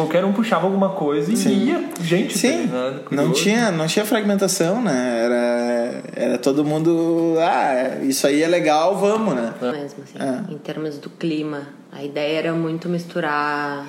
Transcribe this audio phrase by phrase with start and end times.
[0.00, 1.64] qualquer um puxava alguma coisa e Sim.
[1.66, 1.84] ia.
[2.00, 5.24] Gente, Sim, tá não tinha, não tinha fragmentação, né?
[5.24, 7.36] Era, era todo mundo.
[7.40, 9.52] Ah, isso aí é legal, vamos, né?
[9.60, 10.52] mesmo, assim, É.
[10.52, 11.68] em termos do clima.
[11.92, 13.84] A ideia era muito misturar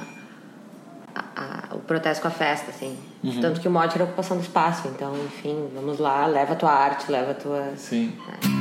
[1.15, 1.23] a-
[1.71, 2.97] a- o protesto com a festa, assim.
[3.23, 3.39] Uhum.
[3.41, 4.87] Tanto que o mote era a ocupação do espaço.
[4.87, 7.63] Então, enfim, vamos lá, leva a tua arte, leva a tua...
[7.75, 8.13] Sim.
[8.27, 8.60] Olá,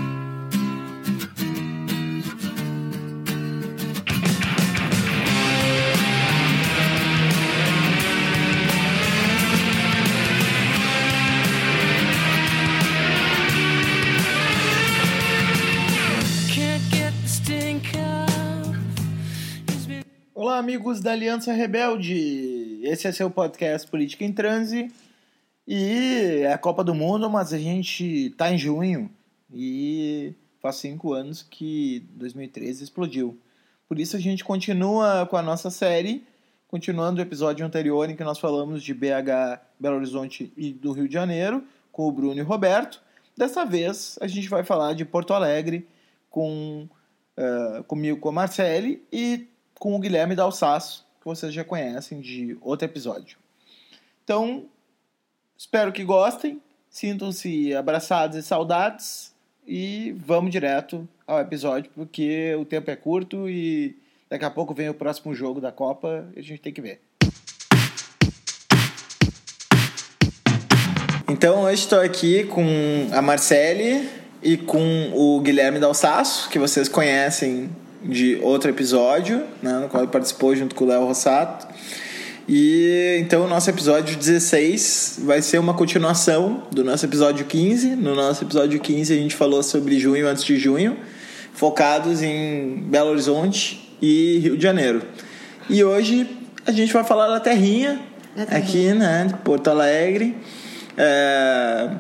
[20.71, 22.79] amigos da Aliança Rebelde.
[22.85, 24.89] Esse é seu podcast Política em Transe.
[25.67, 29.11] E é a Copa do Mundo, mas a gente tá em junho
[29.53, 33.37] e faz cinco anos que 2013 explodiu.
[33.89, 36.25] Por isso a gente continua com a nossa série,
[36.69, 41.09] continuando o episódio anterior em que nós falamos de BH, Belo Horizonte e do Rio
[41.09, 43.03] de Janeiro, com o Bruno e o Roberto.
[43.37, 45.89] Dessa vez a gente vai falar de Porto Alegre
[46.31, 46.89] com
[47.37, 49.49] eh, comigo com a Marcele e
[49.81, 53.39] com o Guilherme Dalsaço, que vocês já conhecem de outro episódio.
[54.23, 54.67] Então,
[55.57, 59.35] espero que gostem, sintam-se abraçados e saudades
[59.67, 63.97] e vamos direto ao episódio, porque o tempo é curto e
[64.29, 67.01] daqui a pouco vem o próximo jogo da Copa e a gente tem que ver.
[71.27, 72.67] Então, hoje estou aqui com
[73.13, 74.11] a Marcele
[74.43, 77.71] e com o Guilherme Dalsaço, que vocês conhecem
[78.03, 81.67] de outro episódio, né, no qual ele participou junto com o Léo Rossato.
[82.49, 87.91] E então o nosso episódio 16 vai ser uma continuação do nosso episódio 15.
[87.97, 90.97] No nosso episódio 15 a gente falou sobre junho antes de junho,
[91.53, 95.03] focados em Belo Horizonte e Rio de Janeiro.
[95.69, 96.27] E hoje
[96.67, 98.01] a gente vai falar da terrinha,
[98.35, 98.65] Da terrinha.
[98.67, 100.37] aqui, né, de Porto Alegre.
[100.97, 101.91] É,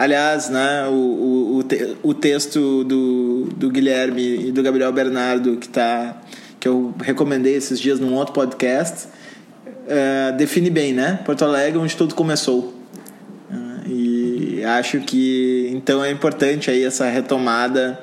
[0.00, 5.56] aliás, né, o, o, o, te- o texto do, do Guilherme e do Gabriel Bernardo,
[5.58, 6.20] que, tá,
[6.58, 9.08] que eu recomendei esses dias num outro podcast,
[9.86, 11.20] é, define bem, né?
[11.24, 12.72] Porto Alegre, onde tudo começou.
[13.50, 17.98] É, E acho que então é importante aí essa retomada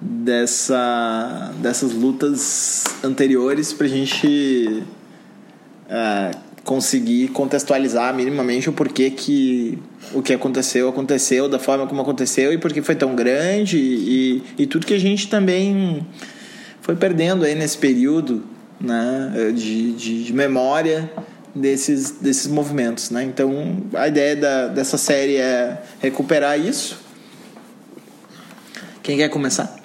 [0.00, 4.82] dessa, dessas lutas anteriores para a gente
[5.88, 6.30] é,
[6.64, 9.78] conseguir contextualizar minimamente o porquê que
[10.14, 14.42] o que aconteceu aconteceu da forma como aconteceu e por que foi tão grande e,
[14.58, 16.06] e tudo que a gente também
[16.80, 18.44] foi perdendo aí nesse período
[18.80, 21.10] né, de, de, de memória
[21.54, 23.10] desses, desses movimentos.
[23.10, 23.24] Né?
[23.24, 26.98] Então a ideia da, dessa série é recuperar isso.
[29.02, 29.76] Quem quer começar?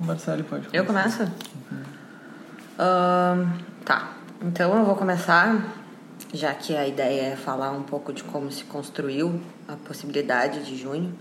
[0.00, 0.68] Marcelo pode.
[0.72, 1.22] Eu começo?
[2.78, 3.48] Ahn,
[3.84, 4.12] tá.
[4.42, 5.83] Então eu vou começar,
[6.36, 10.76] já que a ideia é falar um pouco de como se construiu a possibilidade de
[10.76, 11.14] junho.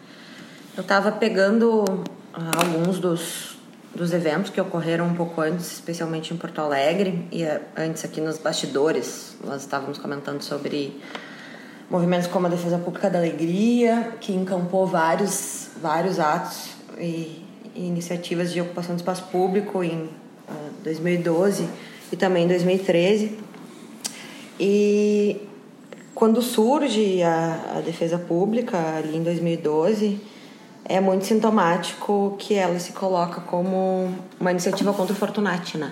[0.76, 1.86] Eu estava pegando
[2.34, 3.58] ah, alguns dos,
[3.94, 8.20] dos eventos que ocorreram um pouco antes, especialmente em Porto Alegre, e eh, antes aqui
[8.20, 11.00] nos bastidores, nós estávamos comentando sobre
[11.92, 18.52] movimentos como a Defesa Pública da Alegria, que encampou vários, vários atos e, e iniciativas
[18.52, 20.10] de ocupação de espaço público em
[20.50, 20.54] ah,
[20.84, 21.70] 2012
[22.12, 23.43] e também em 2013.
[24.60, 25.42] E
[26.14, 30.20] quando surge a, a Defesa Pública, ali em 2012,
[30.86, 35.92] é muito sintomático que ela se coloca como uma iniciativa contra o Fortunati, né?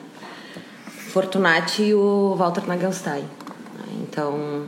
[0.85, 3.21] Fortunati e o Walter Nagelstein.
[3.23, 3.85] né?
[4.03, 4.67] Então,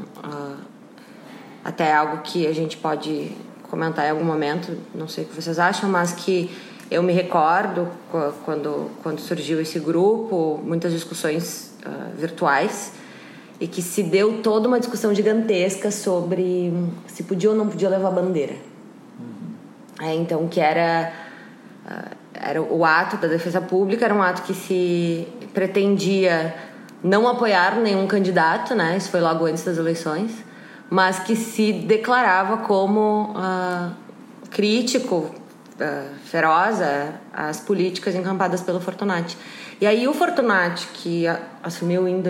[1.63, 3.31] até é algo que a gente pode
[3.69, 6.49] comentar em algum momento, não sei o que vocês acham, mas que
[6.91, 12.91] eu me recordo qu- quando, quando surgiu esse grupo, muitas discussões ah, virtuais,
[13.59, 16.73] e que se deu toda uma discussão gigantesca sobre
[17.07, 18.55] se podia ou não podia levar bandeira.
[20.01, 21.13] É, então, que era,
[21.87, 26.53] ah, era o ato da defesa pública, era um ato que se pretendia
[27.03, 28.97] não apoiar nenhum candidato, né?
[28.97, 30.31] Isso foi logo antes das eleições,
[30.89, 33.91] mas que se declarava como ah,
[34.49, 35.33] crítico,
[35.79, 36.79] ah, feroz
[37.31, 39.37] às políticas encampadas pelo Fortunati.
[39.79, 41.25] E aí o Fortunati, que
[41.61, 42.21] assumiu em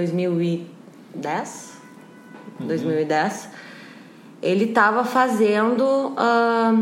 [1.15, 1.73] 2010,
[2.59, 3.49] 2010,
[4.41, 6.73] ele estava fazendo ah,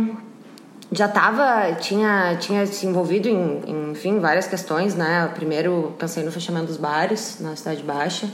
[0.91, 5.29] já estava tinha tinha se envolvido em, em, enfim várias questões né?
[5.33, 8.27] Primeiro pensei no fechamento dos bares na cidade baixa.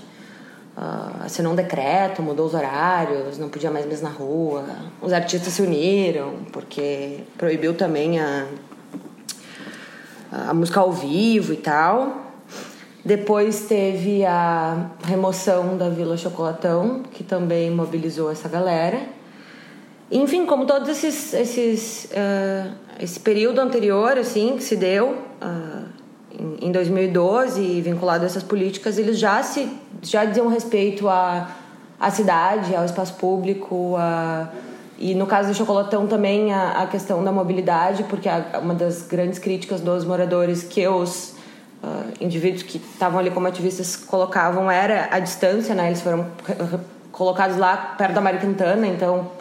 [0.75, 4.63] Ah, assinou um decreto mudou os horários não podia mais mesmo na rua.
[5.01, 8.45] Os artistas se uniram porque proibiu também a
[10.29, 12.26] a música ao vivo e tal
[13.07, 18.99] Depois teve a remoção da Vila Chocolatão, que também mobilizou essa galera.
[20.11, 25.85] Enfim, como todos esses, esses uh, esse período anterior, assim, que se deu uh,
[26.37, 29.71] em, em 2012, vinculado a essas políticas, eles já se
[30.01, 31.49] já diziam respeito à,
[31.97, 34.49] à cidade, ao espaço público, a,
[34.99, 39.03] e no caso do Chocolatão também a, a questão da mobilidade, porque a, uma das
[39.03, 41.36] grandes críticas dos moradores que os
[41.83, 45.87] uh, indivíduos que estavam ali como ativistas colocavam era a distância, né?
[45.87, 46.27] Eles foram
[47.11, 49.31] colocados lá perto da Maricantana, então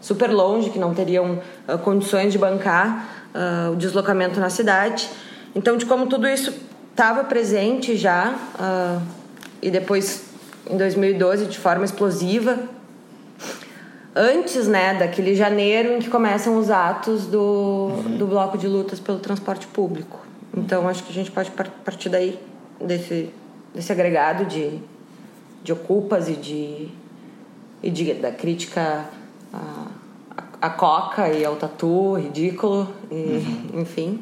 [0.00, 5.08] super longe, que não teriam uh, condições de bancar uh, o deslocamento na cidade.
[5.54, 6.52] Então, de como tudo isso
[6.90, 8.34] estava presente já,
[9.62, 10.24] e depois
[10.68, 12.58] em 2012 de forma explosiva,
[14.14, 18.16] antes né, daquele janeiro em que começam os atos do, uhum.
[18.18, 20.20] do bloco de lutas pelo transporte público.
[20.56, 22.38] Então acho que a gente pode partir daí,
[22.80, 23.30] desse,
[23.74, 24.78] desse agregado de,
[25.62, 26.88] de ocupas e de,
[27.82, 29.06] e de da crítica
[29.52, 29.86] a,
[30.30, 33.80] a, a coca e ao tatu ridículo, e, uhum.
[33.80, 34.20] enfim.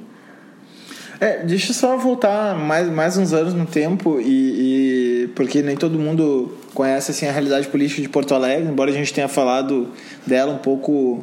[1.21, 5.77] É, deixa eu só voltar mais, mais uns anos no tempo e, e, porque nem
[5.77, 9.89] todo mundo conhece assim a realidade política de Porto Alegre, embora a gente tenha falado
[10.27, 11.23] dela um pouco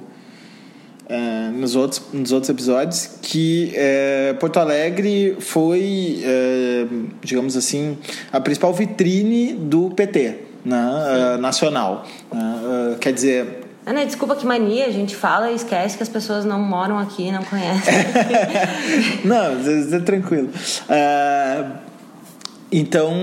[1.10, 6.86] é, nos, outros, nos outros episódios, que é, Porto Alegre foi, é,
[7.22, 7.98] digamos assim,
[8.32, 12.06] a principal vitrine do PT né, nacional.
[12.32, 16.44] Né, quer dizer, Ana, desculpa que mania, a gente fala e esquece que as pessoas
[16.44, 17.94] não moram aqui, não conhecem.
[19.24, 20.50] não, é, tranquilo.
[22.70, 23.14] Então,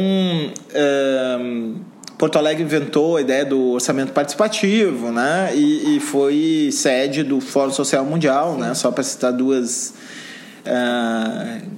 [2.17, 5.51] Porto Alegre inventou a ideia do orçamento participativo, né?
[5.55, 8.75] E, e foi sede do Fórum Social Mundial, né?
[8.75, 9.95] Só para citar duas.
[10.65, 11.75] Uh,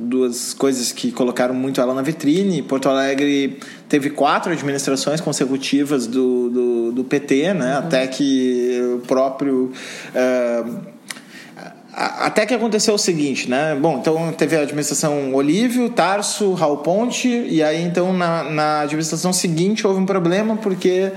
[0.00, 2.62] duas coisas que colocaram muito ela na vitrine.
[2.62, 3.58] Porto Alegre
[3.88, 7.72] teve quatro administrações consecutivas do, do, do PT, né?
[7.72, 7.78] Uhum.
[7.78, 9.72] Até que o próprio.
[10.14, 10.97] Uh,
[11.98, 13.76] até que aconteceu o seguinte, né?
[13.80, 19.32] Bom, então teve a administração Olívio, Tarso, Raul Ponte, e aí então na, na administração
[19.32, 21.10] seguinte houve um problema porque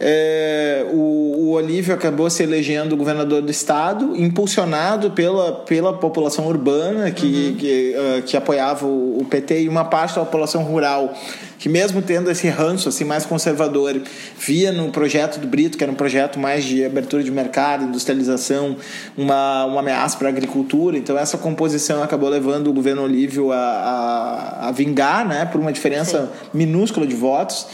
[0.00, 7.10] é, o, o Olívio acabou se elegendo governador do estado, impulsionado pela, pela população urbana
[7.10, 7.56] que, uhum.
[7.56, 11.14] que, uh, que apoiava o, o, PT e uma parte da população rural
[11.58, 14.00] que mesmo tendo esse ranço assim mais conservador
[14.38, 18.76] via no projeto do Brito que era um projeto mais de abertura de mercado industrialização
[19.16, 23.56] uma, uma ameaça para a agricultura então essa composição acabou levando o governo Olívio a,
[23.56, 26.48] a, a vingar né por uma diferença Sim.
[26.52, 27.66] minúscula de votos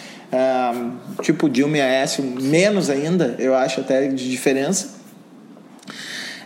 [1.21, 5.02] tipo Dilma e Aécio, menos ainda, eu acho até de diferença.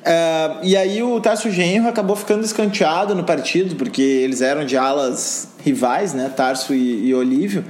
[0.07, 4.77] Uh, e aí o Tarso Genro acabou ficando escanteado no partido, porque eles eram de
[4.77, 6.33] alas rivais, né?
[6.35, 7.65] Tarso e, e Olívio.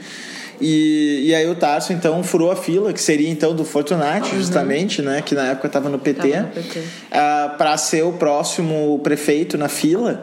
[0.61, 4.39] E, e aí o Tarso então furou a fila, que seria então do Fortunati, uhum.
[4.39, 5.23] justamente, né?
[5.23, 6.79] Que na época estava no PT, PT.
[6.79, 10.23] Uh, para ser o próximo prefeito na fila.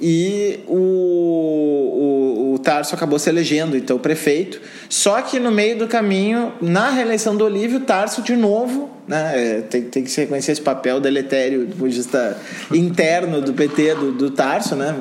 [0.00, 4.60] E o, o, o Tarso acabou se elegendo, então, prefeito.
[4.88, 9.60] Só que no meio do caminho, na reeleição do Olívio, Tarso de novo, né, é,
[9.62, 12.38] tem, tem que se reconhecer esse papel deletério do ponto de vista
[12.72, 14.94] interno do PT, do, do Tarso, né?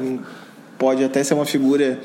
[0.79, 1.99] Pode até ser uma figura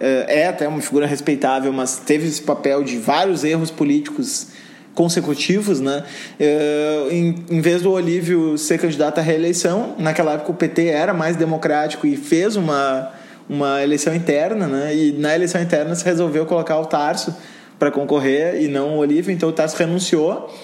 [0.00, 4.48] é, é até uma figura respeitável, mas teve esse papel de vários erros políticos
[4.94, 6.04] consecutivos, né?
[6.38, 11.12] Uh, em, em vez do Olívio ser candidato à reeleição, naquela época o PT era
[11.12, 13.12] mais democrático e fez uma,
[13.48, 14.94] uma eleição interna, né?
[14.94, 17.34] E na eleição interna se resolveu colocar o Tarso
[17.78, 20.54] para concorrer e não o Olívio, então o Tarso renunciou.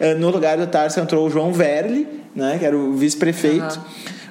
[0.00, 2.56] Uh, no lugar do Tarso entrou o João Verli, né?
[2.58, 3.80] Que era o vice-prefeito.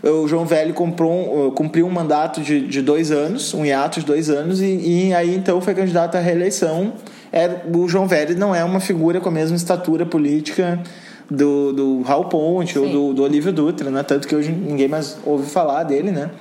[0.04, 0.22] Uhum.
[0.22, 4.30] O João Velho comprou, cumpriu um mandato de, de dois anos, um hiato de dois
[4.30, 6.94] anos, e, e aí então foi candidato à reeleição
[7.32, 10.82] é, o João Velho não é uma figura com a mesma estatura política
[11.30, 12.80] do, do Raul Ponte Sim.
[12.80, 14.04] ou do, do Olívio Dutra, né?
[14.04, 16.32] Tanto que hoje ninguém mais ouve falar dele, né?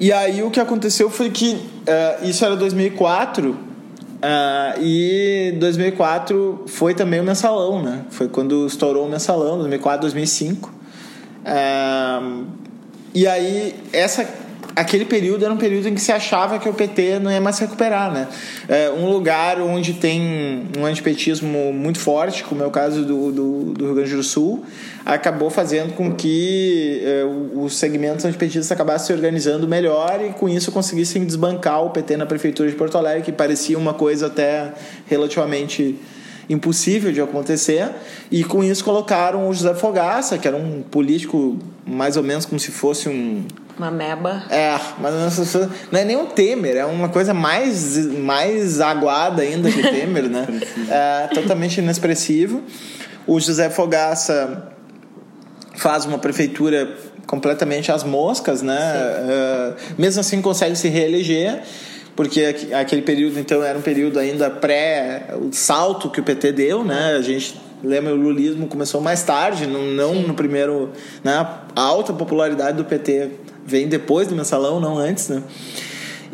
[0.00, 3.56] E aí o que aconteceu foi que uh, isso era 2004 uh,
[4.80, 8.04] e 2004 foi também o mensalão, né?
[8.10, 10.68] Foi quando estourou o mensalão, 2004, 2005.
[11.44, 12.44] Uh,
[13.14, 14.26] e aí essa
[14.74, 17.56] aquele período era um período em que se achava que o PT não ia mais
[17.56, 18.28] se recuperar, né?
[18.68, 23.64] É um lugar onde tem um antipetismo muito forte, como é o caso do, do,
[23.72, 24.64] do Rio Grande do Sul,
[25.04, 30.72] acabou fazendo com que é, os segmentos antipetistas acabassem se organizando melhor e com isso
[30.72, 34.72] conseguissem desbancar o PT na prefeitura de Porto Alegre, que parecia uma coisa até
[35.06, 35.98] relativamente
[36.48, 37.90] impossível de acontecer,
[38.30, 42.58] e com isso colocaram o José Fogaça, que era um político mais ou menos como
[42.58, 43.44] se fosse um
[43.78, 44.44] Uma meba.
[44.50, 45.38] É, mas
[45.90, 50.28] não, é nem um Temer, é uma coisa mais, mais aguada ainda que o Temer,
[50.28, 50.46] né?
[50.90, 52.62] é totalmente inexpressivo.
[53.26, 54.70] O José Fogaça
[55.76, 56.96] faz uma prefeitura
[57.26, 58.76] completamente às moscas, né?
[58.76, 61.62] Uh, mesmo assim consegue se reeleger,
[62.16, 66.84] porque aquele período então era um período ainda pré o salto que o PT deu,
[66.84, 67.14] né?
[67.16, 70.90] A gente lembra o lulismo começou mais tarde, não, não no primeiro,
[71.22, 71.34] né?
[71.74, 73.30] A alta popularidade do PT
[73.66, 75.42] vem depois do mensalão, não antes, né?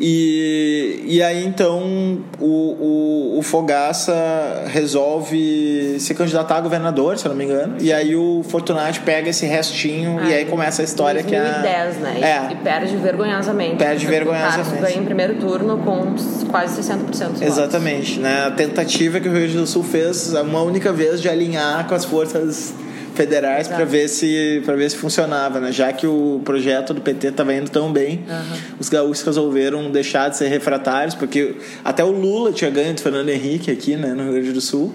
[0.01, 7.29] E, e aí então o, o, o Fogaça resolve se candidatar a governador, se eu
[7.29, 7.75] não me engano.
[7.79, 11.67] E aí o Fortunati pega esse restinho ah, e aí começa a história 2010, que
[11.67, 11.83] é.
[11.83, 12.49] 2010, né?
[12.49, 12.51] É.
[12.51, 13.75] E perde vergonhosamente.
[13.75, 14.81] Perde vergonhosamente.
[14.81, 16.15] ganha em primeiro turno com
[16.49, 18.19] quase 60% dos Exatamente.
[18.19, 18.45] Né?
[18.47, 21.93] A tentativa que o Rio Grande do Sul fez uma única vez de alinhar com
[21.93, 22.73] as forças
[23.21, 25.71] federais para ver se para ver se funcionava, né?
[25.71, 28.57] Já que o projeto do PT estava indo tão bem, uhum.
[28.79, 33.29] os gaúchos resolveram deixar de ser refratários, porque até o Lula tinha ganho do Fernando
[33.29, 34.93] Henrique aqui, né, no Rio Grande do Sul,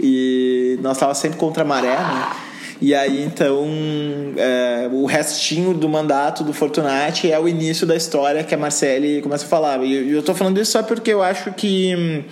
[0.00, 2.26] e nós estávamos sempre contra a maré, né?
[2.80, 3.66] E aí, então,
[4.36, 9.20] é, o restinho do mandato do Fortunati é o início da história que a Marcele
[9.20, 9.82] começa a falar.
[9.82, 12.24] E eu estou falando isso só porque eu acho que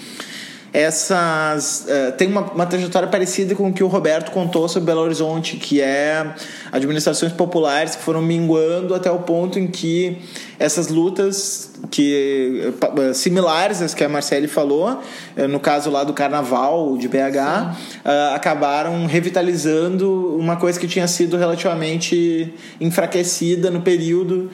[0.77, 5.01] essas uh, tem uma, uma, trajetória parecida com o que o Roberto contou sobre Belo
[5.01, 6.35] Horizonte, que é
[6.71, 10.19] administrações populares que foram minguando até o ponto em que
[10.59, 16.13] essas lutas que uh, similares às que a Marcele falou, uh, no caso lá do
[16.13, 18.05] Carnaval de BH,
[18.35, 24.51] acabaram revitalizando uma coisa que tinha sido relativamente enfraquecida no período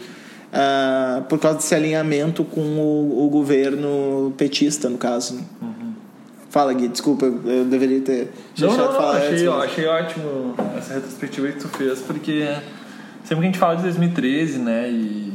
[1.29, 5.41] por causa desse alinhamento com o, o governo petista, no caso.
[5.61, 5.72] Uhum.
[6.53, 9.45] Fala, Gui, desculpa, eu deveria ter deixado não, não, falar achei, antes.
[9.45, 9.65] Mas...
[9.65, 12.47] achei ótimo essa retrospectiva que tu fez, porque
[13.25, 15.33] sempre que a gente fala de 2013, né, e,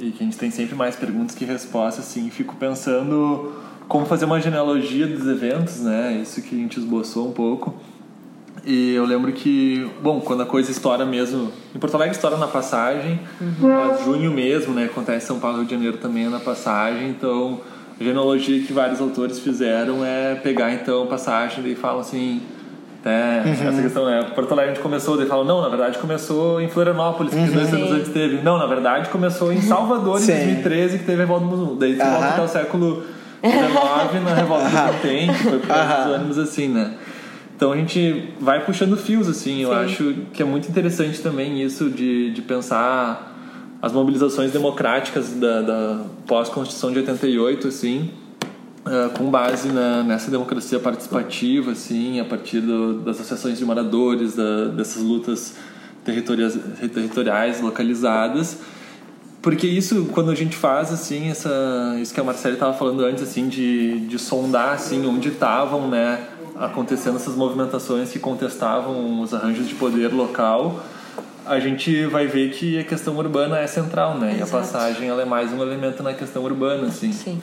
[0.00, 3.52] e que a gente tem sempre mais perguntas que respostas, assim, fico pensando
[3.86, 7.72] como fazer uma genealogia dos eventos, né, isso que a gente esboçou um pouco.
[8.64, 12.48] E eu lembro que, bom, quando a coisa estoura mesmo, em Porto Alegre estoura na
[12.48, 14.04] passagem, uhum.
[14.04, 17.60] junho mesmo, né, acontece em São Paulo, Rio de Janeiro também é na passagem, então
[18.00, 22.42] a genealogia que vários autores fizeram é pegar então passagem e falam assim
[23.04, 23.68] né, uhum.
[23.68, 26.68] essa questão né Porto Alegre a gente começou daí falam não na verdade começou em
[26.68, 27.52] Florianópolis que uhum.
[27.52, 31.24] dois anos antes teve não na verdade começou em Salvador em 2013 que teve a
[31.24, 32.10] revolta do Mundo daí uhum.
[32.10, 33.02] volta até o século
[33.42, 36.14] XIX na revolta do Contém que foi por uhum.
[36.14, 36.94] ânimos assim né
[37.56, 39.74] então a gente vai puxando fios assim eu Sim.
[39.76, 43.35] acho que é muito interessante também isso de, de pensar
[43.86, 48.10] as mobilizações democráticas da, da pós-constituição de 88, assim,
[48.84, 54.34] uh, com base na, nessa democracia participativa, assim, a partir do, das associações de moradores,
[54.34, 55.54] da, dessas lutas
[56.04, 56.58] territoriais,
[56.92, 58.58] territoriais localizadas,
[59.40, 63.22] porque isso quando a gente faz assim essa isso que a Marcela estava falando antes
[63.22, 66.26] assim de, de sondar assim onde estavam né
[66.56, 70.82] acontecendo essas movimentações que contestavam os arranjos de poder local
[71.46, 74.34] a gente vai ver que a questão urbana é central, né?
[74.34, 74.40] Exato.
[74.40, 77.12] E a passagem ela é mais um elemento na questão urbana, assim.
[77.12, 77.40] Sim.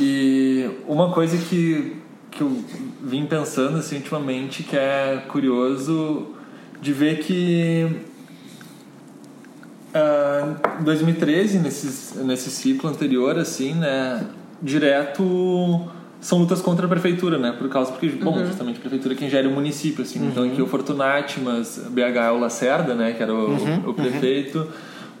[0.00, 1.96] E uma coisa que,
[2.30, 2.64] que eu
[3.02, 6.28] vim pensando assim ultimamente que é curioso
[6.80, 8.00] de ver que
[9.94, 14.24] uh, em 2013 nesse, nesse ciclo anterior assim né
[14.62, 15.88] direto
[16.20, 17.54] são lutas contra a prefeitura, né?
[17.56, 18.46] Por causa, porque, bom, uhum.
[18.46, 20.20] justamente a prefeitura é quem gera o município, assim.
[20.20, 20.28] Uhum.
[20.28, 23.12] Então aqui o Fortunati, mas BH é o Lacerda, né?
[23.12, 23.82] Que era o, uhum.
[23.86, 24.66] o prefeito.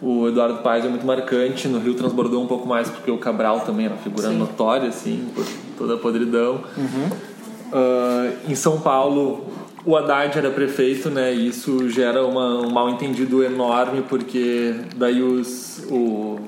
[0.00, 1.68] O Eduardo Paes é muito marcante.
[1.68, 4.38] No Rio transbordou um pouco mais porque o Cabral também era figura Sim.
[4.38, 5.44] notória, assim, por
[5.76, 6.62] toda a podridão.
[6.76, 9.44] Uh, em São Paulo,
[9.84, 11.32] o Haddad era prefeito, né?
[11.32, 16.38] E isso gera uma, um mal entendido enorme porque daí os, o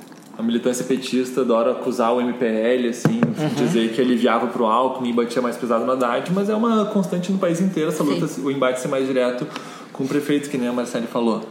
[0.40, 3.49] a militância petista adora acusar o MPL, assim, uhum.
[3.56, 7.30] dizer que aliviava pro Alckmin e batia mais pesado no Haddad, mas é uma constante
[7.30, 8.42] no país inteiro essa luta, Sim.
[8.42, 9.47] o embate ser mais direto
[9.92, 11.42] com prefeitos, que nem a Marcele falou.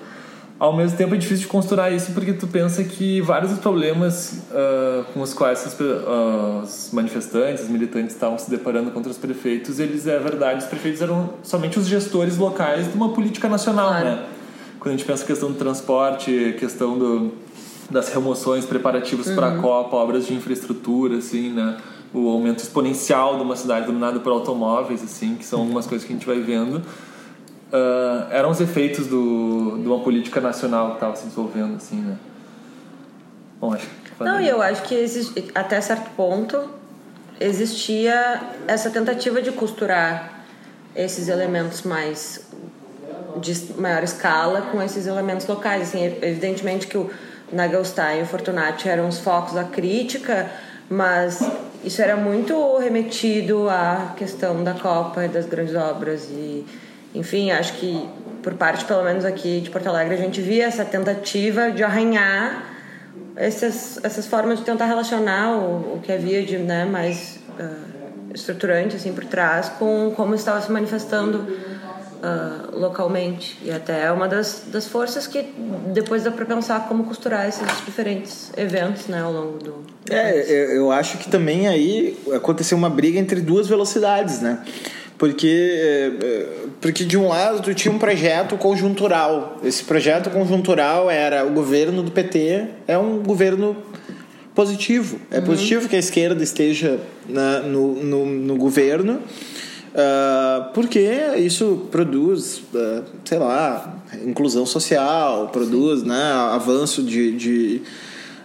[0.58, 4.41] Ao mesmo tempo é difícil de costurar isso porque tu pensa que vários dos problemas
[4.51, 9.17] uh, com os quais os, uh, os manifestantes, os militantes estavam se deparando contra os
[9.17, 13.89] prefeitos, eles, é verdade, os prefeitos eram somente os gestores locais de uma política nacional,
[13.89, 14.05] claro.
[14.05, 14.25] né?
[14.79, 17.31] Quando a gente pensa a questão do transporte, questão do,
[17.89, 19.36] das remoções preparativos uhum.
[19.36, 21.77] para a Copa, obras de infraestrutura, assim, né?
[22.13, 26.13] O aumento exponencial de uma cidade dominada por automóveis, assim, que são algumas coisas que
[26.13, 26.77] a gente vai vendo.
[27.72, 32.17] Uh, eram os efeitos do, de uma política nacional que estava se desenvolvendo, assim, né?
[33.60, 36.58] Bom, acho que Não, e eu acho que existe, até certo ponto
[37.39, 40.43] existia essa tentativa de costurar
[40.96, 42.46] esses elementos mais
[43.38, 45.89] de maior escala com esses elementos locais.
[45.89, 47.10] Assim, evidentemente que o
[47.51, 50.50] Nagelstein e o Fortunati eram os focos da crítica,
[50.89, 51.41] mas
[51.84, 56.65] isso era muito remetido à questão da Copa e das grandes obras e
[57.13, 58.08] enfim acho que
[58.44, 62.63] por parte pelo menos aqui de Porto Alegre a gente via essa tentativa de arranhar
[63.36, 68.96] essas, essas formas de tentar relacionar o, o que havia de né, mais uh, estruturante
[68.96, 71.48] assim por trás com como estava se manifestando
[72.19, 73.57] uh, localmente.
[73.63, 75.45] E até é uma das, das forças que
[75.93, 79.71] depois dá para pensar como costurar esses diferentes eventos né, ao longo do.
[80.05, 84.63] do é, eu acho que também aí aconteceu uma briga entre duas velocidades, né?
[85.17, 86.47] Porque, é, é,
[86.79, 89.59] porque de um lado tu tinha um projeto conjuntural.
[89.61, 93.75] Esse projeto conjuntural era o governo do PT é um governo
[94.55, 95.19] positivo.
[95.29, 95.45] É uhum.
[95.45, 99.21] positivo que a esquerda esteja na, no, no, no governo
[99.89, 101.00] Uh, porque
[101.38, 107.81] isso produz, uh, sei lá, inclusão social, produz né, avanço de, de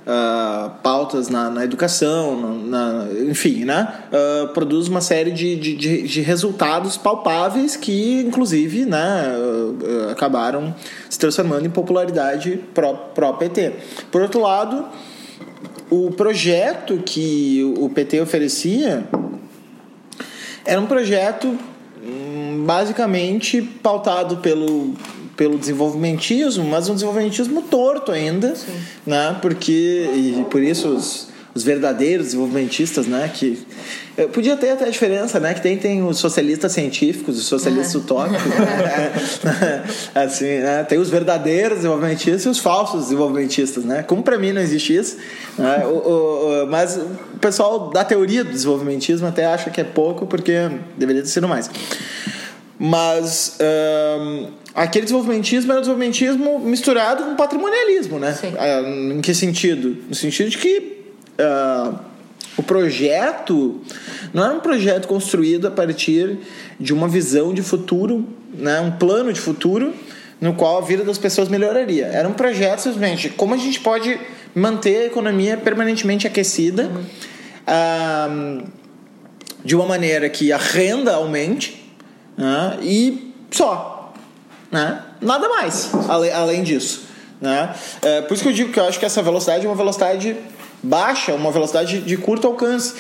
[0.07, 3.93] uh, pautas na, na educação, na, na, enfim, né,
[4.55, 9.35] produz uma série de, de, de, resultados palpáveis que, inclusive, né,
[10.11, 10.75] acabaram
[11.11, 12.59] se transformando em popularidade
[13.15, 13.73] pró-PT.
[14.11, 14.87] Por outro lado,
[15.91, 19.07] o projeto que o PT oferecia
[20.65, 21.59] era um projeto
[22.03, 24.95] hum, basicamente pautado pelo,
[25.37, 28.73] pelo desenvolvimentismo, mas um desenvolvimentismo torto ainda, Sim.
[29.07, 29.37] né?
[29.41, 33.31] Porque e por isso os, os verdadeiros desenvolvimentistas, né?
[33.33, 33.65] Que
[34.17, 35.55] eh, podia ter até a diferença, né?
[35.55, 38.01] Que tem, tem os socialistas científicos, os socialistas uhum.
[38.01, 39.85] utópicos, né?
[40.15, 40.83] assim, né?
[40.83, 44.03] Tem os verdadeiros desenvolvimentistas e os falsos desenvolvimentistas, né?
[44.03, 45.17] Como para mim não existe isso,
[45.57, 45.85] né?
[45.87, 50.27] o, o, o, mas o pessoal da teoria do desenvolvimentismo até acha que é pouco
[50.27, 50.53] porque
[50.99, 51.71] deveria ter sido mais.
[52.77, 53.57] Mas
[54.21, 58.33] um, aquele desenvolvimentismo era o desenvolvimentismo misturado com patrimonialismo, né?
[58.33, 58.55] Sim.
[58.59, 59.97] Ah, em que sentido?
[60.09, 60.94] No sentido de que
[61.39, 61.99] uh,
[62.57, 63.81] o projeto
[64.33, 66.39] não era um projeto construído a partir
[66.79, 69.93] de uma visão de futuro, né, um plano de futuro
[70.41, 72.07] no qual a vida das pessoas melhoraria.
[72.07, 74.21] Era um projeto simplesmente como a gente pode
[74.55, 78.63] manter a economia permanentemente aquecida uhum.
[78.63, 78.73] uh,
[79.65, 81.93] de uma maneira que a renda aumente
[82.39, 84.13] uh, e só.
[84.71, 85.01] Né?
[85.21, 87.05] Nada mais além, além disso.
[87.41, 87.75] Né?
[88.03, 90.37] É, por isso que eu digo que eu acho que essa velocidade é uma velocidade
[90.85, 92.95] baixa, uma velocidade de curto alcance.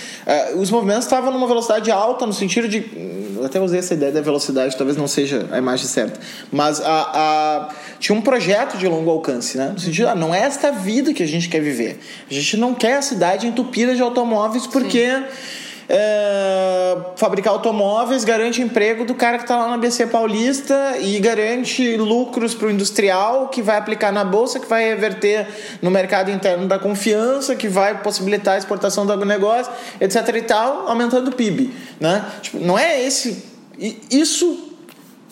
[0.54, 3.14] Uh, os movimentos estavam numa velocidade alta, no sentido de.
[3.44, 6.18] Até usei essa ideia da velocidade, talvez não seja a imagem certa.
[6.50, 7.68] Mas a, a,
[8.00, 9.70] tinha um projeto de longo alcance, né?
[9.74, 12.00] No sentido, ah, não é esta vida que a gente quer viver.
[12.30, 15.06] A gente não quer a cidade entupida de automóveis porque.
[15.08, 21.18] Sim é, fabricar automóveis garante emprego do cara que está lá na BC Paulista e
[21.18, 25.46] garante lucros para o industrial que vai aplicar na bolsa, que vai reverter
[25.82, 30.16] no mercado interno da confiança, que vai possibilitar a exportação do agronegócio, etc.
[30.36, 31.72] e tal, aumentando o PIB.
[32.00, 32.24] Né?
[32.42, 33.44] Tipo, não é esse.
[34.10, 34.73] Isso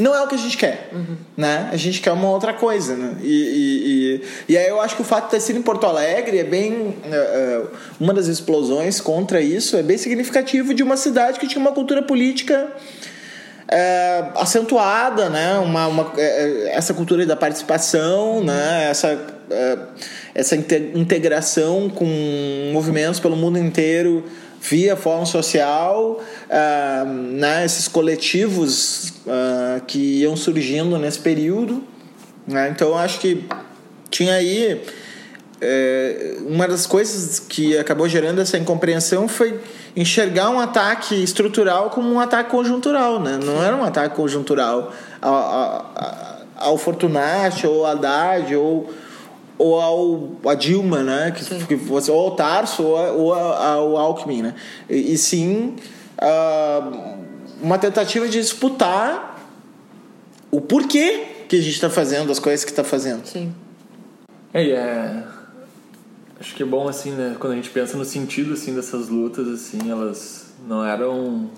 [0.02, 1.16] não é o que a gente quer, uhum.
[1.36, 1.68] né?
[1.72, 3.16] A gente quer uma outra coisa, né?
[3.22, 5.86] E, e, e, e, aí eu acho que o fato de ter sido em Porto
[5.86, 6.72] Alegre é bem...
[6.72, 7.68] Uh,
[8.00, 12.02] uma das explosões contra isso é bem significativo de uma cidade que tinha uma cultura
[12.02, 12.66] política
[13.68, 15.58] uh, acentuada, né?
[15.58, 16.12] Uma, uma,
[16.70, 18.44] essa cultura da participação, uhum.
[18.44, 18.88] né?
[18.90, 19.18] Essa,
[20.34, 22.06] essa integração com
[22.72, 24.24] movimentos pelo mundo inteiro
[24.62, 26.20] via fórum social,
[26.52, 31.82] uh, né, esses coletivos uh, que iam surgindo nesse período.
[32.46, 32.68] Né?
[32.70, 33.44] Então, acho que
[34.10, 34.80] tinha aí.
[35.64, 39.60] É, uma das coisas que acabou gerando essa incompreensão foi
[39.94, 43.38] enxergar um ataque estrutural como um ataque conjuntural, né?
[43.40, 45.92] Não era um ataque conjuntural ao, ao,
[46.56, 48.90] ao Fortunati ou ao Haddad ou
[49.56, 51.30] ou ao a Dilma, né?
[51.30, 54.54] Que, que ou ao Tarso ou, ou ao Alckmin, né?
[54.90, 55.76] E, e sim
[56.22, 57.18] uh,
[57.60, 59.38] uma tentativa de disputar
[60.50, 63.26] o porquê que a gente está fazendo as coisas que está fazendo.
[63.26, 63.52] Sim.
[64.54, 65.24] É, é,
[66.38, 67.36] acho que é bom assim, né?
[67.38, 71.50] Quando a gente pensa no sentido assim dessas lutas, assim, elas não eram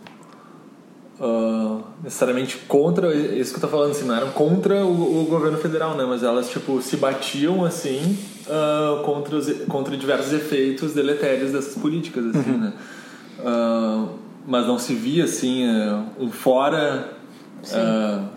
[1.18, 5.58] uh, necessariamente contra isso que eu tô falando, assim, não eram contra o, o governo
[5.58, 6.04] federal, né?
[6.04, 12.26] Mas elas, tipo, se batiam, assim, uh, contra, os, contra diversos efeitos deletérios dessas políticas,
[12.26, 12.58] assim, uhum.
[12.58, 12.72] né?
[13.40, 15.66] Uh, mas não se via, assim,
[16.18, 17.10] um fora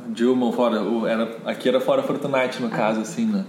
[0.10, 0.82] Dilma, um fora...
[1.10, 3.44] Era, aqui era fora Fortunati, no caso, assim, né?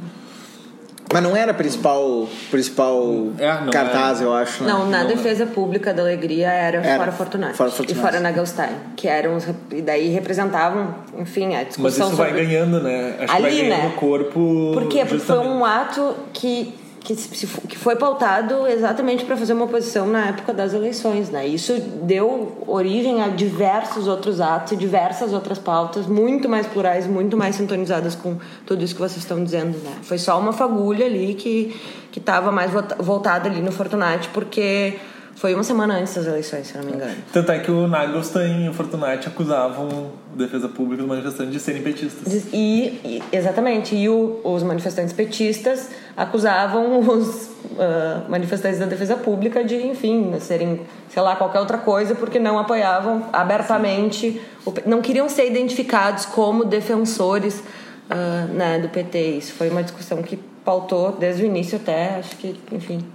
[1.10, 4.28] Mas não era principal, principal É, não cartaz, era.
[4.28, 4.62] eu acho.
[4.62, 4.70] né?
[4.70, 7.54] Não, na Não, defesa pública da alegria era, Era, fora Fortunato.
[7.54, 7.98] fora Fortunato.
[7.98, 8.72] E fora Nagelstein.
[8.94, 9.46] Que eram os.
[9.72, 12.44] E daí representavam, enfim, a Mas discussão isso vai sobre.
[12.44, 13.14] ganhando, né?
[13.20, 13.92] Acho que vai Ali, ganhando né?
[13.96, 14.70] corpo.
[14.74, 15.06] Por quê?
[15.06, 20.06] Porque foi um ato que, que, se- que foi pautado exatamente para fazer uma oposição
[20.06, 21.46] na época das eleições, né?
[21.46, 27.36] Isso deu origem a diversos outros atos e diversas outras pautas muito mais plurais, muito
[27.36, 29.92] mais sintonizadas com tudo isso que vocês estão dizendo, né?
[30.02, 31.74] Foi só uma fagulha ali que
[32.10, 34.94] que estava mais volta- voltada ali no Fortunati, porque
[35.34, 37.14] foi uma semana antes das eleições, se não me engano.
[37.32, 41.60] Tanto é que o Nagelstein e o Fortunati acusavam a defesa pública dos manifestantes de
[41.60, 42.46] serem petistas.
[42.52, 49.62] E, e- exatamente, e o- os manifestantes petistas acusavam os ah, manifestantes da defesa pública
[49.62, 55.28] de, enfim, serem, sei lá, qualquer outra coisa, porque não apoiavam abertamente, o não queriam
[55.28, 57.62] ser identificados como defensores
[58.10, 59.18] ah, né, do PT.
[59.38, 63.06] Isso foi uma discussão que pautou desde o início até, acho que, enfim,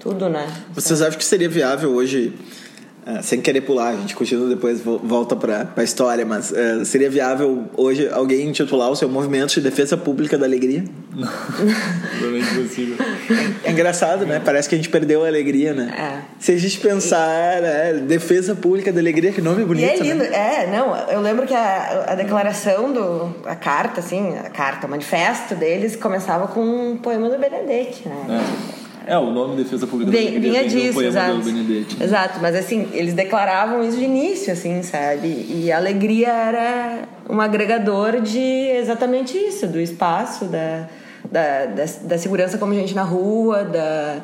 [0.00, 0.46] tudo, né?
[0.74, 2.34] Vocês acham que seria viável hoje,
[3.06, 6.84] eh, sem querer pular, a gente continua depois, vo- volta pra, pra história, mas eh,
[6.84, 10.84] seria viável hoje alguém intitular o seu movimento de defesa pública da alegria?
[12.18, 12.96] Totalmente possível.
[13.64, 14.40] É engraçado, né?
[14.44, 15.92] Parece que a gente perdeu a alegria, né?
[15.96, 16.22] É.
[16.38, 17.92] Se a gente pensar, né?
[18.06, 20.30] defesa pública da alegria, que nome bonito, E é lindo, né?
[20.64, 23.34] é, não, eu lembro que a, a declaração do.
[23.46, 28.40] a carta, assim, a carta, o manifesto deles começava com um poema do Benedetti, né?
[28.78, 28.81] É.
[29.06, 31.38] é, o nome Defesa Pública da Vem- vinha do disso, poema exato.
[31.50, 31.84] né?
[32.00, 35.26] Exato, mas assim, eles declaravam isso de início, assim, sabe?
[35.28, 40.86] E a alegria era um agregador de exatamente isso, do espaço, da,
[41.30, 44.18] da, da, da segurança como gente na rua, da,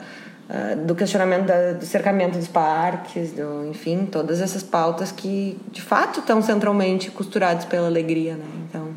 [0.50, 5.82] ah, do questionamento da- do cercamento dos parques, do, enfim, todas essas pautas que de
[5.82, 8.44] fato estão centralmente costuradas pela alegria, né?
[8.68, 8.88] Então,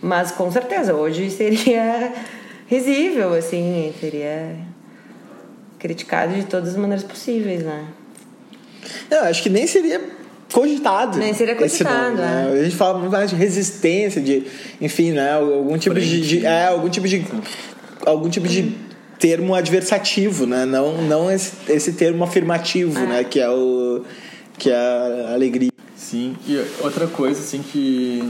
[0.00, 2.12] mas com certeza, hoje seria
[2.68, 4.54] risível, assim, seria
[5.78, 7.84] criticado de todas as maneiras possíveis, né?
[9.10, 10.00] Eu acho que nem seria
[10.52, 11.18] cogitado.
[11.18, 12.50] Nem seria cogitado, nome, né?
[12.54, 12.60] é.
[12.60, 14.44] A gente fala muito mais de resistência, de,
[14.80, 15.32] enfim, né?
[15.34, 17.24] Algum tipo de, de- é, algum tipo de,
[18.06, 18.74] algum tipo de
[19.18, 20.64] termo adversativo, né?
[20.64, 23.24] Não, não esse, esse termo afirmativo, né?
[23.24, 24.02] Que é o
[24.58, 25.70] que é a alegria.
[25.96, 28.26] Sim, e outra coisa assim que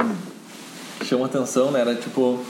[1.04, 2.40] chama atenção, né, era tipo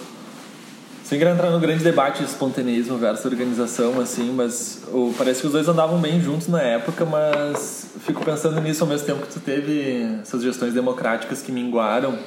[1.09, 5.47] sem querer entrar no grande debate de espontaneismo versus organização, assim, mas o, parece que
[5.47, 9.33] os dois andavam bem juntos na época, mas fico pensando nisso ao mesmo tempo que
[9.33, 12.18] tu teve essas gestões democráticas que minguaram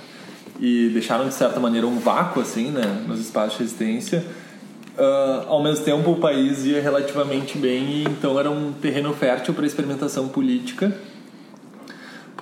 [0.60, 4.26] e deixaram de certa maneira um vácuo, assim, né, nos espaços de resistência.
[4.98, 9.54] Ah, ao mesmo tempo o país ia relativamente bem e então era um terreno fértil
[9.54, 10.92] para experimentação política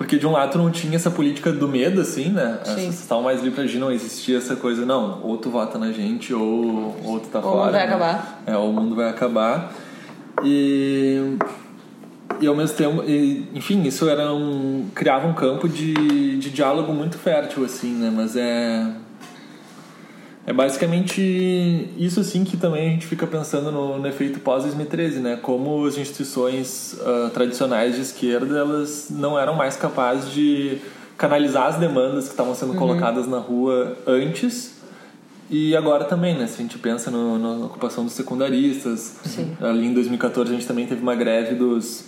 [0.00, 2.58] porque de um lado não tinha essa política do medo, assim, né?
[2.64, 5.92] Vocês estavam mais livre pra agir, não existia essa coisa, não, ou tu vota na
[5.92, 7.52] gente, ou, ou tu tá Ou fora.
[7.52, 7.84] o mundo vai né?
[7.84, 8.42] acabar.
[8.46, 9.74] É, ou o mundo vai acabar.
[10.42, 11.36] E,
[12.40, 16.94] e ao mesmo tempo, e, enfim, isso era um, criava um campo de, de diálogo
[16.94, 18.10] muito fértil, assim, né?
[18.10, 18.86] Mas é.
[20.46, 21.20] É basicamente
[21.98, 25.38] isso assim que também a gente fica pensando no, no efeito pós-2013, né?
[25.40, 30.78] Como as instituições ah, tradicionais de esquerda elas não eram mais capazes de
[31.16, 34.80] canalizar as demandas que estavam sendo colocadas na rua antes
[35.50, 36.46] e agora também, né?
[36.46, 39.56] Se a gente pensa no, na ocupação dos secundaristas, Sim.
[39.60, 42.04] ali em 2014 a gente também teve uma greve dos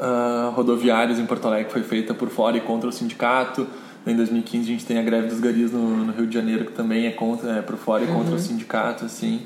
[0.00, 3.66] ah, rodoviários em Porto Alegre que foi feita por fora e contra o sindicato.
[4.06, 6.72] Em 2015 a gente tem a greve dos garis no, no Rio de Janeiro que
[6.72, 9.40] também é contra, é por fora e contra o sindicato, assim.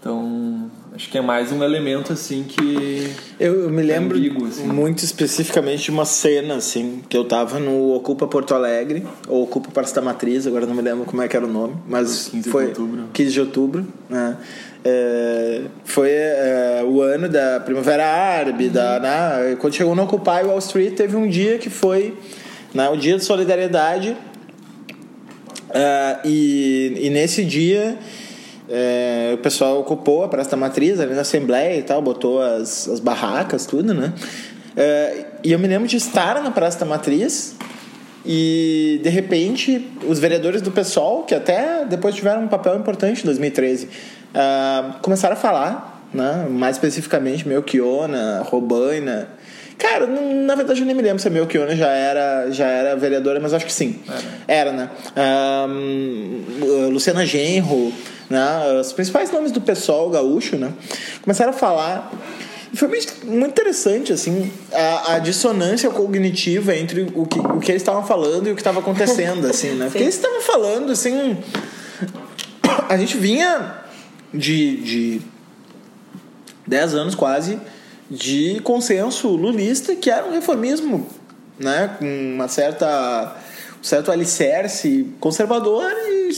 [0.00, 4.64] Então, acho que é mais um elemento assim que Eu, eu me lembro ambíguo, assim.
[4.64, 9.70] muito especificamente de uma cena, assim, que eu tava no Ocupa Porto Alegre, ou Ocupa
[9.72, 12.44] Praça da Matriz, agora não me lembro como é que era o nome, mas 15
[12.44, 13.04] de foi outubro.
[13.12, 14.36] 15 de outubro, né?
[14.84, 19.56] É, foi é, o ano da Primavera Árabe, da, né?
[19.58, 22.16] quando chegou no Occupy Wall Street, teve um dia que foi
[22.78, 24.16] né, o dia de solidariedade
[25.70, 27.98] ah, e, e nesse dia
[28.68, 32.86] é, o pessoal ocupou a Praça da Matriz ali na Assembleia e tal, botou as,
[32.88, 34.12] as barracas, tudo, né?
[34.76, 37.56] É, e eu me lembro de estar na Praça da Matriz
[38.24, 43.24] e de repente os vereadores do PSOL, que até depois tiveram um papel importante em
[43.24, 43.88] 2013,
[44.32, 46.46] ah, começaram a falar, né?
[46.48, 49.37] mais especificamente Melchiona, Robaina.
[49.78, 53.38] Cara, na verdade eu nem me lembro se a Melchiona já era, já era vereadora,
[53.38, 54.00] mas acho que sim.
[54.46, 54.90] Era, né?
[55.16, 57.92] Ahn, Luciana Genro,
[58.28, 58.80] né?
[58.80, 60.72] os principais nomes do PSOL gaúcho, né?
[61.22, 62.10] Começaram a falar
[62.74, 62.88] foi
[63.24, 68.46] muito interessante, assim, a, a dissonância cognitiva entre o que, o que eles estavam falando
[68.48, 69.86] e o que estava acontecendo, assim, né?
[69.86, 71.36] Porque eles estavam falando, assim...
[72.88, 73.74] A gente vinha
[74.32, 75.22] de, de
[76.66, 77.58] 10 anos quase
[78.10, 81.06] de consenso lulista, que era um reformismo
[81.58, 83.36] né, com uma certa,
[83.80, 86.30] um certo alicerce conservador e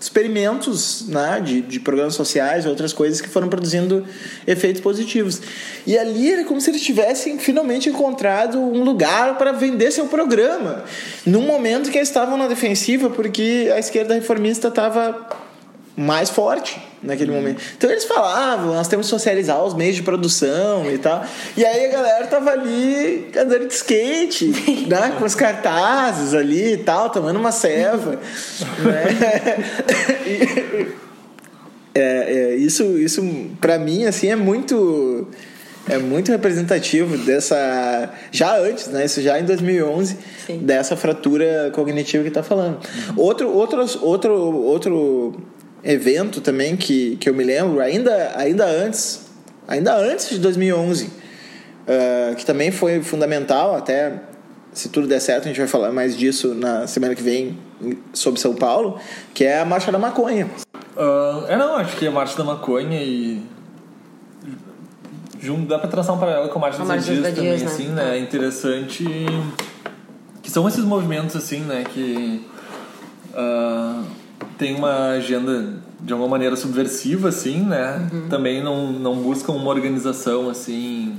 [0.00, 4.04] experimentos né, de, de programas sociais outras coisas que foram produzindo
[4.46, 5.40] efeitos positivos.
[5.86, 10.84] E ali era como se eles tivessem finalmente encontrado um lugar para vender seu programa,
[11.24, 15.28] num momento que eles estavam na defensiva, porque a esquerda reformista estava
[15.96, 17.60] mais forte naquele momento.
[17.76, 21.24] Então eles falavam, nós temos que socializar os meios de produção e tal.
[21.56, 24.46] E aí a galera tava ali andando de skate,
[24.86, 28.20] né, com os cartazes ali e tal, tomando uma ceva.
[28.78, 29.04] né?
[31.94, 33.22] é, é, isso, isso
[33.60, 35.28] para mim assim é muito
[35.88, 39.04] é muito representativo dessa já antes, né?
[39.04, 40.58] Isso já em 2011 Sim.
[40.58, 42.78] dessa fratura cognitiva que está falando.
[43.16, 45.34] Outro, outros, outro, outro
[45.84, 49.26] evento também que, que eu me lembro, ainda, ainda antes,
[49.66, 51.10] ainda antes de 2011, uh,
[51.88, 54.20] ah, que também foi fundamental, até
[54.72, 57.58] se tudo der certo, a gente vai falar mais disso na semana que vem
[58.12, 58.98] sobre São Paulo,
[59.34, 60.48] que é a Marcha da Maconha.
[60.96, 63.42] Uh, é, não, acho que a Marcha da Maconha e.
[65.40, 67.64] Junto, dá pra traçar um paralelo com a Marcha, a Marcha dos Dias também, né?
[67.64, 68.16] assim, né?
[68.16, 69.04] É interessante.
[70.42, 71.84] Que são esses movimentos, assim, né?
[71.92, 72.46] Que.
[73.34, 74.04] Uh,
[74.62, 78.08] tem uma agenda de alguma maneira subversiva, assim, né?
[78.12, 78.28] Uhum.
[78.28, 81.16] Também não, não buscam uma organização, assim,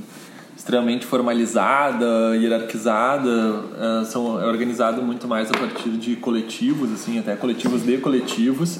[0.55, 3.29] extremamente formalizada, hierarquizada.
[3.29, 8.79] Uh, são, é organizado muito mais a partir de coletivos, assim, até coletivos de coletivos.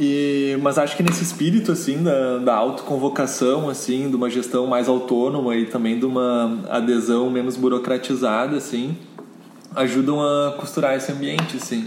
[0.00, 4.88] E, mas acho que nesse espírito, assim, da, da autoconvocação, assim, de uma gestão mais
[4.88, 8.96] autônoma e também de uma adesão menos burocratizada, assim,
[9.76, 11.86] ajudam a costurar esse ambiente, assim.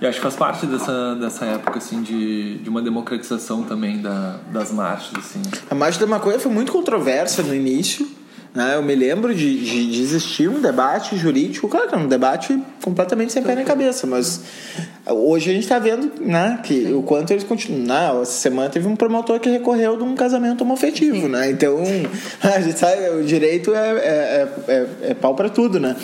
[0.00, 4.38] E acho que faz parte dessa, dessa época, assim, de, de uma democratização também da,
[4.50, 5.42] das marchas, assim.
[5.68, 8.08] A marcha da maconha foi muito controversa no início,
[8.54, 8.76] né?
[8.76, 12.58] Eu me lembro de, de, de existir um debate jurídico, claro que é um debate
[12.82, 14.42] completamente sem pé nem cabeça, mas
[15.06, 17.84] hoje a gente está vendo, né, que o quanto eles continuam.
[17.84, 18.22] Né?
[18.22, 21.50] Essa semana teve um promotor que recorreu de um casamento homofetivo, né?
[21.50, 21.78] Então,
[22.42, 25.94] a gente sabe, o direito é, é, é, é pau para tudo, né?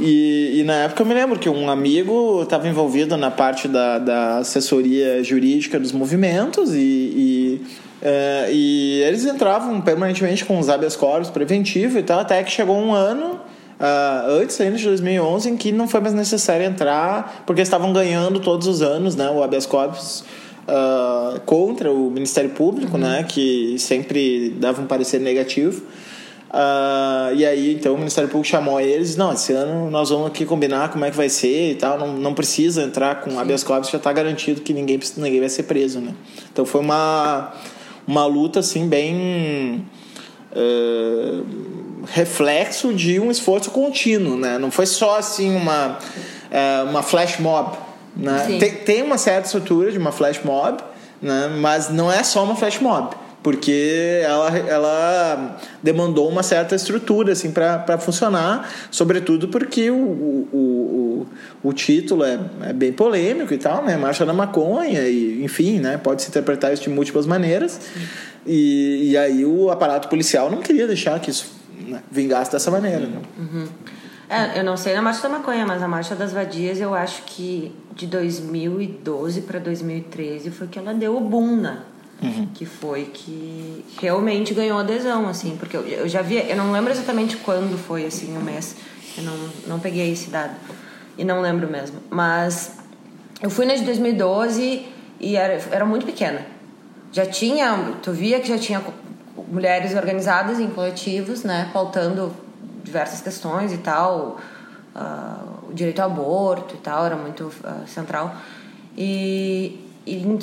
[0.00, 3.98] E, e, na época eu me lembro que um amigo estava envolvido na parte da,
[3.98, 7.66] da assessoria jurídica dos movimentos e, e,
[8.00, 12.76] é, e eles entravam permanentemente com os habeas corpus preventivo e tal, até que chegou
[12.76, 13.38] um ano
[13.80, 18.38] Uh, antes ainda de 2011, em que não foi mais necessário entrar, porque estavam ganhando
[18.38, 20.22] todos os anos né, o habeas corpus
[20.68, 23.02] uh, contra o Ministério Público, uhum.
[23.02, 25.82] né, que sempre dava um parecer negativo.
[26.50, 30.44] Uh, e aí, então, o Ministério Público chamou eles não, esse ano nós vamos aqui
[30.44, 33.88] combinar como é que vai ser e tal, não, não precisa entrar com habeas corpus,
[33.88, 36.12] já está garantido que ninguém, ninguém vai ser preso, né?
[36.52, 37.52] Então foi uma,
[38.06, 39.86] uma luta, assim, bem...
[40.52, 41.44] Uh,
[42.06, 44.58] reflexo de um esforço contínuo, né?
[44.58, 45.98] Não foi só, assim, uma,
[46.50, 47.76] uh, uma flash mob,
[48.16, 48.56] né?
[48.58, 50.82] Tem, tem uma certa estrutura de uma flash mob,
[51.22, 51.48] né?
[51.60, 57.50] Mas não é só uma flash mob porque ela, ela demandou uma certa estrutura assim
[57.50, 63.84] para funcionar, sobretudo porque o, o, o, o título é, é, bem polêmico e tal,
[63.84, 63.96] né?
[63.96, 65.96] Marcha da maconha e enfim, né?
[65.96, 67.80] Pode se interpretar isso de múltiplas maneiras
[68.46, 71.50] e, e aí o aparato policial não queria deixar que isso
[71.86, 73.06] né, vingasse dessa maneira.
[73.06, 73.22] Né?
[73.38, 73.68] Uhum.
[74.28, 77.22] É, eu não sei na Marcha da Maconha, mas a Marcha das Vadias eu acho
[77.24, 81.78] que de 2012 para 2013 foi que ela deu o boom, né?
[82.22, 82.48] Uhum.
[82.52, 86.92] que foi que realmente ganhou adesão, assim, porque eu, eu já vi, eu não lembro
[86.92, 88.76] exatamente quando foi, assim, o mês,
[89.16, 90.54] eu não, não peguei esse dado,
[91.16, 92.76] e não lembro mesmo, mas
[93.40, 94.86] eu fui na de 2012
[95.18, 96.46] e era, era muito pequena,
[97.10, 98.82] já tinha, tu via que já tinha
[99.48, 102.36] mulheres organizadas em coletivos, né, pautando
[102.84, 104.38] diversas questões e tal,
[104.94, 108.36] uh, o direito ao aborto e tal, era muito uh, central,
[108.96, 109.89] e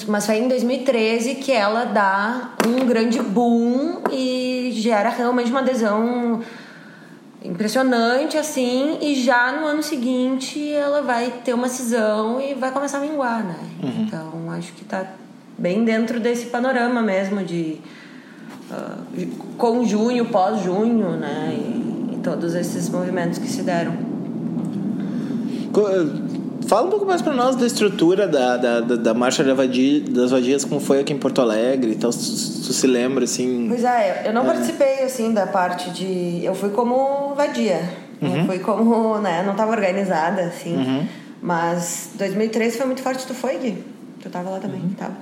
[0.08, 6.42] mas foi em 2013 que ela dá um grande boom e gera realmente uma adesão
[7.44, 12.98] impressionante assim e já no ano seguinte ela vai ter uma cisão e vai começar
[12.98, 13.60] a minguar né?
[13.84, 14.04] Uhum.
[14.04, 15.06] então acho que está
[15.58, 17.78] bem dentro desse panorama mesmo de
[18.72, 19.28] uh,
[19.58, 21.54] com junho pós junho né?
[21.54, 23.94] E, e todos esses movimentos que se deram
[26.68, 30.66] Fala um pouco mais para nós da estrutura da, da, da, da Marcha das Vadias,
[30.66, 33.68] como foi aqui em Porto Alegre e tal, tu se lembra, assim...
[33.70, 34.46] Pois é, eu não é.
[34.48, 36.44] participei, assim, da parte de...
[36.44, 37.80] Eu fui como vadia,
[38.22, 38.40] uhum.
[38.40, 41.08] eu fui como, né, não estava organizada, assim, uhum.
[41.42, 43.84] mas 2013 foi muito forte, tu foi, Gui?
[44.22, 44.90] Tu tava lá também, uhum.
[44.90, 45.16] tava.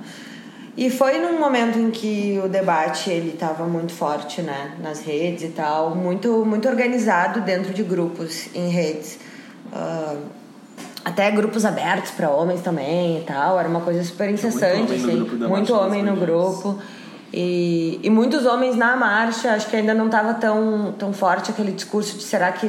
[0.76, 5.44] E foi num momento em que o debate ele estava muito forte, né, nas redes
[5.44, 9.16] e tal, muito muito organizado dentro de grupos em redes.
[9.72, 10.45] Uh,
[11.06, 15.22] até grupos abertos para homens também e tal, era uma coisa super incessante, muito homem
[15.22, 16.80] assim, muito homem no grupo.
[17.32, 21.70] E, e muitos homens na marcha, acho que ainda não estava tão, tão forte aquele
[21.70, 22.68] discurso de será que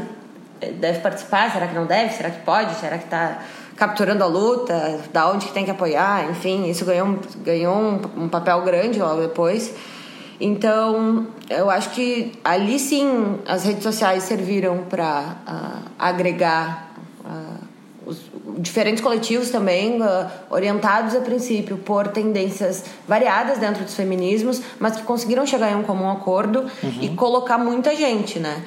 [0.80, 3.40] deve participar, será que não deve, será que pode, será que está
[3.76, 8.30] capturando a luta, da onde que tem que apoiar, enfim, isso ganhou, ganhou um, um
[8.30, 9.74] papel grande logo depois.
[10.40, 16.87] Então, eu acho que ali sim as redes sociais serviram para uh, agregar uh, os
[18.58, 25.04] diferentes coletivos também, uh, orientados a princípio por tendências variadas dentro dos feminismos, mas que
[25.04, 26.98] conseguiram chegar em um comum acordo uhum.
[27.02, 28.64] e colocar muita gente, né?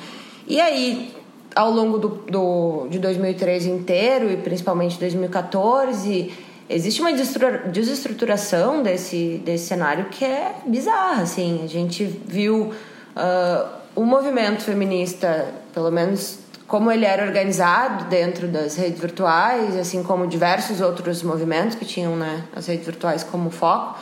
[0.47, 1.14] E aí,
[1.55, 6.33] ao longo do, do, de 2013 inteiro e principalmente 2014
[6.69, 12.73] existe uma desestruturação desse, desse cenário que é bizarra assim a gente viu
[13.16, 16.38] uh, o movimento feminista pelo menos
[16.70, 22.14] como ele era organizado dentro das redes virtuais assim como diversos outros movimentos que tinham
[22.14, 23.98] né, as redes virtuais como foco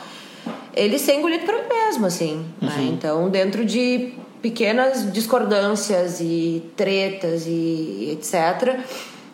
[0.75, 2.69] ele ser engolido por ele mesmo assim né?
[2.69, 2.77] uhum.
[2.77, 2.91] né?
[2.93, 8.79] então dentro de pequenas discordâncias e tretas e etc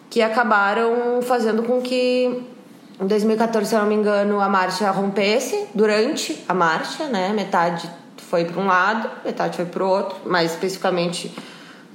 [0.10, 2.42] que acabaram fazendo com que
[2.98, 7.34] em 2014, se eu não me engano, a marcha rompesse durante a marcha, né?
[7.36, 11.30] Metade foi para um lado, metade foi para o outro, mais especificamente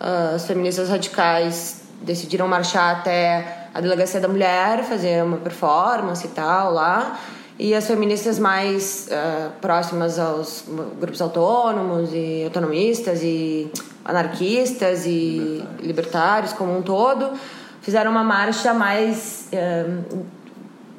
[0.01, 6.73] as feministas radicais decidiram marchar até a delegacia da mulher, fazer uma performance e tal
[6.73, 7.19] lá
[7.61, 10.65] e as feministas mais uh, próximas aos
[10.99, 13.71] grupos autônomos e autonomistas e
[14.03, 17.33] anarquistas e libertários, libertários como um todo
[17.83, 20.25] fizeram uma marcha mais uh,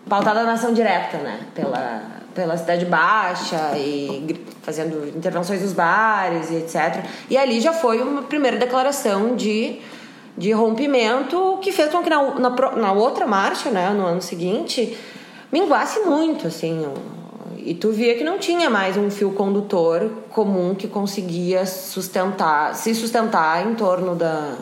[0.07, 1.39] pautada na ação direta, né?
[1.55, 2.03] Pela,
[2.35, 7.05] pela cidade baixa e fazendo intervenções nos bares e etc.
[7.29, 9.79] E ali já foi uma primeira declaração de,
[10.37, 14.97] de rompimento que fez com que na, na, na outra marcha, né, no ano seguinte,
[15.51, 16.85] minguasse muito, assim.
[17.57, 22.95] E tu via que não tinha mais um fio condutor comum que conseguia sustentar, se
[22.95, 24.55] sustentar em torno da,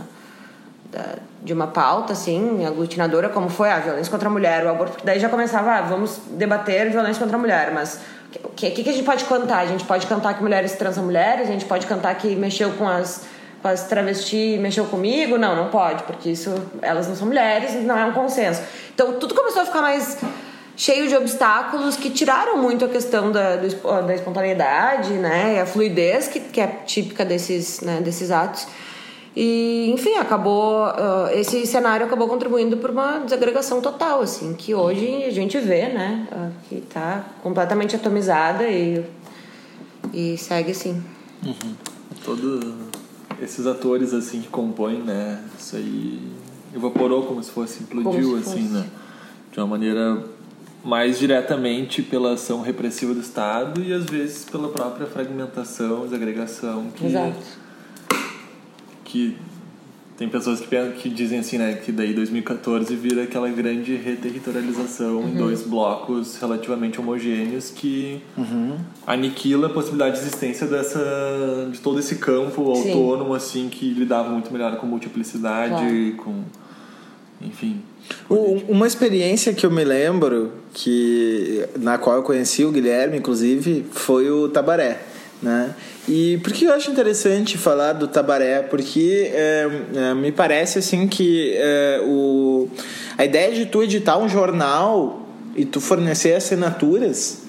[0.91, 4.97] da de uma pauta, assim, aglutinadora, como foi a violência contra a mulher, o aborto.
[5.03, 8.01] Daí já começava, ah, vamos debater violência contra a mulher, mas
[8.43, 9.59] o que, que, que a gente pode cantar?
[9.59, 12.87] A gente pode cantar que mulheres transam mulheres, a gente pode cantar que mexeu com
[12.87, 13.25] as
[13.61, 15.37] com as travestis mexeu comigo?
[15.37, 18.61] Não, não pode, porque isso elas não são mulheres, não é um consenso.
[18.93, 20.17] Então tudo começou a ficar mais
[20.77, 25.55] cheio de obstáculos que tiraram muito a questão da, da espontaneidade, né?
[25.55, 28.65] E a fluidez que, que é típica desses, né, desses atos.
[29.35, 30.87] E, enfim, acabou.
[30.87, 35.87] Uh, esse cenário acabou contribuindo para uma desagregação total, assim, que hoje a gente vê,
[35.89, 36.27] né?
[36.31, 39.03] Uh, que está completamente atomizada e,
[40.13, 41.01] e segue assim.
[41.45, 41.75] Uhum.
[42.25, 42.65] Todos
[43.41, 45.41] esses atores, assim, que compõem, né?
[45.57, 46.19] Isso aí
[46.75, 48.73] evaporou como se fosse, implodiu, se assim, fosse.
[48.73, 48.85] né?
[49.51, 50.23] De uma maneira
[50.83, 57.05] mais diretamente pela ação repressiva do Estado e às vezes pela própria fragmentação, desagregação que
[57.05, 57.33] Exato.
[59.09, 59.35] Que
[60.17, 65.29] tem pessoas que, que dizem assim, né, que daí 2014 vira aquela grande reterritorialização uhum.
[65.29, 68.77] em dois blocos relativamente homogêneos que uhum.
[69.07, 72.91] aniquila a possibilidade de existência dessa de todo esse campo Sim.
[72.91, 76.15] autônomo assim que lidava muito melhor com multiplicidade, claro.
[76.17, 76.43] com
[77.41, 77.81] enfim.
[78.67, 84.29] Uma experiência que eu me lembro, que na qual eu conheci o Guilherme, inclusive, foi
[84.29, 84.99] o Tabaré.
[85.41, 85.73] Né?
[86.07, 88.61] E por que eu acho interessante falar do Tabaré?
[88.61, 92.67] Porque é, é, me parece assim que é, o,
[93.17, 97.43] a ideia de tu editar um jornal e tu fornecer assinaturas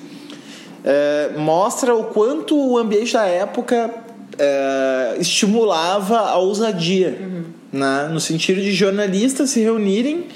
[0.85, 3.93] é, mostra o quanto o ambiente da época
[4.39, 7.19] é, estimulava a ousadia.
[7.21, 8.09] Uhum né?
[8.13, 10.27] no sentido de jornalistas se reunirem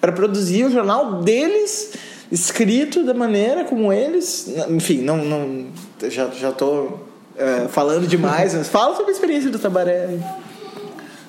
[0.00, 1.92] para produzir o jornal deles,
[2.30, 4.52] escrito da maneira como eles.
[4.68, 5.66] Enfim, não, não
[6.02, 7.06] já já estou
[7.36, 10.18] é, falando demais, mas fala sobre a experiência do Tabaré.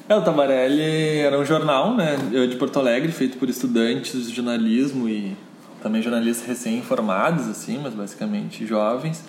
[0.10, 2.16] É, o Tabarelli era um jornal, né,
[2.50, 5.36] de Porto Alegre, feito por estudantes de jornalismo e
[5.84, 9.24] também jornalistas recém-formados, assim, mas basicamente jovens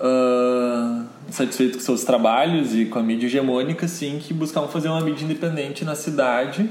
[0.00, 5.24] uh, com seus trabalhos e com a mídia hegemônica, sim, que buscavam fazer uma mídia
[5.24, 6.68] independente na cidade.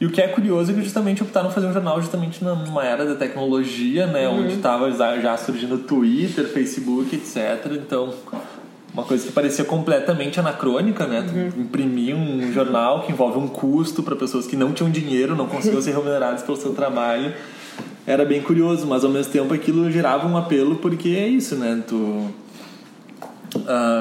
[0.00, 3.04] E o que é curioso é que justamente optaram fazer um jornal justamente numa era
[3.04, 4.40] da tecnologia, né, uhum.
[4.40, 7.66] onde estava já surgindo Twitter, Facebook, etc.
[7.72, 8.14] Então,
[8.94, 11.20] uma coisa que parecia completamente anacrônica, né?
[11.20, 11.62] Uhum.
[11.64, 15.82] Imprimir um jornal que envolve um custo para pessoas que não tinham dinheiro, não conseguiam
[15.82, 17.34] ser remuneradas pelo seu trabalho
[18.06, 21.82] era bem curioso, mas ao mesmo tempo aquilo gerava um apelo porque é isso, né?
[21.86, 22.32] Tu uh,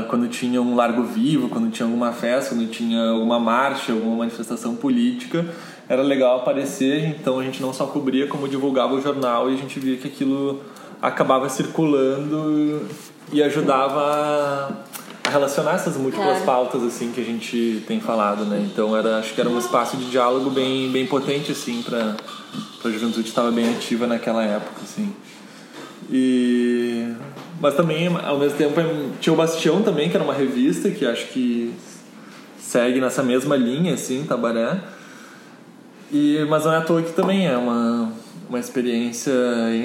[0.07, 4.75] quando tinha um largo vivo, quando tinha alguma festa, quando tinha alguma marcha, alguma manifestação
[4.75, 5.45] política,
[5.89, 9.57] era legal aparecer, então a gente não só cobria como divulgava o jornal e a
[9.57, 10.61] gente via que aquilo
[11.01, 12.87] acabava circulando
[13.33, 14.71] e ajudava
[15.23, 16.45] a relacionar essas múltiplas claro.
[16.45, 18.63] pautas assim que a gente tem falado, né?
[18.71, 22.15] Então era acho que era um espaço de diálogo bem bem potente assim para
[22.85, 25.11] a juventude estava bem ativa naquela época assim.
[26.11, 27.11] E
[27.59, 28.79] mas também ao mesmo tempo
[29.19, 31.73] tinha o Bastião também, que era uma revista que acho que
[32.59, 34.79] segue nessa mesma linha assim, Tabaré.
[36.11, 38.11] E mas não é à toa que também é uma
[38.49, 39.31] uma experiência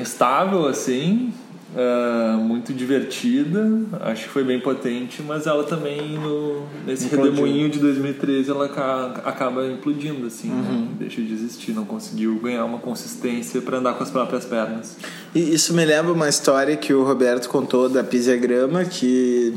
[0.01, 1.33] instável assim,
[1.75, 3.69] Uh, muito divertida,
[4.03, 7.33] acho que foi bem potente, mas ela também no, nesse Implodiu.
[7.33, 10.55] redemoinho de 2013 ela ca, acaba implodindo assim, né?
[10.55, 10.81] uhum.
[10.83, 10.89] né?
[11.01, 14.97] deixa de existir, não conseguiu ganhar uma consistência para andar com as próprias pernas.
[15.35, 19.53] E isso me lembra uma história que o Roberto contou da Pisiagrama que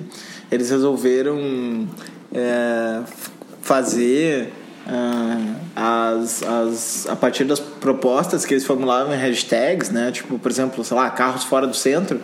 [0.51, 1.88] eles resolveram
[2.34, 3.01] é,
[3.61, 4.51] fazer
[5.75, 10.11] as, as, a partir das propostas que eles formulavam em hashtags, né?
[10.11, 12.21] Tipo, por exemplo, sei lá, carros fora do centro.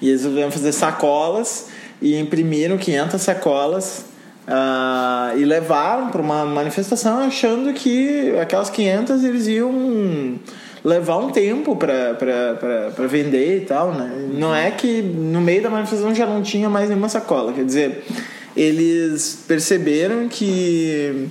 [0.00, 1.68] E eles resolveram fazer sacolas
[2.00, 4.04] e imprimiram 500 sacolas
[4.48, 10.40] uh, e levaram para uma manifestação achando que aquelas 500 eles iam
[10.82, 14.30] levar um tempo para vender e tal, né?
[14.32, 18.02] Não é que no meio da manifestação já não tinha mais nenhuma sacola, quer dizer,
[18.56, 21.28] eles perceberam que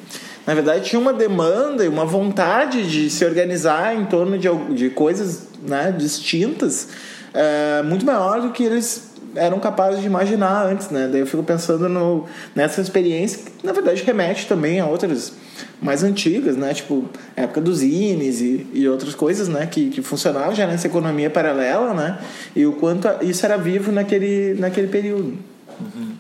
[0.50, 4.90] na verdade tinha uma demanda e uma vontade de se organizar em torno de, de
[4.90, 6.88] coisas né, distintas
[7.36, 11.08] é, muito maior do que eles eram capazes de imaginar antes, né?
[11.12, 12.26] Daí eu fico pensando no,
[12.56, 15.34] nessa experiência que na verdade remete também a outras
[15.80, 16.74] mais antigas, né?
[16.74, 19.68] Tipo, época dos zines e, e outras coisas, né?
[19.68, 22.18] Que, que funcionavam já nessa economia paralela, né?
[22.56, 25.38] E o quanto isso era vivo naquele, naquele período.
[25.80, 26.14] Uhum.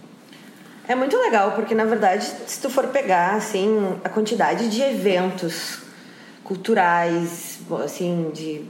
[0.89, 5.81] É muito legal, porque na verdade, se tu for pegar assim, a quantidade de eventos
[6.43, 8.65] culturais, assim, de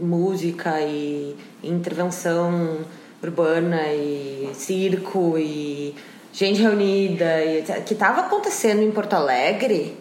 [0.00, 2.78] música e intervenção
[3.20, 5.96] urbana e circo e
[6.32, 9.98] gente reunida e que estava acontecendo em Porto Alegre,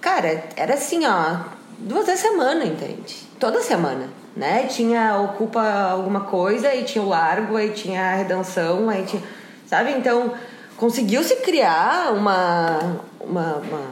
[0.00, 1.36] cara, era assim, ó,
[1.78, 3.28] duas vezes semana, entende?
[3.38, 4.64] Toda semana, né?
[4.64, 9.22] Tinha ocupa alguma coisa e tinha o largo, aí tinha a redenção, aí tinha,
[9.68, 9.92] sabe?
[9.92, 10.34] Então,
[10.76, 13.82] conseguiu se criar uma, uma, uma,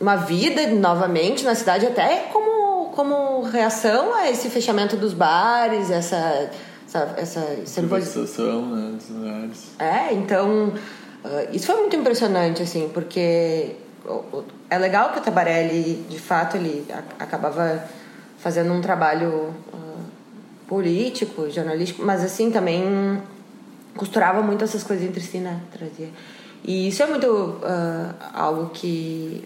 [0.00, 6.50] uma, vida novamente na cidade, até como, como reação a esse fechamento dos bares, essa.
[6.86, 9.66] essa, essa Civilização, né, dos lugares.
[9.78, 10.72] É, então.
[11.24, 13.74] Uh, isso foi muito impressionante, assim, porque
[14.70, 16.86] é legal que o Tabarelli, de fato, ele
[17.18, 17.84] acabava
[18.38, 20.04] fazendo um trabalho uh,
[20.68, 23.20] político, jornalístico, mas assim também
[23.96, 25.60] costurava muito essas coisas entre si, né?
[25.72, 26.10] Trazia.
[26.64, 29.44] E isso é muito uh, algo que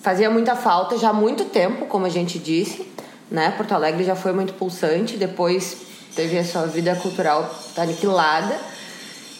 [0.00, 2.86] fazia muita falta já há muito tempo, como a gente disse,
[3.30, 3.52] né?
[3.56, 5.76] Porto Alegre já foi muito pulsante, depois
[6.14, 8.58] teve a sua vida cultural aniquilada.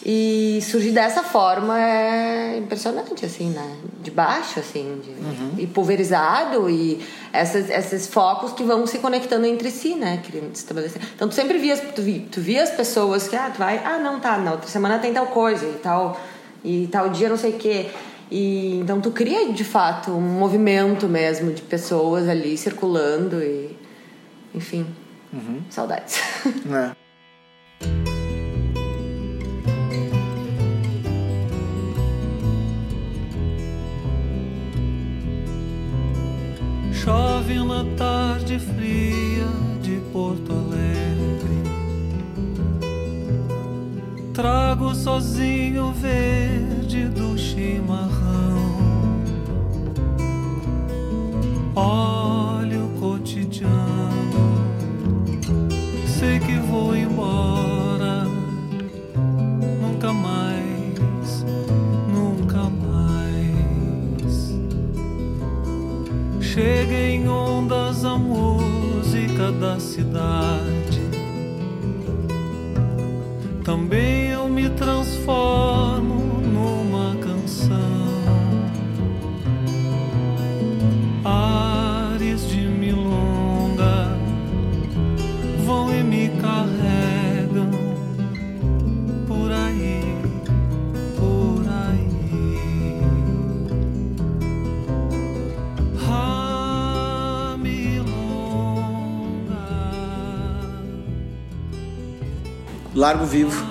[0.05, 3.77] E surgir dessa forma é impressionante, assim, né?
[4.01, 5.51] De baixo, assim, de, uhum.
[5.57, 10.21] e pulverizado, e essas, esses focos que vão se conectando entre si, né?
[10.23, 11.01] Querendo se estabelecer.
[11.13, 13.97] Então, tu sempre via, tu via, tu via as pessoas que, ah, tu vai, ah,
[13.97, 16.19] não, tá, na outra semana tem tal coisa e tal,
[16.63, 17.89] e tal dia não sei o quê.
[18.31, 23.75] E, então, tu cria, de fato, um movimento mesmo de pessoas ali circulando e,
[24.55, 24.85] enfim,
[25.33, 25.61] uhum.
[25.69, 26.21] saudades.
[26.71, 28.05] É.
[37.03, 39.47] Chove na tarde fria
[39.81, 41.63] de Porto Alegre.
[44.33, 48.38] Trago sozinho o verde do chimarrão.
[103.09, 103.65] Largo Vivo,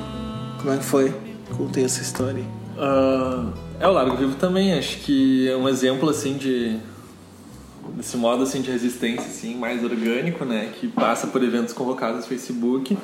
[0.60, 1.14] como é que foi?
[1.56, 2.42] Contei essa história.
[2.76, 6.76] Uh, é o Largo Vivo também, acho que é um exemplo assim de
[7.94, 12.26] desse modo assim de resistência assim mais orgânico, né, que passa por eventos convocados no
[12.26, 12.98] Facebook.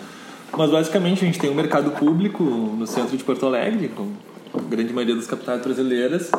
[0.58, 4.10] Mas basicamente a gente tem um mercado público no centro de Porto Alegre, com
[4.52, 6.32] a grande maioria das capitais brasileiras.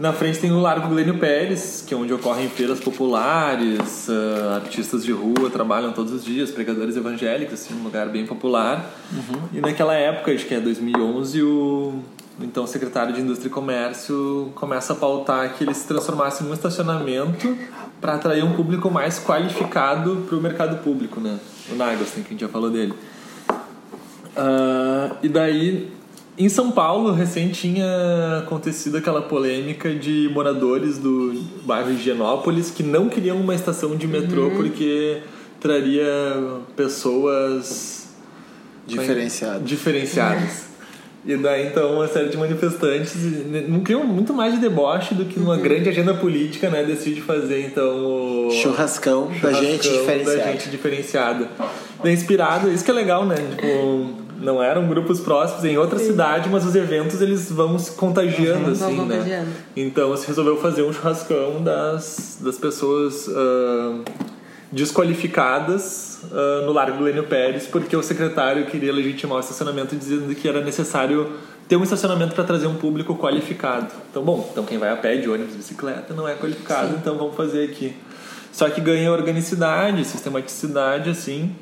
[0.00, 5.04] Na frente tem o Largo Glênio Pérez, que é onde ocorrem feiras populares, uh, artistas
[5.04, 8.94] de rua trabalham todos os dias, pregadores evangélicos, assim, um lugar bem popular.
[9.12, 9.42] Uhum.
[9.52, 11.98] E naquela época, acho que é 2011, o
[12.40, 16.54] então o secretário de Indústria e Comércio começa a pautar que ele se transformasse num
[16.54, 17.54] estacionamento
[18.00, 21.38] para atrair um público mais qualificado para o mercado público, né?
[21.70, 22.94] O Nagostin, que a gente já falou dele.
[24.30, 25.92] Uh, e daí,
[26.40, 31.34] em São Paulo, recém tinha acontecido aquela polêmica de moradores do
[31.64, 34.56] bairro Higienópolis que não queriam uma estação de metrô uhum.
[34.56, 35.18] porque
[35.60, 36.02] traria
[36.74, 38.08] pessoas
[38.86, 39.68] diferenciadas.
[39.68, 40.70] Diferenciadas.
[41.26, 43.14] E daí, então, uma série de manifestantes,
[43.68, 45.60] não criam muito mais de deboche do que numa uhum.
[45.60, 46.82] grande agenda política, né?
[46.82, 48.50] Decide fazer, então, o...
[48.50, 50.38] Churrascão, churrascão da gente diferenciada.
[50.38, 51.48] Da gente diferenciada.
[52.06, 53.36] Inspirado, isso que é legal, né?
[53.36, 56.06] Tipo, não eram grupos próximos em outra Sim.
[56.06, 59.16] cidade, mas os eventos, eles vão se contagiando, uhum, assim, né?
[59.16, 59.50] Contagiando.
[59.76, 63.28] Então, se resolveu fazer um churrascão das, das pessoas...
[63.28, 64.02] Uh,
[64.72, 70.48] desqualificadas uh, no Largo Lênio Pérez porque o secretário queria legitimar o estacionamento dizendo que
[70.48, 71.32] era necessário
[71.68, 73.92] ter um estacionamento para trazer um público qualificado.
[74.10, 76.96] Então, bom, então quem vai a pé, de ônibus, bicicleta não é qualificado, Sim.
[77.00, 77.94] então vamos fazer aqui.
[78.52, 81.54] Só que ganha organicidade, sistematicidade, assim,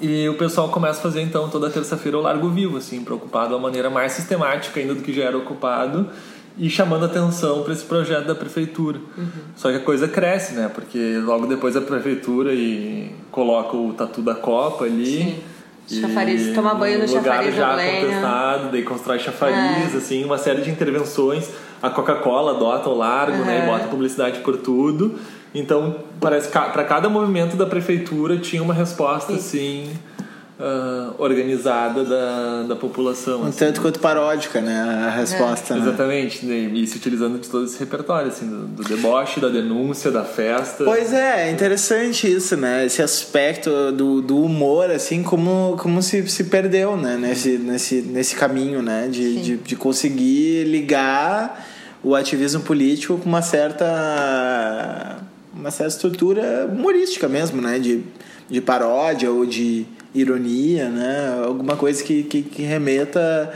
[0.00, 3.54] e o pessoal começa a fazer então toda terça-feira o Largo Vivo, assim, preocupado de
[3.54, 6.08] uma maneira mais sistemática ainda do que já era ocupado
[6.56, 8.98] e chamando atenção para esse projeto da prefeitura.
[9.16, 9.28] Uhum.
[9.56, 10.70] Só que a coisa cresce, né?
[10.72, 15.42] Porque logo depois a prefeitura e coloca o tatu da Copa ali.
[15.86, 16.00] Sim.
[16.00, 19.98] Chafariz, toma banho no, no chafariz já contestado, daí constrói chafariz, é.
[19.98, 21.50] assim, uma série de intervenções.
[21.82, 23.44] A Coca-Cola adota o largo, uhum.
[23.44, 23.64] né?
[23.64, 25.18] E bota publicidade por tudo.
[25.54, 29.38] Então, parece que para cada movimento da prefeitura tinha uma resposta, Sim.
[29.38, 29.92] assim
[30.58, 33.42] uh, organizada da, da população.
[33.42, 33.58] Um assim.
[33.58, 35.06] tanto quanto paródica, né?
[35.06, 35.74] A resposta.
[35.74, 35.78] É.
[35.78, 35.82] Né?
[35.88, 36.54] Exatamente, né?
[36.56, 40.84] e se utilizando de todo esse repertório, assim, do, do, deboche, da denúncia, da festa.
[40.84, 42.84] Pois é, é interessante isso, né?
[42.86, 47.16] Esse aspecto do, do humor, assim, como, como se, se perdeu, né?
[47.16, 49.08] Nesse, nesse, nesse caminho, né?
[49.10, 51.66] De, de, de conseguir ligar
[52.02, 55.22] o ativismo político com uma certa
[55.54, 57.78] uma certa estrutura humorística mesmo, né?
[57.78, 58.02] De,
[58.48, 61.42] de paródia ou de ironia, né?
[61.44, 63.52] Alguma coisa que, que, que remeta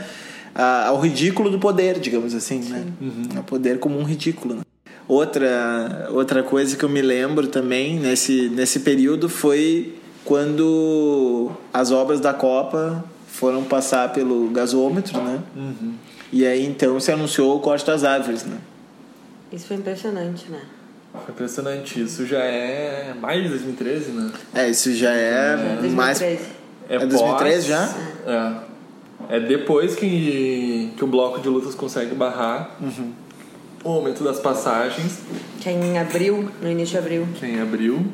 [0.53, 2.85] a, ao ridículo do poder, digamos assim, né?
[3.01, 3.39] Uhum.
[3.39, 4.55] O poder como um ridículo.
[4.55, 4.61] Né?
[5.07, 12.19] Outra, outra coisa que eu me lembro também nesse, nesse período foi quando as obras
[12.19, 15.41] da Copa foram passar pelo gasômetro, né?
[15.55, 15.93] Uhum.
[16.31, 18.57] E aí então se anunciou o corte das árvores, né?
[19.51, 20.61] Isso foi impressionante, né?
[21.11, 22.01] Foi impressionante.
[22.01, 24.31] Isso já é mais de 2013, né?
[24.53, 25.87] É, isso já é, é.
[25.89, 26.21] mais.
[26.21, 26.39] É,
[26.87, 27.95] é 2013 já?
[28.25, 28.69] É.
[29.29, 33.11] É depois que, que o bloco de lutas consegue barrar uhum.
[33.83, 35.19] o aumento das passagens.
[35.59, 37.27] Que é em abril, no início de abril.
[37.35, 38.05] Que é em abril.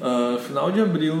[0.00, 1.16] Uh, final de abril,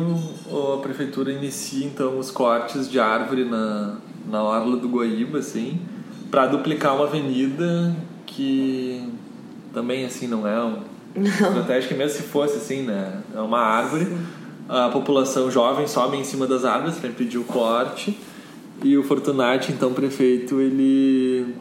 [0.74, 3.96] a prefeitura inicia então os cortes de árvore na,
[4.28, 5.80] na orla do Guaíba, assim,
[6.30, 7.96] para duplicar uma avenida
[8.26, 9.08] que
[9.74, 10.78] também assim não é um
[11.14, 11.26] não.
[11.26, 13.20] estratégia que mesmo se fosse assim, né?
[13.34, 14.06] É uma árvore.
[14.06, 14.18] Sim.
[14.68, 18.18] A população jovem sobe em cima das árvores para impedir o corte.
[18.82, 21.54] E o Fortunati, então prefeito, ele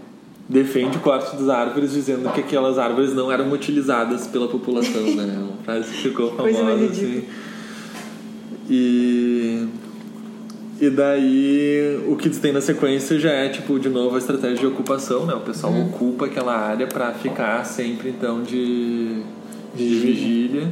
[0.48, 5.38] defende o corte das árvores dizendo que aquelas árvores não eram utilizadas pela população, né?
[5.38, 7.26] Uma frase que ficou famosa assim.
[8.70, 9.68] E
[10.84, 14.66] e daí o que tem na sequência já é tipo de novo a estratégia de
[14.66, 15.34] ocupação, né?
[15.34, 15.88] O pessoal uhum.
[15.88, 19.22] ocupa aquela área para ficar sempre então de,
[19.74, 20.70] de vigília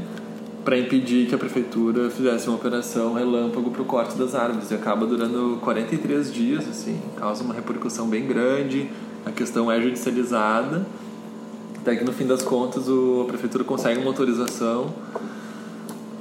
[0.65, 4.69] para impedir que a prefeitura fizesse uma operação relâmpago para o corte das árvores.
[4.69, 8.89] E acaba durando 43 dias, assim, causa uma repercussão bem grande.
[9.25, 10.85] A questão é judicializada,
[11.79, 14.93] até que no fim das contas o, a prefeitura consegue uma autorização.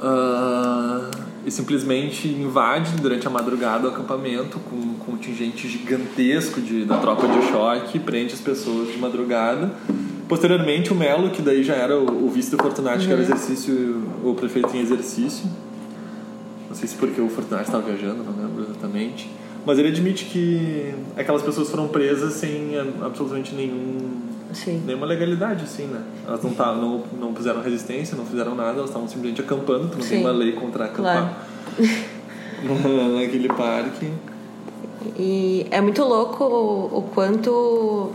[0.00, 6.98] Uh, e simplesmente invade durante a madrugada o acampamento com, um contingente gigantesco de, da
[6.98, 9.72] tropa de choque, prende as pessoas de madrugada.
[10.28, 13.06] Posteriormente, o Melo, que daí já era o, o vice do Fortunati, uhum.
[13.06, 13.34] que era o uhum.
[13.34, 15.46] exercício, o prefeito em exercício.
[16.68, 19.28] Não sei se porque o Fortunati estava viajando, não lembro exatamente.
[19.66, 24.82] Mas ele admite que aquelas pessoas foram presas sem absolutamente nenhum Sim.
[24.86, 26.00] nenhuma legalidade, assim, né?
[26.26, 29.96] Elas não, tá, não, não fizeram resistência, não fizeram nada, elas estavam simplesmente acampando, porque
[29.96, 30.14] não Sim.
[30.16, 31.46] tem uma lei contra acampar
[31.76, 33.14] claro.
[33.16, 34.10] naquele parque.
[35.18, 38.12] E é muito louco o, o quanto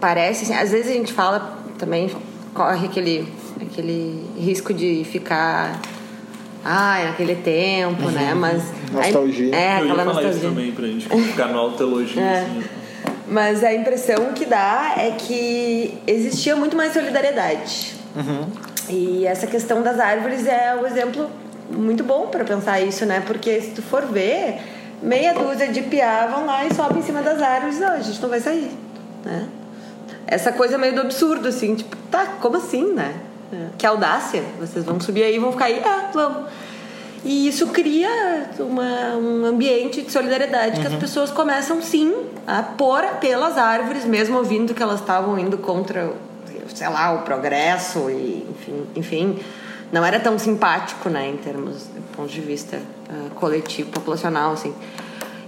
[0.00, 0.44] parece.
[0.44, 2.10] Assim, às vezes a gente fala também,
[2.54, 3.26] corre aquele,
[3.60, 5.80] aquele risco de ficar.
[6.64, 8.10] Ai, naquele tempo, uhum.
[8.10, 8.34] né?
[8.34, 8.62] Mas.
[8.92, 9.54] Nostalgia.
[9.54, 10.30] É, Eu ia aquela falar nostalgia.
[10.30, 12.40] isso também, pra gente ficar no autoelogio, É.
[12.40, 12.62] assim.
[13.30, 17.94] Mas a impressão que dá é que existia muito mais solidariedade.
[18.88, 21.28] E essa questão das árvores é um exemplo
[21.70, 23.22] muito bom para pensar isso, né?
[23.26, 24.58] Porque se tu for ver,
[25.02, 27.78] meia dúzia de piá vão lá e sobem em cima das árvores.
[27.78, 28.70] Não, a gente não vai sair,
[29.24, 29.46] né?
[30.26, 33.14] Essa coisa meio do absurdo, assim, tipo, tá, como assim, né?
[33.76, 36.44] Que audácia, vocês vão subir aí e vão ficar aí, ah, vamos.
[37.24, 42.14] E isso cria uma, um ambiente de solidariedade que as pessoas começam sim
[42.46, 46.12] a pôr pelas árvores, mesmo ouvindo que elas estavam indo contra,
[46.74, 49.38] sei lá, o progresso e enfim, enfim
[49.90, 54.74] não era tão simpático, né, em termos do ponto de vista ah, coletivo, populacional, assim.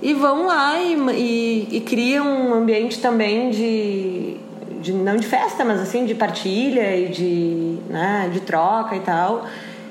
[0.03, 4.39] E vão lá e, e, e criam um ambiente também de,
[4.81, 9.47] de não de festa, mas assim de partilha e de, né, de troca e tal.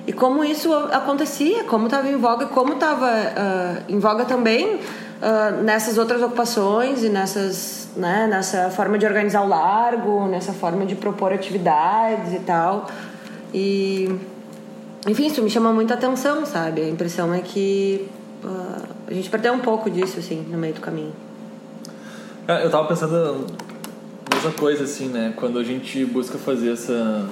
[0.10, 4.80] E como isso acontecia, como estava em voga, como estava ah, em voga também
[5.22, 10.84] ah, nessas outras ocupações e nessas, né, nessa forma de organizar o largo, nessa forma
[10.84, 12.88] de propor atividades e tal.
[13.53, 14.10] E
[15.07, 16.82] enfim, isso me chama muita atenção, sabe?
[16.82, 18.10] A impressão é que
[18.43, 21.14] ah, a gente perdeu um pouco disso, assim, no meio do caminho.
[22.47, 23.45] É, Eu tava pensando
[24.34, 25.34] mesma coisa, assim, né?
[25.36, 27.28] Quando a gente busca fazer essa.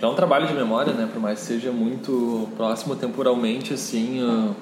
[0.00, 1.08] Já é um trabalho de memória, né?
[1.12, 4.20] Por mais que seja muito próximo temporalmente, assim.
[4.22, 4.52] ah,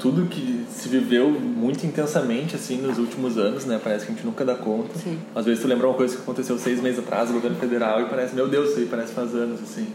[0.00, 3.80] Tudo que se viveu muito intensamente, assim, nos últimos anos, né?
[3.82, 4.98] Parece que a gente nunca dá conta.
[4.98, 5.18] Sim.
[5.34, 8.06] Às vezes tu lembra uma coisa que aconteceu seis meses atrás no governo federal e
[8.06, 9.86] parece, meu Deus, isso aí parece faz anos, assim.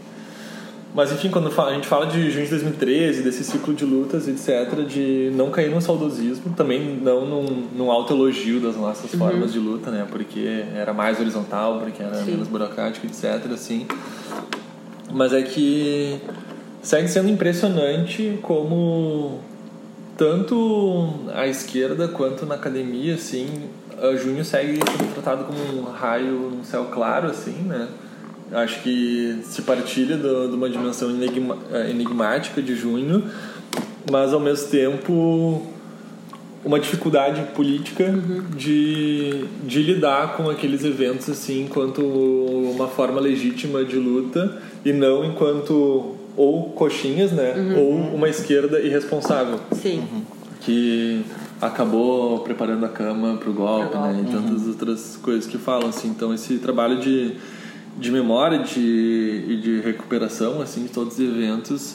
[0.94, 4.84] Mas enfim, quando a gente fala de junho de 2013, desse ciclo de lutas, etc.,
[4.86, 9.90] de não cair no saudosismo, também não num, num autoelogio das nossas formas de luta,
[9.90, 10.06] né?
[10.10, 12.32] Porque era mais horizontal, porque era Sim.
[12.32, 13.86] menos burocrático, etc., assim.
[15.12, 16.20] Mas é que
[16.82, 19.40] segue sendo impressionante como
[20.16, 23.68] tanto a esquerda quanto na academia, assim,
[24.00, 27.88] a junho segue sendo tratado como um raio no céu claro, assim, né?
[28.52, 33.22] Acho que se partilha do- de uma dimensão enigma- eh, enigmática de junho,
[34.10, 35.66] mas ao mesmo tempo
[36.64, 38.12] uma dificuldade política
[38.56, 45.24] de, de lidar com aqueles eventos assim enquanto uma forma legítima de luta e não
[45.24, 50.02] enquanto ou coxinhas, né, ou uma esquerda irresponsável Sim.
[50.60, 51.22] que
[51.60, 54.24] acabou preparando a cama para o golpe, né?
[54.24, 56.06] E tantas outras coisas que falam, assim.
[56.08, 57.32] Então, esse trabalho de,
[57.98, 61.94] de memória de, e de recuperação, assim, de todos os eventos,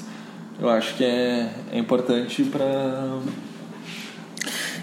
[0.59, 3.19] eu acho que é, é importante para...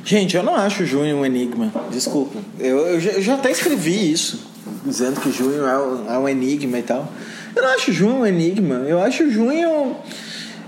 [0.05, 1.71] Gente, eu não acho junho um enigma.
[1.91, 2.39] Desculpa.
[2.59, 4.41] Eu, eu, já, eu já até escrevi isso,
[4.85, 7.12] dizendo que junho é, um- é um enigma e tal.
[7.55, 8.77] Eu não acho junho um enigma.
[8.89, 9.95] Eu acho junho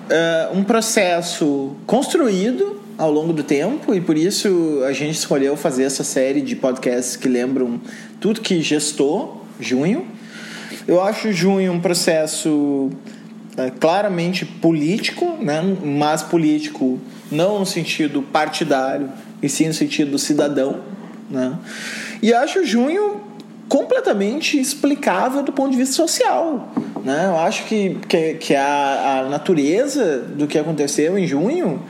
[0.09, 5.85] é, um processo construído ao longo do tempo e por isso a gente escolheu fazer
[5.85, 7.81] essa série de podcasts que lembram
[8.21, 10.07] tudo que gestou junho.
[10.87, 12.91] Eu acho junho um processo
[13.57, 15.63] é, claramente político, né?
[15.83, 16.99] mas político
[17.31, 19.11] não no sentido partidário,
[19.43, 20.81] e sim no sentido cidadão.
[21.31, 21.57] Né?
[22.23, 23.21] E acho junho
[23.69, 26.73] completamente explicável do ponto de vista social.
[27.05, 27.27] Né?
[27.27, 31.83] Eu acho que, que, que a, a natureza do que aconteceu em junho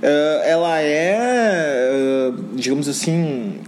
[0.00, 3.58] eh, ela é, eh, digamos assim,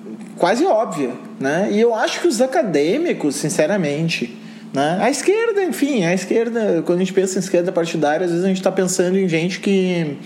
[0.40, 1.68] quase óbvia, né?
[1.70, 4.34] E eu acho que os acadêmicos, sinceramente,
[4.72, 4.98] né?
[4.98, 8.48] A esquerda, enfim, a esquerda, quando a gente pensa em esquerda partidária, às vezes a
[8.48, 10.16] gente está pensando em gente que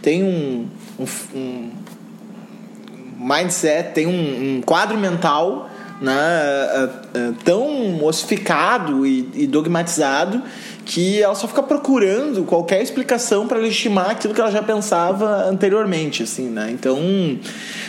[0.00, 0.68] tem um,
[1.00, 1.70] um, um
[3.18, 5.68] mindset, tem um, um quadro mental
[6.00, 10.42] né, eh, eh, tão ossificado e, e dogmatizado
[10.86, 16.22] que ela só fica procurando qualquer explicação para legitimar aquilo que ela já pensava anteriormente,
[16.22, 16.70] assim, né?
[16.70, 16.96] Então,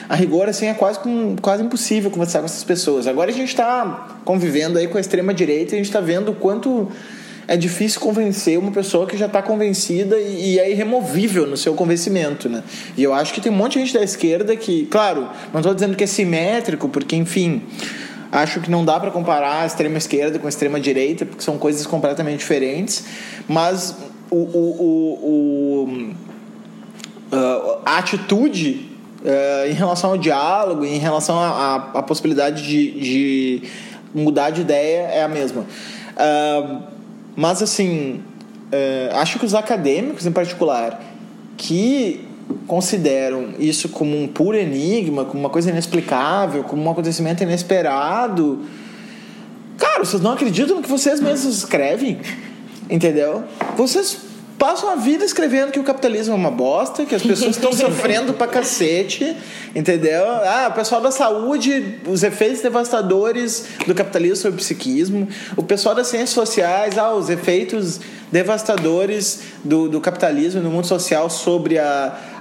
[0.09, 0.99] a rigor, assim, é quase,
[1.39, 3.05] quase impossível conversar com essas pessoas.
[3.05, 6.31] Agora a gente está convivendo aí com a extrema direita e a gente está vendo
[6.31, 6.91] o quanto
[7.47, 11.75] é difícil convencer uma pessoa que já está convencida e, e é irremovível no seu
[11.75, 12.63] convencimento, né?
[12.97, 15.75] E eu acho que tem um monte de gente da esquerda que, claro, não estou
[15.75, 17.61] dizendo que é simétrico, porque, enfim,
[18.31, 21.57] acho que não dá para comparar a extrema esquerda com a extrema direita, porque são
[21.57, 23.05] coisas completamente diferentes,
[23.47, 23.95] mas
[24.29, 24.47] o, o,
[24.79, 26.13] o, o-
[27.31, 28.89] ah, a atitude
[29.25, 33.63] ah, em relação ao diálogo, em relação à possibilidade de, de
[34.13, 35.65] mudar de ideia é a mesma.
[36.15, 36.81] Ah,
[37.35, 38.21] mas assim,
[39.13, 40.99] acho que os acadêmicos em particular
[41.55, 42.26] que
[42.65, 48.65] consideram isso como um puro enigma, como uma coisa inexplicável, como um acontecimento inesperado,
[49.77, 52.19] cara, vocês não acreditam no que vocês mesmos escrevem,
[52.89, 53.43] entendeu?
[53.75, 54.17] Vocês
[54.57, 58.33] passam a vida escrevendo que o capitalismo é uma bosta, que as pessoas estão sofrendo
[58.33, 59.35] pra cacete,
[59.75, 60.25] entendeu?
[60.25, 65.93] Ah, o pessoal da saúde, os efeitos devastadores do capitalismo sobre o psiquismo, o pessoal
[65.93, 67.99] das ciências sociais, ah, os efeitos
[68.31, 71.77] devastadores do, do capitalismo no mundo social sobre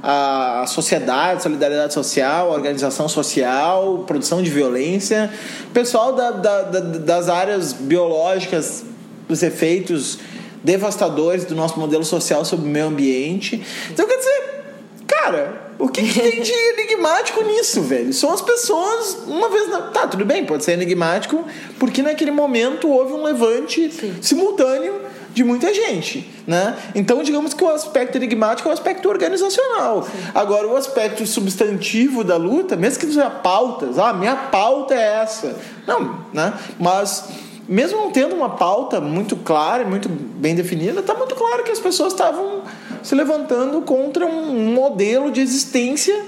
[0.09, 5.33] a, a sociedade, solidariedade social, organização social, produção de violência,
[5.75, 8.85] pessoal da, da, da, das áreas biológicas,
[9.29, 10.21] os efeitos
[10.63, 13.61] devastadores do nosso modelo social sobre o meio ambiente.
[13.91, 14.65] Então, quer dizer,
[15.09, 18.13] cara, o que, que tem de enigmático nisso, velho?
[18.13, 19.69] São as pessoas, uma vez.
[19.69, 19.83] Na...
[19.83, 21.45] Tá, tudo bem, pode ser enigmático,
[21.81, 24.15] porque naquele momento houve um levante Sim.
[24.23, 25.01] simultâneo
[25.37, 26.75] de muita gente, né?
[26.95, 30.09] Então, digamos que o aspecto enigmático é o aspecto organizacional.
[30.35, 35.55] Agora, o aspecto substantivo da luta, mesmo que seja pautas, ah, minha pauta é essa.
[35.87, 36.55] Não, né?
[36.81, 37.29] Mas
[37.69, 41.71] mesmo não tendo uma pauta muito clara e muito bem definida, está muito claro que
[41.71, 42.63] as pessoas estavam
[43.03, 46.19] se levantando contra um modelo de existência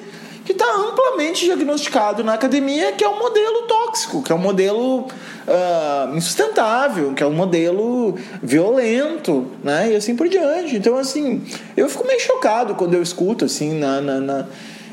[0.49, 5.01] que está amplamente diagnosticado na academia, que é um modelo tóxico, que é um modelo
[5.01, 9.93] uh, insustentável, que é um modelo violento, né?
[9.93, 10.75] E assim por diante.
[10.75, 11.43] Então, assim,
[11.77, 14.47] eu fico meio chocado quando eu escuto, assim, na, na, na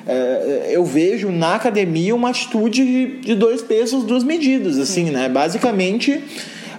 [0.05, 5.29] é, eu vejo na academia uma atitude de, de dois pesos, duas medidas, assim, né?
[5.29, 6.21] Basicamente,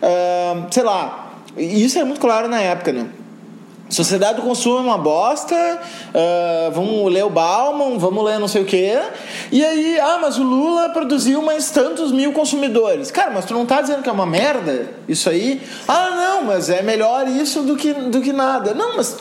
[0.03, 3.07] uh, sei lá, isso é muito claro na época, né?
[3.89, 8.63] Sociedade do consumo é uma bosta, uh, vamos ler o Bauman, vamos ler não sei
[8.63, 9.01] o quê.
[9.53, 13.13] E aí, ah, mas o Lula produziu mais tantos mil consumidores.
[13.13, 15.63] Cara, mas tu não tá dizendo que é uma merda isso aí?
[15.87, 18.75] Ah, não, mas é melhor isso do que, do que nada.
[18.75, 19.19] Não, mas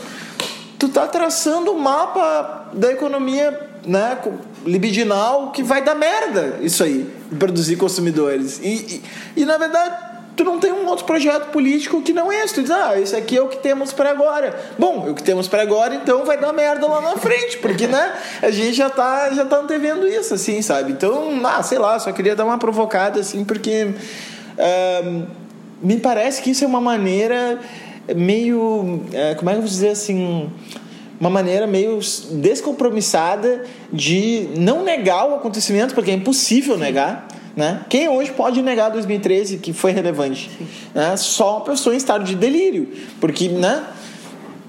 [0.79, 4.17] tu tá traçando o mapa da economia né,
[4.65, 7.07] libidinal que vai dar merda isso aí,
[7.37, 8.59] produzir consumidores.
[8.63, 9.03] E,
[9.35, 9.95] e, e, na verdade,
[10.35, 12.55] tu não tem um outro projeto político que não esse.
[12.55, 14.57] Tu diz, ah, esse aqui é o que temos para agora.
[14.77, 18.13] Bom, o que temos para agora, então vai dar merda lá na frente, porque, né,
[18.41, 20.91] a gente já tá, já tá antevendo isso, assim, sabe?
[20.91, 23.85] Então, ah, sei lá, só queria dar uma provocada, assim, porque
[24.57, 25.27] uh,
[25.81, 27.59] me parece que isso é uma maneira
[28.15, 30.49] meio, uh, como é que eu vou dizer assim
[31.19, 31.99] uma maneira meio
[32.31, 37.27] descompromissada de não negar o acontecimento, porque é impossível negar.
[37.55, 37.81] Né?
[37.89, 40.51] Quem hoje pode negar 2013 que foi relevante?
[40.93, 41.15] Né?
[41.15, 42.89] Só uma pessoa em estado de delírio,
[43.21, 43.83] porque né,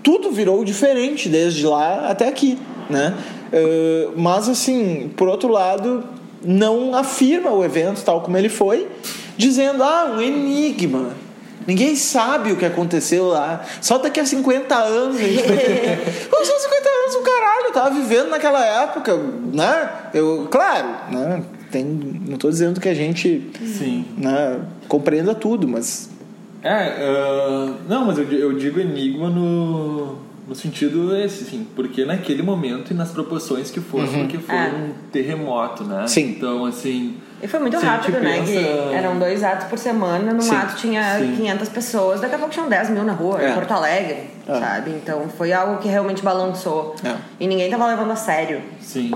[0.03, 2.59] tudo virou diferente desde lá até aqui.
[2.89, 3.15] Né?
[3.53, 6.05] Uh, mas, assim, por outro lado,
[6.45, 8.87] não afirma o evento tal como ele foi,
[9.37, 11.27] dizendo: ah, um enigma
[11.67, 13.65] Ninguém sabe o que aconteceu lá.
[13.81, 16.29] Só daqui a 50 anos a gente vai ter.
[16.31, 17.65] Como são 50 anos o caralho?
[17.67, 19.17] Eu tava vivendo naquela época,
[19.53, 19.91] né?
[20.15, 21.43] Eu, claro, né?
[21.77, 24.07] Tem, não estou dizendo que a gente Sim.
[24.17, 26.09] Né, compreenda tudo, mas.
[26.63, 30.17] É, uh, não, mas eu, eu digo enigma no,
[30.49, 34.21] no sentido esse, assim, porque naquele momento e nas proporções que foram, uhum.
[34.21, 34.69] porque foi é.
[34.69, 36.07] um terremoto, né?
[36.07, 36.31] Sim.
[36.31, 38.39] Então, assim e foi muito rápido, né?
[38.39, 38.53] Pensa...
[38.53, 41.37] Que eram dois atos por semana, num sim, ato tinha sim.
[41.37, 43.51] 500 pessoas, daqui a pouco tinham 10 mil na rua, é.
[43.51, 44.59] em Porto Alegre, é.
[44.59, 44.91] sabe?
[44.93, 46.97] Então foi algo que realmente balançou.
[47.05, 47.15] É.
[47.39, 48.63] E ninguém tava levando a sério.
[48.81, 49.11] Sim.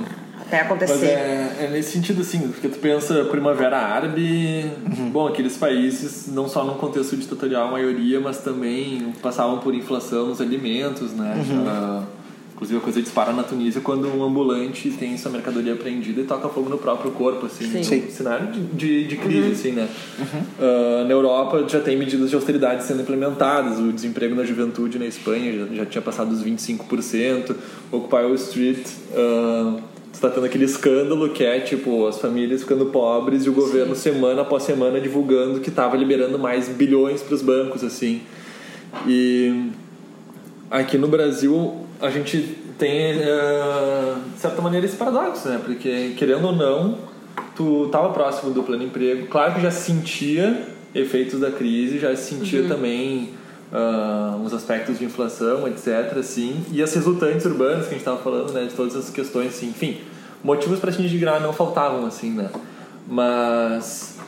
[0.51, 0.95] Até acontecer.
[0.95, 5.09] Mas é, é nesse sentido, assim, porque tu pensa Primavera Árabe, uhum.
[5.11, 10.27] bom, aqueles países, não só num contexto ditatorial, a maioria, mas também passavam por inflação
[10.27, 11.37] nos alimentos, né?
[11.49, 12.01] Uhum.
[12.01, 12.21] Uh,
[12.61, 16.47] Inclusive a coisa dispara na Tunísia quando um ambulante tem sua mercadoria apreendida e toca
[16.51, 17.65] fogo no próprio corpo, assim.
[17.71, 17.83] Sim.
[17.83, 18.05] Sim.
[18.07, 19.53] Um cenário de, de, de crise, uhum.
[19.53, 19.89] assim, né?
[20.19, 20.41] Uhum.
[20.59, 23.79] Uh, na Europa já tem medidas de austeridade sendo implementadas.
[23.79, 27.57] O desemprego na juventude na Espanha já, já tinha passado dos 25%.
[27.91, 28.87] Occupy Wall Street...
[29.13, 29.81] Uh,
[30.13, 34.13] está tendo aquele escândalo que é tipo as famílias ficando pobres e o governo Sim.
[34.13, 38.23] semana após semana divulgando que estava liberando mais bilhões para os bancos assim
[39.07, 39.71] e
[40.71, 45.61] aqui no Brasil a gente tem, uh, de certa maneira, esse paradoxo, né?
[45.63, 46.99] Porque, querendo ou não,
[47.55, 49.27] tu estava próximo do plano emprego.
[49.27, 52.69] Claro que já sentia efeitos da crise, já sentia uhum.
[52.69, 53.31] também
[53.73, 56.17] uh, os aspectos de inflação, etc.
[56.19, 58.65] Assim, e as resultantes urbanas que a gente estava falando, né?
[58.65, 60.01] De todas essas questões, assim, enfim,
[60.43, 62.51] motivos para se indignar não faltavam, assim, né?
[63.07, 64.19] Mas...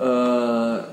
[0.00, 0.92] Uh,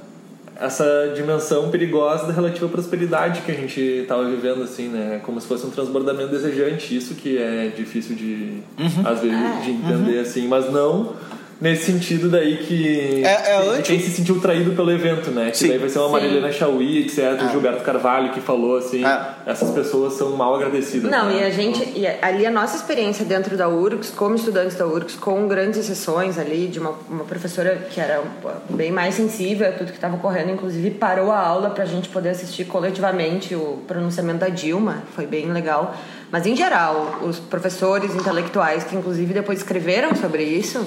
[0.59, 5.21] essa dimensão perigosa da relativa prosperidade que a gente estava vivendo, assim, né?
[5.23, 6.95] Como se fosse um transbordamento desejante.
[6.95, 9.07] Isso que é difícil de, uhum.
[9.07, 10.21] às vezes, de entender, uhum.
[10.21, 10.47] assim.
[10.49, 11.13] Mas não
[11.61, 13.21] Nesse sentido daí que.
[13.23, 15.51] É- é anti- quem se sentiu traído pelo evento, né?
[15.51, 15.67] Que Sim.
[15.67, 16.13] daí vai ser uma Sim.
[16.13, 17.41] Marilena Chauí, etc.
[17.45, 19.05] O Gilberto Carvalho que falou assim.
[19.05, 19.29] É.
[19.45, 21.11] Essas pessoas são mal agradecidas.
[21.11, 21.41] Não, né?
[21.41, 25.15] e a gente, e ali a nossa experiência dentro da URGS, como estudantes da URGS,
[25.17, 28.21] com grandes exceções ali, de uma, uma professora que era
[28.69, 32.07] bem mais sensível a tudo que estava ocorrendo, inclusive parou a aula para a gente
[32.09, 35.93] poder assistir coletivamente o pronunciamento da Dilma, foi bem legal.
[36.31, 40.85] Mas em geral, os professores intelectuais que inclusive depois escreveram sobre isso,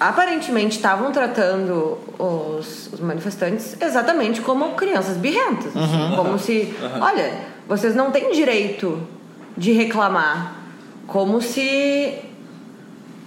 [0.00, 5.76] aparentemente estavam tratando os, os manifestantes exatamente como crianças birrentas.
[5.76, 7.32] assim, como se, olha,
[7.68, 9.00] vocês não têm direito
[9.56, 10.54] de reclamar.
[11.06, 12.14] Como se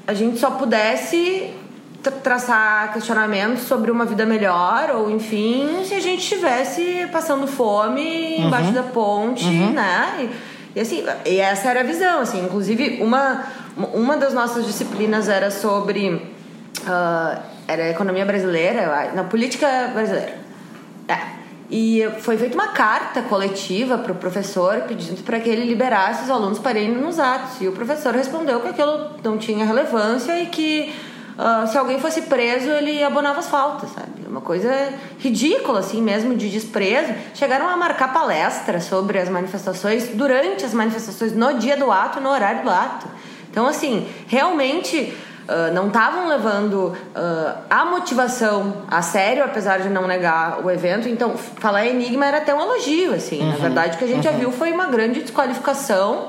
[0.08, 1.52] a gente só pudesse
[2.02, 8.38] tra- traçar questionamentos sobre uma vida melhor, ou enfim, se a gente estivesse passando fome
[8.42, 10.30] embaixo da ponte, né?
[10.76, 13.44] E, e assim, e essa era a visão, assim, inclusive uma,
[13.94, 16.33] uma das nossas disciplinas era sobre
[16.88, 20.38] ah, era economia brasileira, na política brasileira.
[21.08, 21.44] É.
[21.70, 26.30] E foi feita uma carta coletiva para o professor pedindo para que ele liberasse os
[26.30, 27.62] alunos para irem nos atos.
[27.62, 30.94] E o professor respondeu que aquilo não tinha relevância e que
[31.38, 34.28] ah, se alguém fosse preso, ele abonava as faltas, sabe?
[34.28, 37.14] Uma coisa ridícula, assim mesmo, de desprezo.
[37.34, 42.30] Chegaram a marcar palestra sobre as manifestações durante as manifestações, no dia do ato, no
[42.30, 43.08] horário do ato.
[43.50, 45.14] Então, assim, realmente
[45.48, 51.08] ah, não estavam levando ah, a motivação a sério, apesar de não negar o evento.
[51.10, 53.44] Então, falar enigma era até um elogio, assim.
[53.44, 56.28] Na verdade, o que a gente já viu foi uma grande desqualificação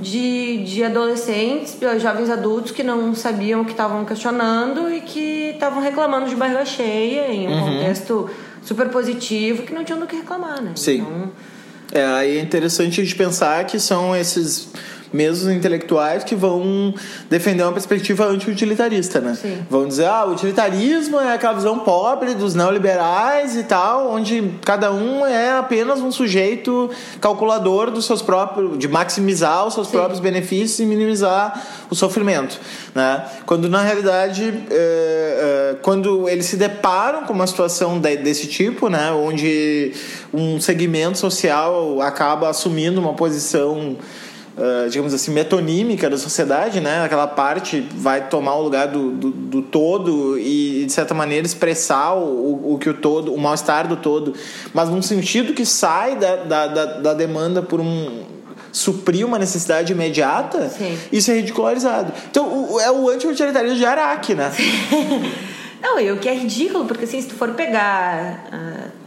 [0.00, 5.82] de, de adolescentes, jovens adultos que não sabiam o que estavam questionando e que estavam
[5.82, 8.30] reclamando de barriga cheia em um contexto
[8.62, 10.72] super positivo que não tinham do que reclamar, né?
[10.76, 10.98] Sim.
[11.00, 11.30] Então,
[11.94, 14.68] É, aí é interessante a gente pensar que são esses
[15.12, 16.94] mesmos intelectuais que vão
[17.28, 19.36] defender uma perspectiva anti-utilitarista, né?
[19.40, 19.58] Sim.
[19.68, 24.92] Vão dizer, ah, o utilitarismo é aquela visão pobre dos neoliberais e tal, onde cada
[24.92, 26.90] um é apenas um sujeito
[27.20, 32.58] calculador dos seus próprios, de maximizar os seus próprios benefícios e minimizar o sofrimento,
[32.94, 33.24] né?
[33.46, 38.88] Quando na realidade, é, é, quando eles se deparam com uma situação de- desse tipo,
[38.88, 39.92] né, onde
[40.32, 43.96] um segmento social acaba assumindo uma posição
[44.54, 47.02] Uh, digamos assim, metonímica da sociedade, né?
[47.02, 52.12] Aquela parte vai tomar o lugar do, do, do todo e, de certa maneira, expressar
[52.14, 54.34] o, o, que o todo, o mal-estar do todo,
[54.74, 58.24] mas num sentido que sai da, da, da, da demanda por um
[58.70, 60.98] suprir uma necessidade imediata, Sim.
[61.10, 62.12] isso é ridicularizado.
[62.30, 64.52] Então, o- é o anti-utilitarismo de Araque, né?
[65.82, 68.44] Não, e o que é ridículo, porque assim, se tu for pegar.
[68.50, 69.01] t-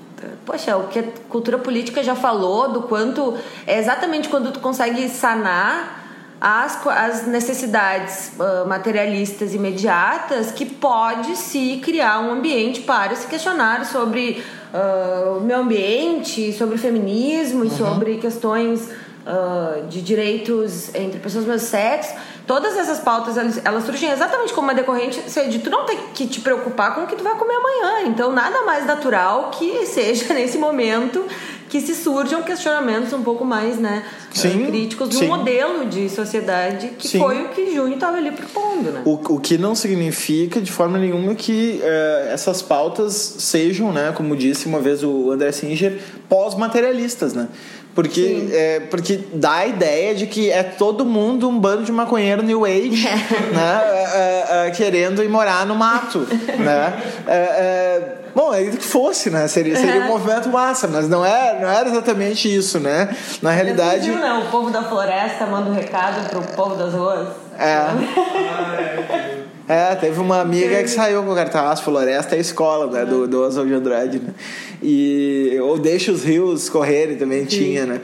[0.46, 3.36] poxa, o que a cultura política já falou do quanto.
[3.66, 6.04] É exatamente quando tu consegue sanar
[6.40, 13.86] as, as necessidades ah, materialistas imediatas que pode se criar um ambiente para se questionar
[13.86, 14.44] sobre
[14.74, 18.90] ah, o meio ambiente, sobre o feminismo e sobre questões
[19.26, 22.14] ah, de direitos entre pessoas do mesmo sexo.
[22.48, 25.20] Todas essas pautas, elas, elas surgem exatamente como uma decorrente
[25.50, 28.08] de tu não ter que te preocupar com o que tu vai comer amanhã.
[28.08, 31.26] Então, nada mais natural que seja nesse momento
[31.68, 35.28] que se surjam questionamentos um pouco mais né, Sim, eh, críticos de um sim.
[35.28, 37.20] modelo de sociedade que Sim.
[37.20, 39.02] foi o que Junho estava ali propondo, né?
[39.04, 44.36] O, o que não significa de forma nenhuma que eh, essas pautas sejam, né, como
[44.36, 47.48] disse uma vez o André Singer, pós-materialistas, né?
[47.96, 52.44] Porque, é, porque dá a ideia de que é todo mundo um bando de maconheiro
[52.44, 53.06] New Age,
[53.54, 53.82] né?
[53.86, 56.20] É, é, é, querendo ir morar no mato,
[56.60, 57.02] né?
[57.26, 59.48] É, é, bom, é que fosse, né?
[59.48, 63.16] Seria, seria um movimento massa, mas não, é, não era exatamente isso, né?
[63.42, 64.10] Na realidade...
[64.10, 64.44] Viu, né?
[64.46, 67.30] O povo da floresta manda um recado pro povo das ruas.
[67.58, 69.35] É.
[69.68, 73.04] É, teve uma amiga que saiu com o cartaz Floresta é escola, né?
[73.04, 74.34] Do, do Oswald de Andrade, né?
[74.82, 78.02] E, ou Deixa os Rios Correrem também tinha, né?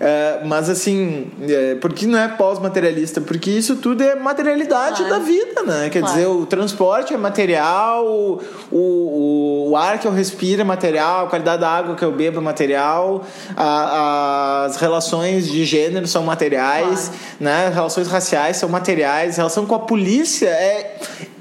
[0.00, 3.20] É, mas assim, é, por que não é pós-materialista?
[3.20, 5.12] Porque isso tudo é materialidade Claro.
[5.14, 5.88] da vida, né?
[5.90, 6.14] Quer Claro.
[6.14, 8.40] dizer, o transporte é material, o,
[8.72, 12.38] o, o ar que eu respiro é material, a qualidade da água que eu bebo
[12.38, 13.24] é material,
[13.56, 17.66] a- as relações de gênero são materiais, né?
[17.68, 20.96] As relações raciais são materiais, a relação com a polícia é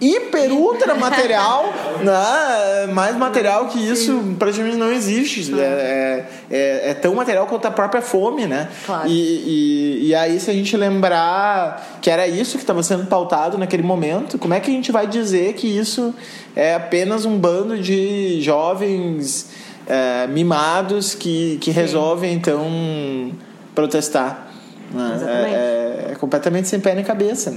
[0.05, 1.73] hiper ultra material,
[2.03, 2.91] né?
[2.93, 5.53] Mais material que isso praticamente não existe.
[5.59, 8.69] É, é, é tão material quanto a própria fome, né?
[8.85, 9.07] Claro.
[9.07, 13.57] E, e, e aí, se a gente lembrar que era isso que estava sendo pautado
[13.57, 16.13] naquele momento, como é que a gente vai dizer que isso
[16.55, 19.49] é apenas um bando de jovens
[19.87, 23.31] é, mimados que, que resolvem, então,
[23.73, 24.49] protestar?
[24.91, 25.19] né?
[25.25, 27.55] É, é- é completamente sem pé nem cabeça.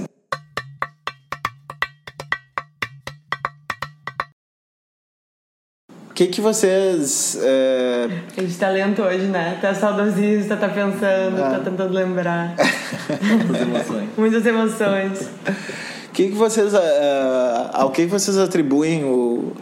[6.17, 7.37] Que, que vocês.
[7.43, 8.09] É...
[8.35, 9.59] A gente tá lento hoje, né?
[9.61, 11.51] Tá saudosista, tá pensando, ah.
[11.51, 12.55] tá tentando lembrar.
[13.45, 14.09] Muitas emoções.
[14.17, 15.21] Muitas emoções.
[16.07, 16.73] O que, que vocês.
[16.73, 16.77] Uh,
[17.71, 19.53] ao que, que vocês atribuem o.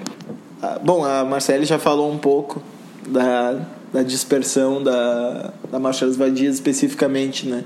[0.63, 2.63] Uh, bom, a Marcele já falou um pouco
[3.05, 3.59] da,
[3.91, 7.65] da dispersão da, da Marcha das Vadias especificamente, né?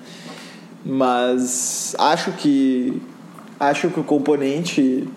[0.83, 2.99] Mas acho que.
[3.59, 5.07] Acho que o componente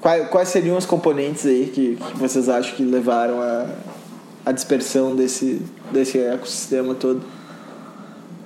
[0.00, 3.66] Quais, quais seriam os componentes aí que, que vocês acham que levaram a,
[4.46, 7.20] a dispersão desse, desse ecossistema todo?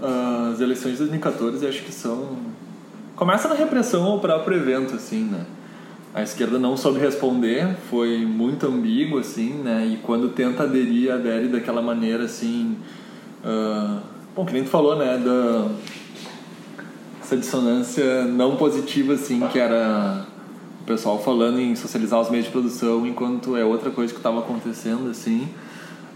[0.02, 2.36] As eleições de 2014 acho que são.
[3.14, 5.46] Começa na repressão ao próprio evento, assim, né?
[6.12, 9.86] A esquerda não soube responder, foi muito ambíguo, assim, né?
[9.86, 12.76] E quando tenta aderir, adere daquela maneira, assim.
[13.44, 14.00] Uh...
[14.34, 15.16] Bom, que nem tu falou, né?
[15.18, 15.70] Da...
[17.22, 20.26] Essa dissonância não positiva, assim, que era
[20.84, 24.40] o pessoal falando em socializar os meios de produção enquanto é outra coisa que estava
[24.40, 25.48] acontecendo assim.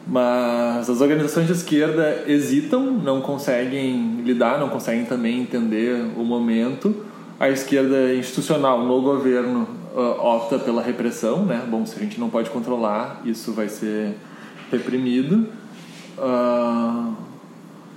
[0.06, 6.94] Mas as organizações de esquerda hesitam não conseguem lidar não conseguem também entender o momento.
[7.40, 11.62] A esquerda institucional no governo uh, opta pela repressão né?
[11.66, 14.16] Bom se a gente não pode controlar isso vai ser
[14.70, 15.46] reprimido.
[16.18, 17.14] Uh,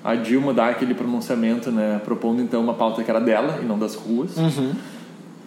[0.02, 2.00] a Dilma dá aquele pronunciamento né?
[2.06, 4.38] Propondo então uma pauta que era dela e não das ruas.
[4.38, 4.74] Uhum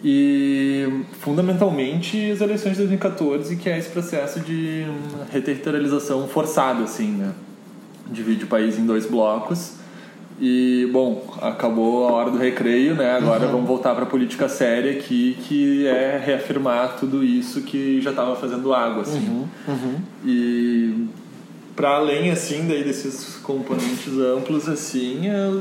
[0.03, 4.85] e fundamentalmente as eleições de 2014, que é esse processo de
[5.31, 7.31] reterritorialização forçada, assim, né?
[8.11, 9.73] Divide o país em dois blocos.
[10.39, 13.15] E, bom, acabou a hora do recreio, né?
[13.15, 13.51] Agora uhum.
[13.53, 18.35] vamos voltar para a política séria aqui, que é reafirmar tudo isso que já estava
[18.35, 19.29] fazendo água, assim.
[19.29, 19.47] Uhum.
[19.67, 19.95] Uhum.
[20.25, 21.07] E
[21.73, 25.57] para além, assim, daí desses componentes amplos, assim, é...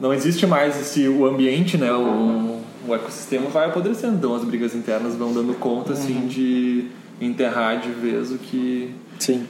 [0.00, 1.92] não existe mais esse, o ambiente, né?
[1.92, 4.16] O, o ecossistema vai apodrecendo.
[4.16, 6.26] Então as brigas internas vão dando conta assim uhum.
[6.26, 6.86] de
[7.20, 8.94] enterrar de vez o que.
[9.18, 9.46] Sim.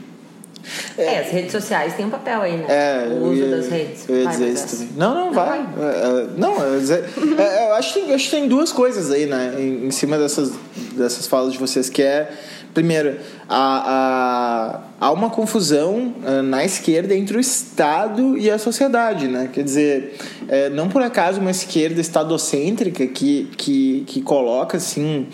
[0.97, 2.67] É, as redes sociais têm um papel aí, né?
[2.69, 4.09] É, o uso ia, das redes.
[4.09, 4.89] Eu ia dizer isso também.
[4.97, 5.63] Não, não, não vai.
[5.63, 5.95] vai.
[5.95, 7.05] É, não, eu, dizer,
[7.39, 9.55] é, eu, acho que tem, acho que tem duas coisas aí, né?
[9.59, 10.53] Em, em cima dessas,
[10.93, 12.31] dessas falas de vocês, que é
[12.75, 13.19] Primeiro,
[13.49, 19.49] há, há, há uma confusão uh, na esquerda entre o Estado e a sociedade, né?
[19.53, 20.17] Quer dizer,
[20.49, 25.29] é, não por acaso uma esquerda estadocêntrica que, que, que coloca, assim,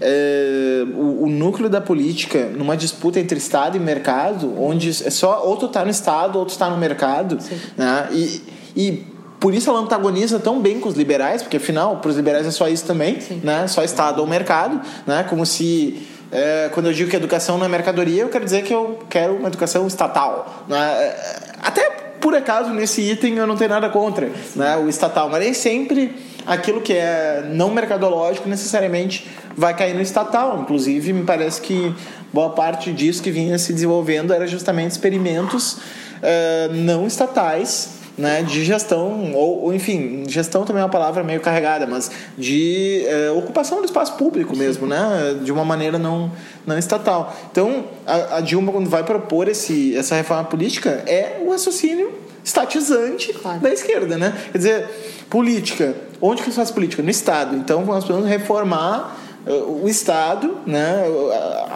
[0.00, 5.44] é, o, o, núcleo da política numa disputa entre Estado e mercado, onde é só
[5.44, 7.58] ou tu tá no Estado ou tu tá no mercado, Sim.
[7.76, 8.08] né?
[8.12, 8.42] E,
[8.76, 9.04] e
[9.40, 12.50] por isso ela antagoniza tão bem com os liberais, porque afinal, para os liberais é
[12.50, 13.40] só isso também, Sim.
[13.42, 13.66] né?
[13.66, 15.24] Só Estado ou mercado, né?
[15.28, 18.72] Como se é, quando eu digo que educação não é mercadoria, eu quero dizer que
[18.72, 20.64] eu quero uma educação estatal.
[20.68, 20.78] Né?
[20.78, 24.76] É, até por acaso nesse item eu não tenho nada contra né?
[24.76, 26.14] o estatal, mas nem sempre
[26.46, 30.60] aquilo que é não mercadológico necessariamente vai cair no estatal.
[30.60, 31.94] Inclusive, me parece que
[32.32, 38.64] boa parte disso que vinha se desenvolvendo era justamente experimentos uh, não estatais né, de
[38.64, 43.80] gestão, ou, ou, enfim, gestão também é uma palavra meio carregada, mas de é, ocupação
[43.80, 46.32] do espaço público mesmo, né, de uma maneira não,
[46.66, 47.36] não estatal.
[47.50, 52.12] Então, a, a, Dilma, quando vai propor esse, essa reforma política, é o raciocínio
[52.42, 53.60] estatizante claro.
[53.60, 54.32] da esquerda, né?
[54.52, 54.88] Quer dizer,
[55.28, 57.02] política, onde que se faz política?
[57.02, 57.56] No Estado.
[57.56, 59.16] Então, nós precisamos reformar
[59.46, 61.04] o Estado, né,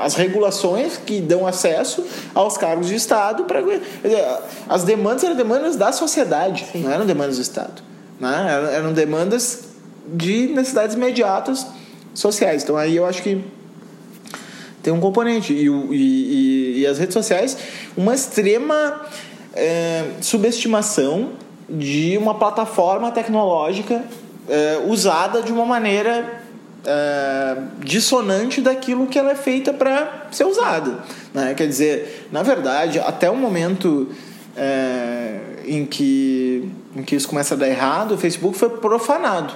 [0.03, 2.05] as regulações que dão acesso
[2.35, 3.63] aos cargos de Estado para
[4.69, 6.83] as demandas eram demandas da sociedade, Sim.
[6.83, 7.83] não eram demandas do Estado,
[8.19, 9.65] né, eram demandas
[10.07, 11.67] de necessidades imediatas
[12.13, 12.65] sociais.
[12.65, 13.45] Então aí eu acho que
[14.83, 17.57] tem um componente e, e, e as redes sociais
[17.97, 19.03] uma extrema
[19.55, 21.31] é, subestimação
[21.69, 24.03] de uma plataforma tecnológica
[24.49, 26.40] é, usada de uma maneira
[26.85, 30.99] é, dissonante daquilo que ela é feita para ser usada.
[31.35, 31.55] Né?
[31.55, 34.09] Quer dizer, na verdade, até o momento
[34.57, 39.55] é, em, que, em que isso começa a dar errado, o Facebook foi profanado.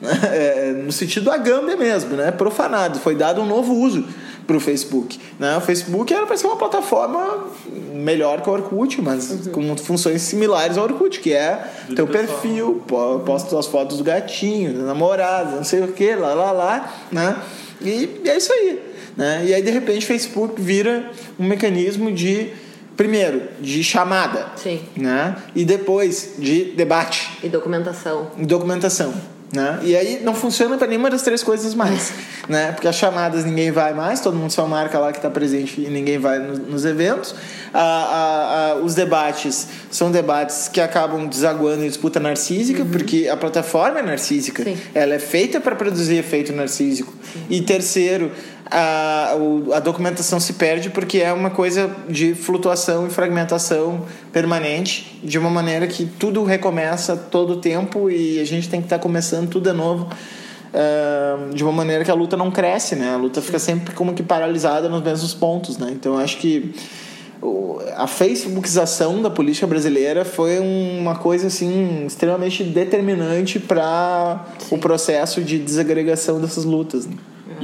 [0.00, 0.12] Né?
[0.32, 2.30] É, no sentido da gâmbia mesmo, né?
[2.30, 4.06] profanado, foi dado um novo uso
[4.46, 5.18] para o Facebook.
[5.38, 5.56] Né?
[5.56, 7.46] O Facebook era para ser uma plataforma
[7.92, 9.52] melhor que o Orkut, mas uhum.
[9.52, 12.40] com funções similares ao Orkut, que é Vídeo teu pessoal.
[12.40, 12.82] perfil,
[13.24, 17.36] posta as fotos do gatinho, da namorada, não sei o que, lá, lá, lá, né?
[17.80, 18.82] E, e é isso aí.
[19.16, 19.44] Né?
[19.46, 22.52] E aí, de repente, o Facebook vira um mecanismo de
[22.96, 24.80] primeiro de chamada, Sim.
[24.96, 25.36] né?
[25.54, 28.30] E depois de debate e documentação.
[28.38, 29.12] E documentação.
[29.54, 29.78] Né?
[29.82, 32.12] E aí não funciona para nenhuma das três coisas mais,
[32.48, 32.72] né?
[32.72, 35.88] Porque as chamadas ninguém vai mais, todo mundo só marca lá que está presente e
[35.88, 37.34] ninguém vai no, nos eventos.
[37.72, 42.90] A, a, a, os debates são debates que acabam desaguando em disputa narcísica, uhum.
[42.90, 44.76] porque a plataforma é narcísica, Sim.
[44.92, 47.14] ela é feita para produzir efeito narcísico.
[47.32, 47.46] Sim.
[47.48, 48.32] E terceiro,
[48.70, 49.34] a,
[49.74, 55.50] a documentação se perde porque é uma coisa de flutuação e fragmentação permanente, de uma
[55.50, 59.70] maneira que tudo recomeça todo o tempo e a gente tem que estar começando tudo
[59.70, 60.08] de novo.
[60.72, 63.14] ah, de uma maneira que a luta não cresce, né?
[63.14, 65.90] A luta fica sempre como que paralisada nos mesmos pontos, né?
[65.92, 66.74] Então acho que
[67.96, 75.58] a facebookização da política brasileira foi uma coisa assim extremamente determinante para o processo de
[75.58, 77.06] desagregação dessas lutas.
[77.06, 77.14] né?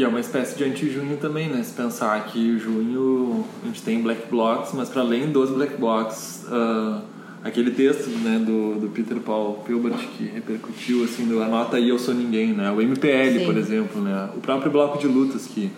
[0.01, 1.63] E é uma espécie de anti-junho também, né?
[1.63, 6.47] Se pensar que junho a gente tem black blocs, mas para além dos black blocs,
[6.51, 7.03] ah,
[7.45, 11.99] aquele texto né, do, do Peter Paul Pilbert que repercutiu assim, do Anota aí eu
[11.99, 12.71] sou ninguém, né?
[12.71, 13.45] O MPL, Sim.
[13.45, 14.31] por exemplo, né?
[14.35, 15.71] O próprio bloco de lutas que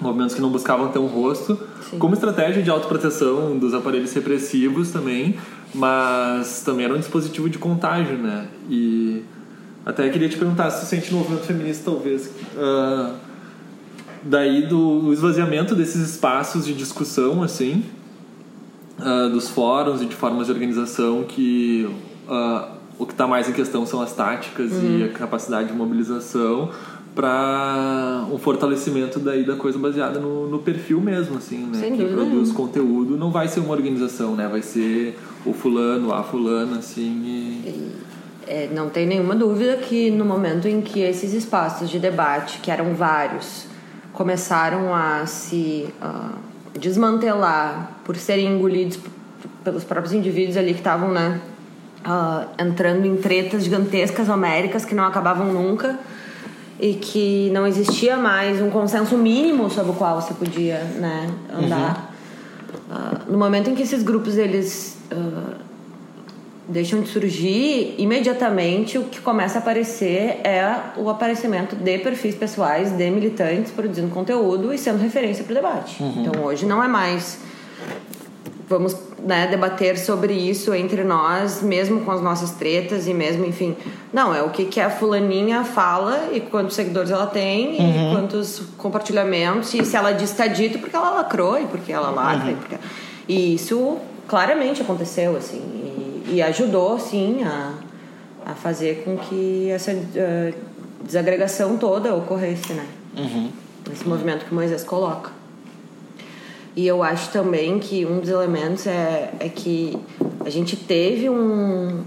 [0.00, 1.98] movimentos que não buscavam ter um rosto, Sim.
[1.98, 5.36] como estratégia de autoproteção dos aparelhos repressivos também,
[5.74, 8.46] mas também era um dispositivo de contágio, né?
[8.70, 9.22] E
[9.84, 13.16] até queria te perguntar se tu sente no movimento feminista, talvez, ah,
[14.24, 17.84] daí do, esvaziamento desses espaços de discussão, assim,
[18.98, 21.88] ah, dos fóruns e de formas de organização que
[22.28, 22.68] ah,
[22.98, 24.98] o que está mais em questão são as táticas Uhum.
[24.98, 26.70] e a capacidade de mobilização
[27.14, 31.78] para um fortalecimento daí da coisa baseada no, no perfil mesmo, assim, né?
[31.78, 34.48] Sem que produz conteúdo não vai ser uma organização, né?
[34.48, 35.16] Vai ser
[35.46, 37.92] o fulano, a fulana, assim, e...
[38.46, 42.70] É, não tem nenhuma dúvida que no momento em que esses espaços de debate, que
[42.70, 43.66] eram vários,
[44.14, 46.30] começaram a se ah,
[46.78, 48.98] desmantelar por serem engolidos
[49.62, 51.40] pelos próprios indivíduos ali que estavam né,
[52.04, 55.98] ah, entrando em tretas gigantescas homéricas que não acabavam nunca
[56.80, 62.14] e que não existia mais um consenso mínimo sobre o qual você podia né, andar.
[62.90, 65.56] Ah, no momento em que esses grupos eles ah,
[66.66, 72.90] deixam de surgir, imediatamente o que começa a aparecer é o aparecimento de perfis pessoais
[72.92, 76.02] de militantes produzindo conteúdo e sendo referência para o debate.
[76.02, 77.38] Então hoje não é mais
[78.68, 83.76] vamos né, debater sobre isso entre nós, mesmo com as nossas tretas e mesmo, enfim.
[84.12, 88.62] Não, é o que, que a fulaninha fala e quantos seguidores ela tem e quantos
[88.76, 92.50] compartilhamentos e se ela diz está dito porque ela lacrou e porque ela lacra.
[92.50, 92.76] E, porque...
[93.28, 95.83] e isso claramente aconteceu, assim,
[96.34, 97.74] e, ajudou, sim, a,
[98.46, 100.52] a fazer com que essa eh,
[101.04, 102.86] desagregação toda ocorresse, né?
[103.92, 105.30] Esse movimento que o Moisés coloca.
[106.76, 109.96] E eu acho também que um dos elementos é, é que
[110.44, 112.02] a gente teve um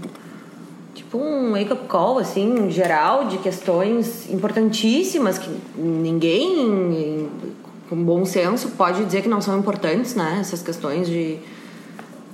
[0.94, 7.28] tipo um wake-up call assim geral de questões importantíssimas que ninguém em-
[7.88, 10.36] com bom senso pode dizer que não são importantes, né?
[10.40, 11.38] Essas questões de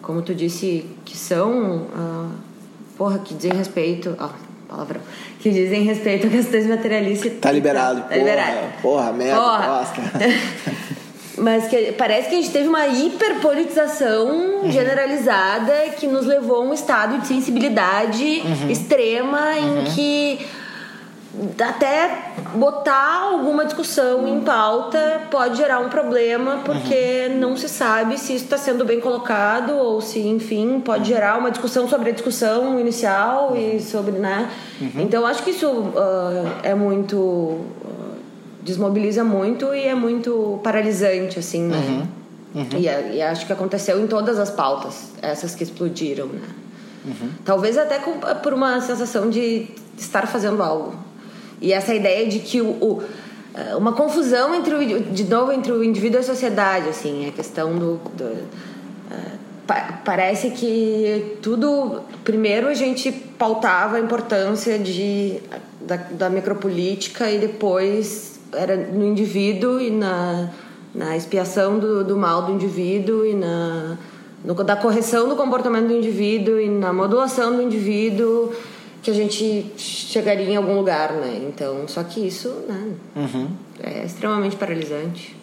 [0.04, 2.28] como tu disse que são ah,
[2.96, 4.30] porra que dizem respeito ah,
[4.68, 5.00] palavrão
[5.40, 8.02] que dizem respeito a questões materialistas Tá liberado.
[8.08, 9.66] tá liberado Porra, porra merda, Porra.
[9.78, 10.00] bosta.
[11.36, 16.72] Mas que parece que a gente teve uma hiperpolitização generalizada que nos levou a um
[16.72, 20.38] estado de sensibilidade extrema em que
[21.66, 28.34] até botar alguma discussão em pauta pode gerar um problema porque não se sabe se
[28.34, 32.78] isso está sendo bem colocado ou se enfim pode gerar uma discussão sobre a discussão
[32.78, 34.48] inicial e sobre né?
[34.96, 38.14] Então acho que isso ah, é muito ah,
[38.62, 42.06] desmobiliza muito e é muito paralisante assim né?
[42.78, 46.40] E, a- e acho que aconteceu em todas as pautas essas que explodiram né?
[47.44, 49.66] Talvez até com- por uma sensação de
[49.98, 50.94] estar fazendo algo.
[51.60, 53.02] E essa ideia de que o, o-
[53.54, 57.32] eh, uma confusão entre o, de novo entre o indivíduo e a sociedade, assim, a
[57.32, 58.24] questão do, do
[59.10, 59.16] eh,
[59.66, 65.40] pa- parece que tudo primeiro a gente pautava a importância de
[65.80, 70.48] da, da micropolítica e depois era no indivíduo e na
[70.94, 73.98] na expiação do, do mal do indivíduo e na
[74.44, 78.52] no, da correção do comportamento do indivíduo e na modulação do indivíduo
[79.04, 81.40] que a gente chegaria em algum lugar, né?
[81.46, 82.92] Então, só que isso, né?
[83.82, 85.36] É extremamente paralisante.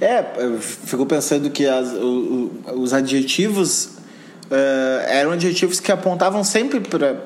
[0.00, 3.90] É, eu fico pensando que as- o- o- os adjetivos
[4.48, 7.16] eh, eram adjetivos que apontavam sempre para.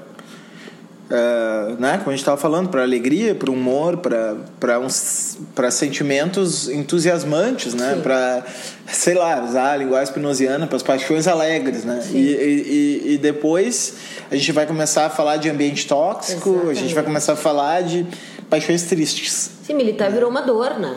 [1.78, 8.44] Né, como a gente estava falando, para alegria, para humor, para sentimentos entusiasmantes, né, para
[8.86, 13.94] sei lá, usar a linguagem spinoziana, para as paixões alegres, né, e, e, e- depois
[14.30, 17.04] a gente vai começar a falar de ambiente tóxico, a gente vai Exatamente.
[17.06, 18.06] começar a falar de
[18.48, 19.50] paixões tristes.
[19.64, 20.96] Sim, militar virou uma dor, né?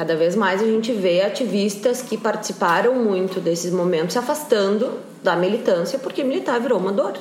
[0.00, 5.36] Cada vez mais a gente vê ativistas que participaram muito desses momentos se afastando da
[5.36, 7.18] militância porque militar virou uma dor.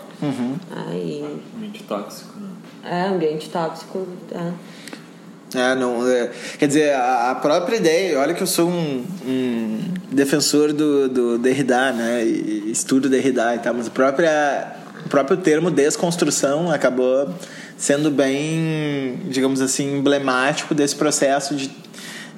[0.87, 1.25] Aí
[1.57, 2.47] Ambiente tóxico, né?
[2.85, 4.07] é ambiente tóxico.
[4.31, 5.59] É.
[5.59, 9.79] É, não, é, quer dizer, a, a, própria ideia, olha que eu sou um, um
[10.09, 12.23] defensor do, do Derrida, né?
[12.23, 14.75] E estudo Derrida e tal, mas a própria,
[15.05, 17.27] o próprio termo desconstrução acabou
[17.75, 21.69] sendo bem, digamos assim, emblemático desse processo de,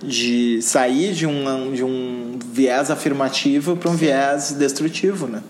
[0.03, 5.41] de sair de um, de um viés afirmativo para um viés destrutivo, né?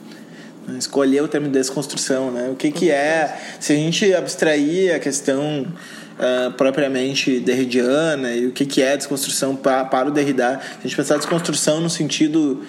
[0.78, 2.50] Escolher o termo desconstrução, né?
[2.52, 5.68] O que, que é, se a gente abstrair a questão
[6.22, 10.60] uh, propriamente derridiana e o que, que é desconstrução para, para o Derrida.
[10.60, 12.62] A gente pensar desconstrução no sentido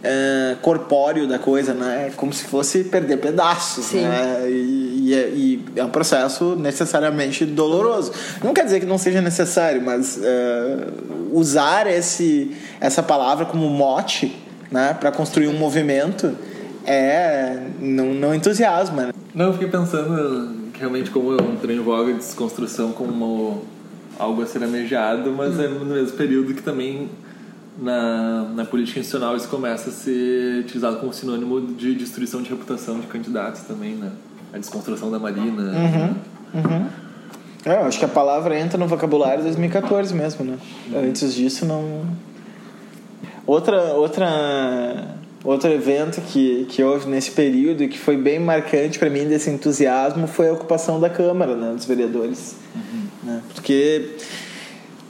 [0.00, 2.08] uh, corpóreo da coisa, né?
[2.08, 4.02] É como se fosse perder pedaços, Sim.
[4.02, 4.50] né?
[4.50, 8.12] E, e, é, e, é um processo necessariamente doloroso.
[8.42, 14.36] Não quer dizer que não seja necessário, mas uh, usar esse, essa palavra como mote
[14.70, 16.36] né, para construir um movimento
[16.86, 19.06] é não, não entusiasma.
[19.06, 19.12] Né?
[19.34, 23.64] Não, eu fiquei pensando realmente como um trem voga de desconstrução como
[24.18, 25.62] algo a ser amejado, mas hum.
[25.62, 27.08] é no mesmo período que também
[27.80, 33.00] na, na política institucional isso começa a ser utilizado como sinônimo de destruição de reputação
[33.00, 34.12] de candidatos também, né?
[34.52, 35.62] A desconstrução da Marina.
[35.62, 36.16] Uhum, né?
[36.54, 36.86] uhum.
[37.64, 40.58] É, eu acho que a palavra entra no vocabulário de 2014 mesmo, né?
[40.90, 41.08] Uhum.
[41.08, 42.04] Antes disso não.
[43.46, 49.08] Outra, outra Outro evento que, que houve nesse período e que foi bem marcante para
[49.08, 52.56] mim desse entusiasmo foi a ocupação da Câmara, né, dos vereadores.
[52.74, 53.02] Uhum.
[53.22, 54.16] Né, porque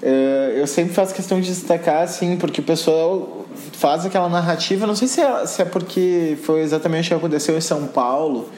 [0.02, 5.08] eu sempre faço questão de destacar, assim, porque o pessoal faz aquela narrativa, não sei
[5.08, 8.48] se é, se é porque foi exatamente o que aconteceu em São Paulo,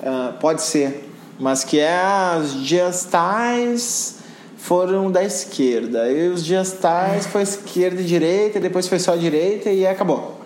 [0.00, 1.08] uh, pode ser,
[1.38, 2.00] mas que é
[2.40, 4.18] os dias tais
[4.56, 9.70] foram da esquerda, e os dias tais foi esquerda e direita, depois foi só direita
[9.70, 10.40] e acabou.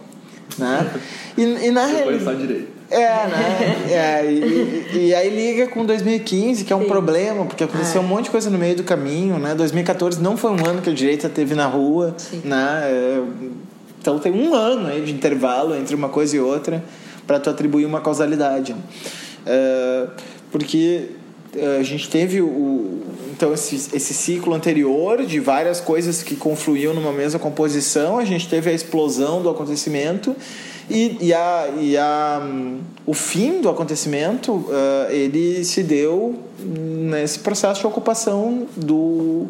[0.58, 0.90] Né?
[1.36, 2.73] E, e na realidade.
[2.94, 3.86] É, né?
[3.90, 6.86] É, e, e, aí liga com 2015, que é um Sim.
[6.86, 8.04] problema, porque aconteceu é.
[8.04, 9.54] um monte de coisa no meio do caminho, né?
[9.54, 12.42] 2014 não foi um ano que a direita teve na rua, Sim.
[12.44, 12.82] né?
[12.84, 13.22] É,
[14.00, 16.84] então tem um ano aí de intervalo entre uma coisa e outra
[17.26, 18.76] para tu atribuir uma causalidade.
[19.44, 20.06] É,
[20.52, 21.08] porque
[21.56, 23.02] é, a gente teve o,
[23.32, 28.48] então esse, esse ciclo anterior de várias coisas que confluíam numa mesma composição, a gente
[28.48, 30.36] teve a explosão do acontecimento
[30.90, 37.38] e, e, a, e a, um, o fim do acontecimento uh, ele se deu nesse
[37.38, 39.46] processo de ocupação do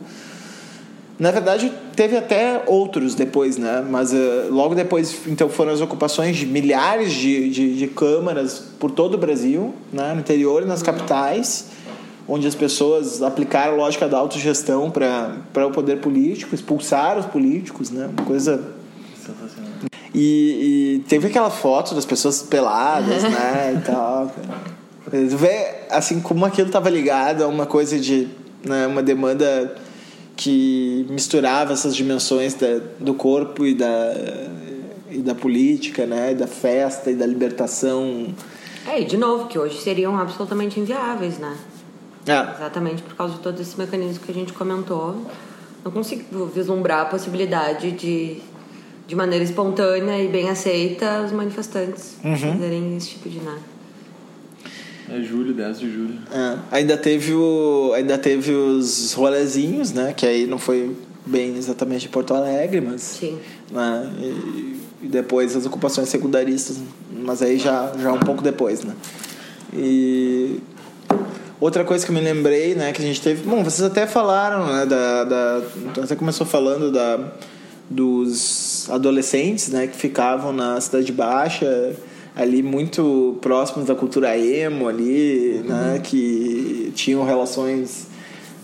[1.18, 4.16] na verdade teve até outros depois né mas uh,
[4.50, 9.18] logo depois então foram as ocupações de milhares de, de, de câmaras por todo o
[9.18, 11.66] Brasil né no interior e nas capitais
[12.26, 17.90] onde as pessoas aplicaram a lógica da autogestão para o poder político, expulsaram os políticos,
[17.90, 18.08] né?
[18.16, 18.73] Uma coisa.
[20.14, 23.74] E, e teve aquela foto das pessoas peladas, né?
[23.76, 24.32] E tal.
[25.10, 28.28] Vê, assim, como aquilo estava ligado a uma coisa de.
[28.64, 29.76] Né, uma demanda
[30.36, 34.14] que misturava essas dimensões da, do corpo e da,
[35.10, 36.32] e da política, né?
[36.32, 38.34] E da festa e da libertação.
[38.86, 41.56] É, e de novo, que hoje seriam absolutamente inviáveis, né?
[42.26, 42.54] É.
[42.56, 45.16] Exatamente por causa de todo esse mecanismo que a gente comentou.
[45.84, 48.40] Não consigo vislumbrar a possibilidade de,
[49.06, 52.36] de maneira espontânea e bem aceita, os manifestantes uhum.
[52.36, 53.74] fazerem esse tipo de nada.
[55.10, 56.18] É julho, 10 de julho.
[56.32, 56.58] É.
[56.70, 57.92] Ainda teve o.
[57.94, 60.14] Ainda teve os rolezinhos, né?
[60.16, 63.02] Que aí não foi bem exatamente Porto Alegre, mas.
[63.02, 63.38] Sim.
[63.70, 66.78] Né, e, e depois as ocupações secundaristas,
[67.12, 68.94] mas aí já, já um pouco depois, né?
[69.74, 70.58] E
[71.60, 73.42] Outra coisa que eu me lembrei, né, que a gente teve.
[73.48, 75.24] Bom, vocês até falaram, né, da.
[75.24, 75.62] da
[76.02, 77.32] até começou falando da,
[77.88, 81.94] dos adolescentes, né, que ficavam na Cidade Baixa,
[82.34, 85.68] ali muito próximos da cultura emo, ali, uhum.
[85.68, 88.08] né, que tinham relações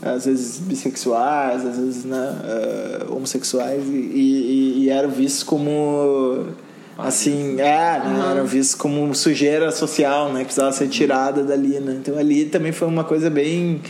[0.02, 2.36] às vezes bissexuais, às vezes né,
[3.06, 6.46] uh, homossexuais, e, e, e eram vistos como
[6.96, 8.30] assim, é, né, uhum.
[8.30, 11.98] eram vistos como sujeira social, né, que precisava ser tirada dali, né?
[12.00, 13.80] Então ali também foi uma coisa bem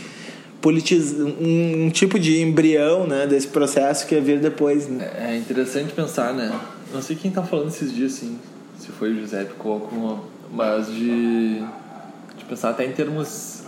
[0.61, 1.13] politiz...
[1.19, 5.11] um, um tipo de embrião, né, desse processo que ia vir depois, né?
[5.17, 6.57] É, é interessante pensar, né?
[6.93, 8.37] Não sei quem tá falando esses dias, assim,
[8.79, 11.59] se foi o José Coco, mas de,
[12.37, 13.63] de pensar até em termos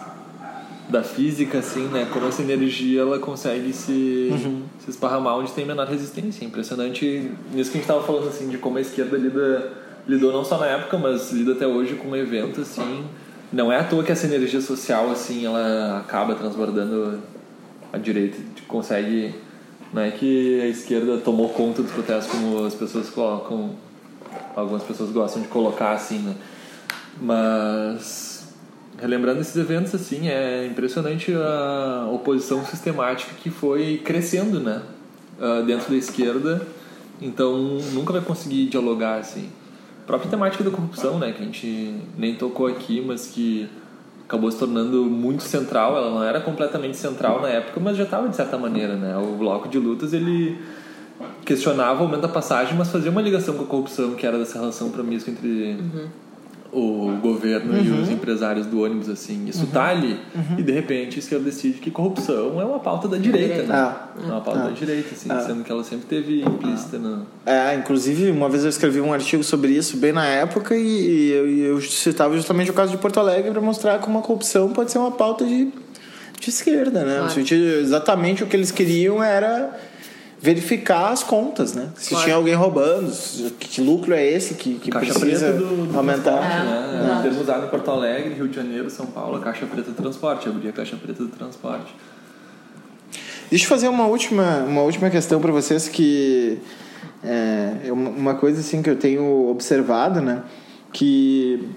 [0.89, 2.07] da física, assim, né?
[2.11, 4.63] Como essa energia ela consegue se, uhum.
[4.83, 6.43] se esparramar onde tem menor resistência.
[6.45, 9.71] Impressionante nisso que a gente estava falando, assim, de como a esquerda lida,
[10.07, 13.05] lidou não só na época, mas lida até hoje com um evento, assim.
[13.53, 17.19] Não é à toa que essa energia social, assim, ela acaba transbordando
[17.93, 19.35] a direita, consegue...
[19.93, 23.75] Não é que a esquerda tomou conta dos protestos como as pessoas colocam...
[24.55, 26.35] Algumas pessoas gostam de colocar, assim, né?
[27.21, 28.51] Mas
[28.99, 34.81] relembrando esses eventos, assim, é impressionante a oposição sistemática que foi crescendo, né?
[35.39, 36.65] Uh, dentro da esquerda.
[37.21, 37.55] Então,
[37.91, 39.47] nunca vai conseguir dialogar, assim.
[40.05, 41.31] Própria temática da corrupção, né?
[41.31, 43.69] Que a gente nem tocou aqui, mas que
[44.27, 45.95] acabou se tornando muito central.
[45.95, 49.17] Ela não era completamente central na época, mas já estava de certa maneira, né?
[49.17, 50.57] O bloco de lutas, ele
[51.45, 54.59] questionava o aumento da passagem, mas fazia uma ligação com a corrupção, que era dessa
[54.59, 56.07] relação promíscua entre Uhum.
[56.73, 59.45] O governo e os empresários do ônibus, assim.
[59.47, 60.19] Isso tá ali.
[60.57, 63.67] E de repente a esquerda decide que corrupção é uma pauta da direita, né?
[63.71, 64.07] Ah.
[64.21, 67.21] É uma pauta da direita, assim, sendo que ela sempre teve implícita na.
[67.45, 71.47] É, inclusive, uma vez eu escrevi um artigo sobre isso, bem na época, e, eu,
[71.75, 74.97] eu citava justamente o caso de Porto Alegre para mostrar como a corrupção pode ser
[74.97, 75.65] uma pauta de,
[76.39, 77.11] de esquerda, né?
[77.13, 77.33] No Claro.
[77.33, 79.77] sentido, exatamente o que eles queriam era
[80.43, 81.87] verificar as contas, né?
[81.95, 82.23] Se Claro.
[82.25, 83.09] tinha alguém roubando,
[83.57, 86.37] que, que lucro é esse que, que Caixa precisa preta do, do aumentar.
[86.37, 87.15] transporte, né?
[87.15, 87.19] É.
[87.19, 87.21] É.
[87.23, 90.49] termo usado em Porto Alegre, Rio de Janeiro, São Paulo, a caixa preta do transporte,
[90.49, 91.95] abrir a caixa preta do transporte.
[93.49, 96.57] Deixa eu fazer uma última, uma última questão para vocês que
[97.23, 100.43] é é uma- coisa assim que eu tenho observado, né?
[100.91, 101.69] Que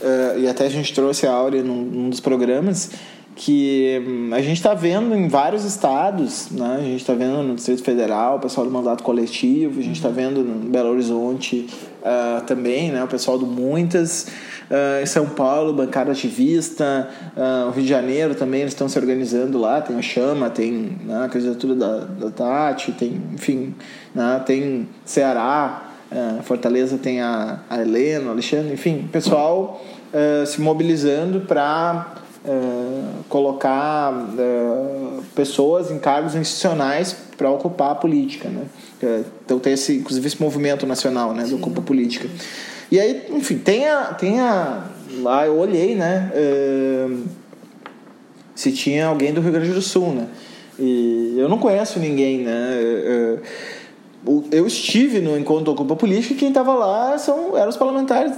[0.00, 2.90] eh, e até a gente trouxe a Áurea num, num dos programas
[3.36, 6.76] que hum, a gente está vendo em vários estados, né?
[6.78, 10.08] A gente está vendo no Distrito Federal, o pessoal do mandato coletivo, a gente está
[10.08, 11.66] vendo no Belo Horizonte
[12.02, 13.04] ah, também, né?
[13.04, 14.28] O pessoal do Muitas,
[14.70, 17.10] ah, em São Paulo, bancada ativista,
[17.68, 21.24] o Rio de Janeiro também eles estão se organizando lá, tem a Chama, tem né,
[21.26, 23.74] a candidatura da, da Tati, tem, enfim,
[24.14, 29.84] né, tem Ceará, ah, Fortaleza tem a, a Helena, o Alexandre, enfim, o pessoal
[30.46, 32.24] se mobilizando para
[33.28, 38.64] colocar ah, pessoas em cargos institucionais para ocupar a política, né?
[39.02, 42.28] Eh, Então tem esse, inclusive esse movimento nacional, né, do ocupa política.
[42.90, 44.84] E aí, enfim, tem a, tem a
[45.20, 47.08] lá eu olhei, né, eh,
[48.54, 50.26] se tinha alguém do Rio Grande do Sul, né?
[50.78, 52.70] E eu não conheço ninguém, né?
[52.80, 53.38] Eh,
[54.50, 58.32] Eu estive no encontro Ocupa Política e quem estava lá são, eram os parlamentares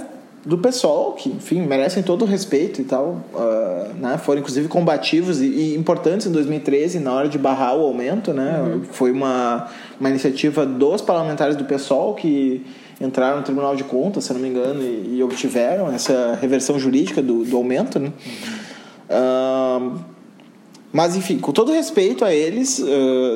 [0.45, 3.23] do PSOL, que, enfim, merecem todo o respeito e tal.
[3.99, 4.17] Né?
[4.17, 8.33] Foram, inclusive, combativos e, e importantes em 2013, na hora de barrar o aumento.
[8.33, 8.81] Né?
[8.91, 9.67] Foi uma,
[9.99, 12.65] uma iniciativa dos parlamentares do PSOL que
[13.01, 17.21] entraram no Tribunal de Contas, se não me engano, e, e obtiveram essa reversão jurídica
[17.21, 17.99] do, do aumento.
[17.99, 18.11] Né?
[19.09, 19.91] Ah,
[20.91, 22.83] mas enfim, com todo respeito a eles,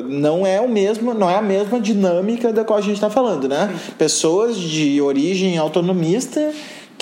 [0.08, 3.48] não é o mesmo, não é a mesma dinâmica da qual a gente está falando,
[3.48, 3.72] né?
[3.96, 6.52] Pessoas de origem autonomista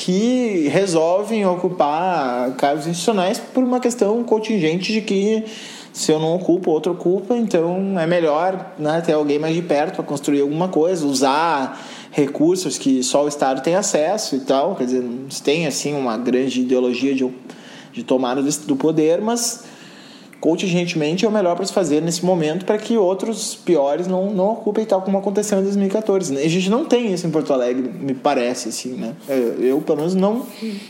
[0.05, 5.45] que resolvem ocupar cargos institucionais por uma questão contingente de que
[5.93, 9.97] se eu não ocupo, outro ocupa, então é melhor né, ter alguém mais de perto
[9.97, 11.81] para construir alguma coisa, usar
[12.11, 14.75] recursos que só o Estado tem acesso e tal.
[14.75, 17.31] Quer dizer, não tem assim uma grande ideologia de,
[17.93, 19.63] de tomada do poder, mas
[20.43, 24.51] contingentemente é o melhor para se fazer nesse momento para que outros piores não, não
[24.51, 26.35] ocupem tal como aconteceu em 2014.
[26.35, 26.43] né?
[26.43, 29.15] A gente não tem isso em Porto Alegre, me parece, assim, né?
[29.29, 30.45] Eu, eu, pelo menos, não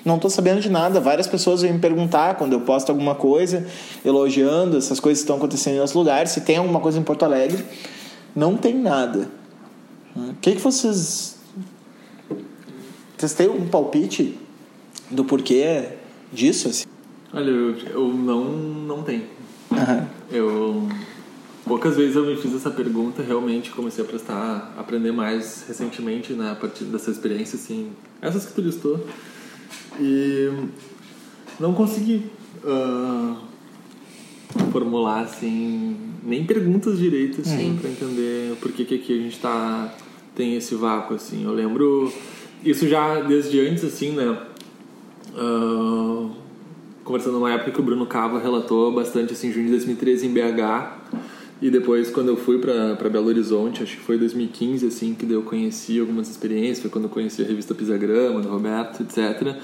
[0.07, 0.99] não tô sabendo de nada.
[1.01, 3.67] Várias pessoas vêm me perguntar quando eu posto alguma coisa,
[4.03, 7.23] elogiando essas coisas que estão acontecendo em outros lugares, se tem alguma coisa em Porto
[7.23, 7.63] Alegre.
[8.35, 9.29] Não tem nada.
[10.17, 11.37] O que, que vocês...
[13.19, 14.35] Vocês têm um palpite
[15.11, 15.91] do porquê
[16.33, 16.87] disso, assim?
[17.35, 19.42] Olha, eu, eu não, não tenho.
[19.73, 20.09] Aham.
[20.31, 20.89] Eu
[21.65, 26.33] poucas vezes eu me fiz essa pergunta, realmente comecei a prestar, a aprender mais recentemente,
[26.33, 27.91] né, a partir dessa experiência assim,
[28.21, 29.07] essas que tu listou.
[30.01, 30.51] E
[31.61, 32.31] não consegui
[32.65, 33.37] ah,
[34.71, 39.95] formular assim nem perguntas direito assim para entender por que que aqui a gente tá
[40.35, 41.45] tem esse vácuo assim.
[41.45, 42.13] Eu lembro
[42.65, 44.39] isso já desde antes assim, né?
[45.35, 46.31] Ah,
[47.13, 51.19] conversando numa época que o Bruno Cava relatou bastante assim, junho de 2013 em BH.
[51.61, 55.43] E depois, quando eu fui para Belo Horizonte, acho que foi 2015, assim, que eu
[55.43, 56.81] conheci algumas experiências.
[56.81, 59.57] Foi quando eu conheci a revista Pisagrama, do Roberto, etc.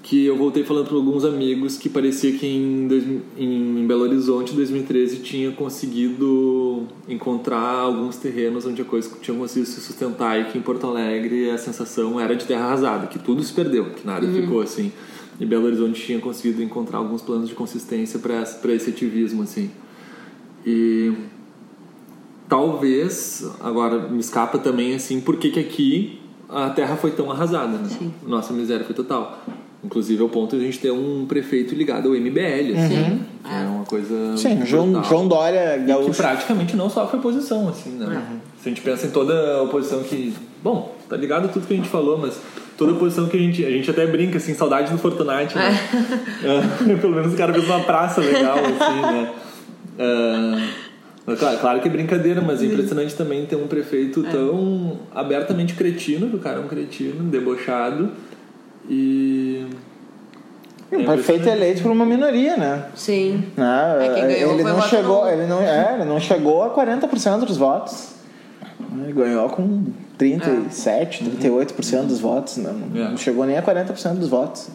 [0.00, 5.18] Que eu voltei falando para alguns amigos que parecia que em, em Belo Horizonte, 2013,
[5.18, 10.62] tinha conseguido encontrar alguns terrenos onde a coisa tinha conseguido se sustentar e que em
[10.62, 14.60] Porto Alegre a sensação era de terra arrasada, que tudo se perdeu, que nada ficou
[14.60, 14.92] assim.
[15.38, 19.70] E Belo Horizonte tinha conseguido encontrar alguns planos de consistência para esse ativismo, assim.
[20.64, 21.12] E
[22.48, 27.76] talvez, agora me escapa também, assim, por que que aqui a terra foi tão arrasada,
[27.76, 27.88] né?
[27.88, 28.12] Sim.
[28.26, 29.42] Nossa miséria foi total.
[29.84, 33.68] Inclusive ao ponto de a gente ter um prefeito ligado ao MBL, assim, que é
[33.68, 35.04] uma coisa Sim, João.
[35.04, 36.14] João Dória que Gaúcho.
[36.16, 38.40] praticamente não sofre oposição, assim, né?
[38.60, 40.34] Se a gente pensa em toda a oposição que...
[40.62, 42.40] Bom, tá ligado a tudo que a gente falou, mas
[42.76, 43.64] toda posição que a gente.
[43.64, 45.78] A gente até brinca, assim, saudade do Fortunati, né?
[46.44, 49.32] É, pelo menos o cara fez uma praça legal, assim, né?
[49.98, 55.74] É, claro, claro que é brincadeira, mas é impressionante também ter um prefeito tão abertamente
[55.74, 58.12] cretino, que o cara é um cretino, debochado.
[58.88, 59.66] E.
[60.92, 62.84] O prefeito é eleito por uma minoria, né?
[62.94, 63.44] Sim.
[63.56, 63.96] Né?
[64.00, 68.14] É, ele não chegou, ele não, é, ele não chegou a 40% dos votos.
[69.02, 69.86] Ele ganhou com
[70.18, 72.72] 37, 38% dos votos, né?
[72.72, 73.08] não, É.
[73.10, 74.68] não chegou nem a 40% dos votos.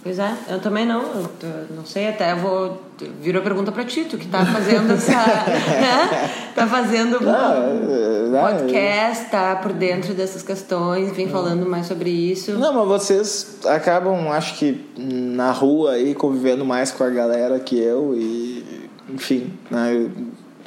[0.00, 1.02] Pois é, eu também não.
[1.02, 2.80] Eu tô- não sei, até vou.
[3.20, 5.10] Virou pergunta pra Tito, que tá fazendo essa.
[5.12, 6.30] né?
[6.54, 12.52] Tá fazendo um é, podcast, tá por dentro dessas questões, vem falando mais sobre isso.
[12.52, 17.78] Não, mas vocês acabam, acho que na rua aí, convivendo mais com a galera que
[17.78, 20.10] eu e, enfim, né, eu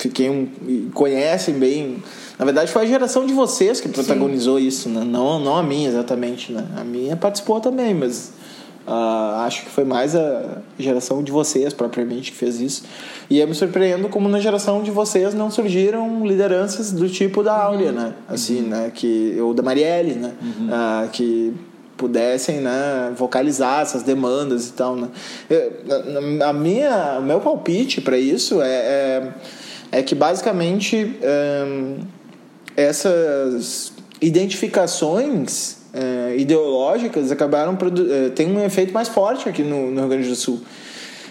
[0.01, 1.97] fiquei um, e conhecem bem.
[2.39, 5.03] Na verdade, foi a geração de vocês que protagonizou isso, né?
[5.03, 6.65] Não, não a minha exatamente, né?
[6.75, 8.31] A minha participou também, mas
[8.87, 12.83] ah, acho que foi mais a geração de vocês propriamente que fez isso.
[13.29, 17.55] E eu me surpreendo como na geração de vocês não surgiram lideranças do tipo da
[17.55, 18.13] Áurea, né?
[18.27, 18.91] Assim, né?
[18.93, 20.31] Que, ou da Marielle, né?
[20.71, 21.53] Ah, que
[21.95, 24.95] pudessem né, vocalizar essas demandas e tal.
[24.95, 25.07] Né?
[25.47, 29.33] Eu- a minha, o meu palpite para isso é, é,
[29.91, 31.17] é que basicamente
[31.67, 31.97] hum,
[32.75, 33.91] essas
[34.21, 37.77] identificações eh, ideológicas acabaram
[38.35, 40.61] tem um efeito mais forte aqui no, no Rio Grande do Sul.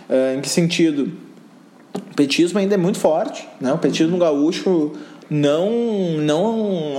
[0.09, 1.13] Eh, em que sentido?
[1.95, 3.73] O petismo ainda é muito forte, né?
[3.73, 4.93] O petismo gaúcho
[5.31, 5.71] não
[6.19, 6.93] não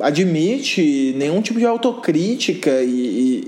[0.00, 3.44] ah, admite nenhum tipo de autocrítica e, e-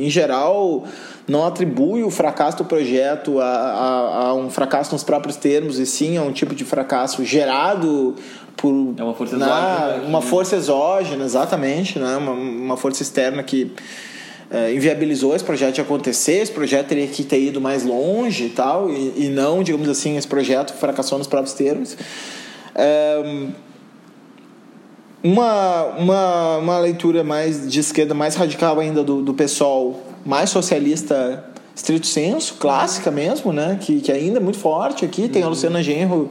[0.00, 0.84] e, em geral
[1.28, 5.86] não atribui o fracasso do projeto a, a- a um fracasso nos próprios termos e
[5.86, 8.14] sim a um tipo de fracasso gerado
[8.56, 13.02] por É uma força na- exógena que- uma força exógena exatamente né uma, uma força
[13.02, 13.72] externa que
[14.50, 18.50] eh, inviabilizou esse projeto de acontecer, esse projeto teria que ter ido mais longe e
[18.50, 21.96] tal, e, e não, digamos assim, esse projeto fracassou nos próprios termos.
[22.74, 23.46] Eh,
[25.22, 31.44] uma, uma, uma leitura mais de esquerda, mais radical ainda do, do PSOL, mais socialista
[31.74, 33.78] estrito senso, clássica mesmo, né?
[33.80, 35.28] que, que ainda é muito forte aqui.
[35.28, 36.30] Tem a Luciana Genro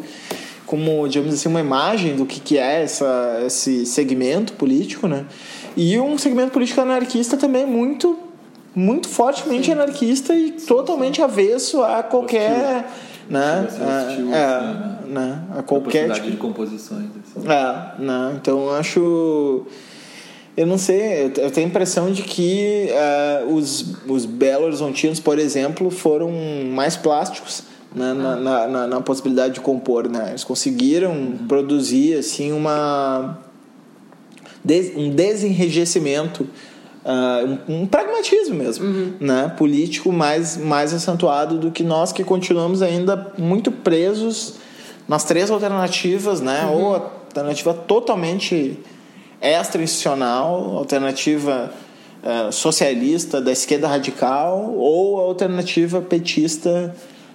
[0.66, 5.26] como, digamos assim, uma imagem do que, que é essa, esse segmento político, né?
[5.76, 8.20] E um segmento político anarquista também muito,
[8.76, 12.86] muito fortemente anarquista e totalmente avesso a qualquer...
[13.28, 13.68] Né?
[13.68, 15.00] Hostil, a- hostil, é, assim, né?
[15.08, 15.44] né?
[15.56, 17.06] A A qualquer possibilidade tipo de composições.
[17.36, 17.48] Assim.
[17.48, 18.34] é, né?
[18.36, 19.66] Então acho.
[20.60, 24.66] Eu não sei, eu te- eu tenho a impressão de que eh, os, os Belo
[24.66, 26.30] Horizontinos, por exemplo, foram
[26.70, 27.64] mais plásticos
[27.96, 30.10] né, na, na, na, na possibilidade de compor.
[30.10, 30.26] Né?
[30.32, 31.16] Eles conseguiram
[31.48, 33.40] produzir assim, uma,
[34.98, 36.46] um desenrijecimento,
[37.06, 39.54] ah, um, um pragmatismo mesmo, né?
[39.58, 44.56] político mais, mais acentuado do que nós que continuamos ainda muito presos
[45.08, 46.70] nas três alternativas, né?
[46.70, 46.98] ou a
[47.30, 48.78] alternativa totalmente
[49.42, 51.72] extra-institucional, alternativa
[52.22, 56.94] eh, socialista da esquerda radical ou a alternativa petista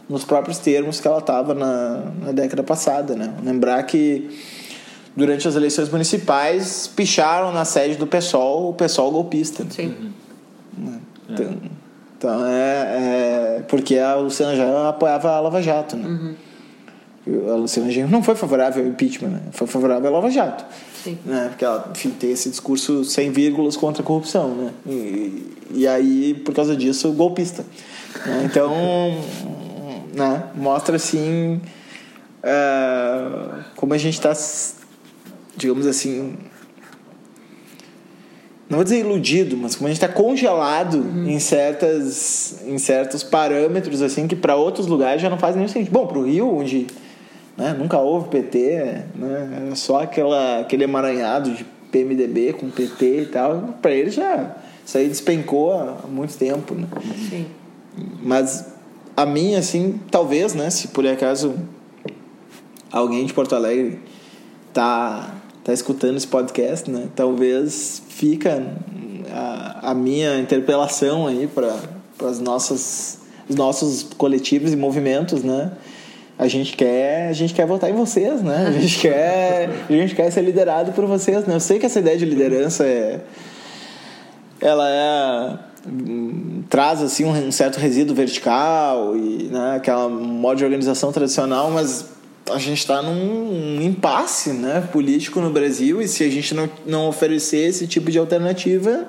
[0.09, 3.14] nos próprios termos que ela estava na, na década passada.
[3.14, 3.32] Né?
[3.43, 4.28] Lembrar que
[5.16, 9.64] durante as eleições municipais picharam na sede do PSOL o PSOL golpista.
[9.70, 10.12] Sim.
[11.28, 11.56] Então,
[12.18, 16.35] então é, é porque a Luciana já apoiava a Lava Jato, né?
[17.26, 19.40] E A Luciana Genro não foi favorável ao impeachment, né?
[19.52, 20.64] Foi favorável à Lava Jato.
[21.05, 21.18] Sim.
[21.22, 21.48] Né?
[21.51, 24.72] Porque ela, enfim, tem esse discurso sem vírgulas contra a corrupção, né?
[24.86, 27.62] E, e aí, por causa disso, golpista.
[28.24, 28.43] né?
[28.47, 28.72] Então,
[30.16, 30.44] né?
[30.55, 31.60] Mostra, assim,
[32.43, 33.28] é,
[33.76, 34.32] como a gente está,
[35.55, 36.39] digamos assim,
[38.66, 44.01] não vou dizer iludido, mas como a gente está congelado em certas em certos parâmetros
[44.01, 45.93] assim que para outros lugares já não faz nenhum sentido.
[45.93, 46.86] Bom, para o Rio, onde
[47.56, 53.26] né, nunca houve PT, né, é só aquela aquele emaranhado de PMDB com PT e
[53.26, 56.86] tal, para eles já isso aí despencou há muito tempo, né?
[57.31, 57.47] Sim.
[58.22, 58.66] Mas
[59.16, 60.68] a mim, assim, talvez, né?
[60.68, 61.55] Se por acaso
[62.93, 63.98] alguém de Porto Alegre
[64.72, 67.09] tá, tá escutando esse podcast, né?
[67.16, 68.62] Talvez fica
[69.32, 71.74] a, a minha interpelação aí para
[72.28, 75.72] as nossas os nossos coletivos e movimentos, né?
[76.39, 78.66] A gente quer, a gente quer votar em vocês, né?
[78.69, 81.55] A gente quer, a gente quer ser liderado por vocês, né?
[81.55, 83.20] Eu sei que essa ideia de liderança é
[84.65, 91.12] ela é hum, traz assim um, certo resíduo vertical e né, aquela modo de organização
[91.12, 92.06] tradicional, mas
[92.51, 97.09] a gente está num impasse né, político no Brasil e se a gente não, não
[97.09, 99.09] oferecer esse tipo de alternativa,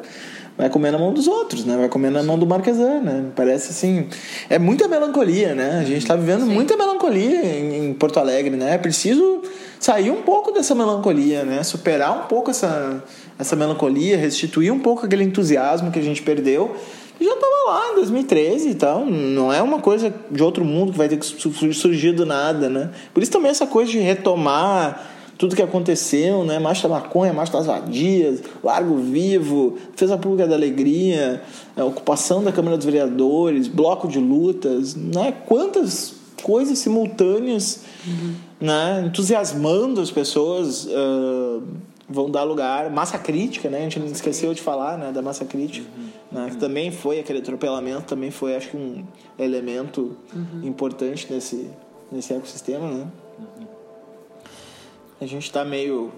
[0.57, 1.75] vai comer na mão dos outros, né?
[1.77, 3.25] Vai comer na mão do Marquesan, né?
[3.35, 4.07] Parece assim,
[4.49, 5.79] é muita melancolia, né?
[5.81, 6.53] A gente está vivendo Sim.
[6.53, 8.75] muita melancolia em, em, Porto Alegre, né?
[8.75, 9.41] É preciso
[9.79, 11.63] sair um pouco dessa melancolia, né?
[11.63, 13.03] Superar um pouco essa
[13.37, 16.75] essa melancolia, restituir um pouco aquele entusiasmo que a gente perdeu
[17.19, 19.05] já estava lá em 2013 e tal.
[19.05, 21.25] Não é uma coisa de outro mundo que vai ter que
[21.73, 22.89] surgir do nada, né?
[23.13, 26.59] Por isso também essa coisa de retomar tudo que aconteceu, né?
[26.59, 31.41] Da Maconha, das Vadias, Largo Vivo, Defesa Pública da Alegria,
[31.77, 35.33] ocupação da Câmara dos Vereadores, bloco de lutas, né?
[35.45, 38.33] Quantas coisas simultâneas, uhum.
[38.61, 39.03] né?
[39.07, 40.85] Entusiasmando as pessoas.
[40.85, 41.63] Uh,
[42.07, 42.91] vão dar lugar.
[42.91, 43.79] Massa crítica, né?
[43.79, 45.11] A gente não esqueceu de falar, né?
[45.11, 45.87] Da massa crítica.
[45.97, 46.05] Uhum.
[46.31, 46.49] Né?
[46.51, 49.03] Que também foi aquele atropelamento, também foi, acho que, um
[49.39, 50.67] elemento uhum.
[50.67, 51.67] importante nesse,
[52.11, 53.07] nesse ecossistema, né?
[55.19, 56.11] A gente está meio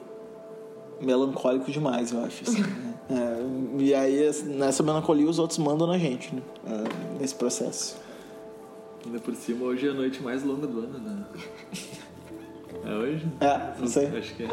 [1.00, 2.44] melancólico demais, eu acho.
[2.44, 2.94] Assim, né?
[3.10, 6.42] é, e aí, nessa melancolia, os outros mandam na gente, né?
[6.66, 7.98] É, nesse processo.
[9.06, 11.26] Ainda por cima, hoje é a noite mais longa do ano, né?
[12.86, 13.26] É hoje?
[13.42, 14.08] É, não sei.
[14.18, 14.48] Acho que é.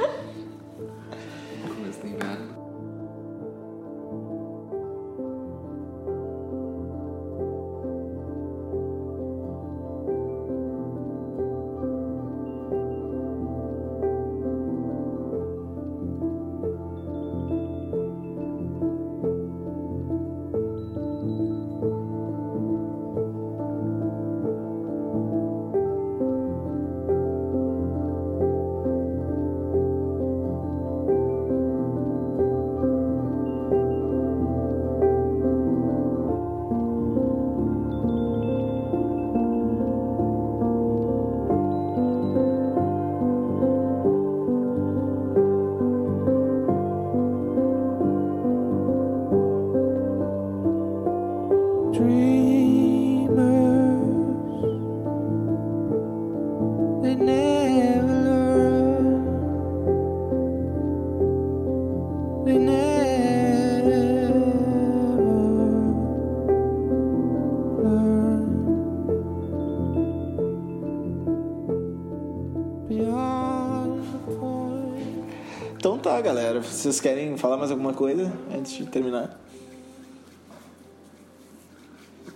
[76.85, 79.41] Vocês querem falar mais alguma coisa antes de terminar?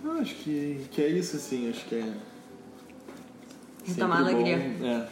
[0.03, 1.69] Não, acho que, que é isso, assim.
[1.69, 2.13] Acho que é.
[4.03, 4.55] Uma alegria.
[4.55, 5.07] É.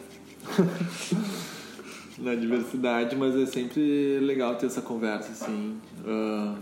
[2.18, 5.80] Na diversidade, mas é sempre legal ter essa conversa, assim.
[6.00, 6.58] Uh,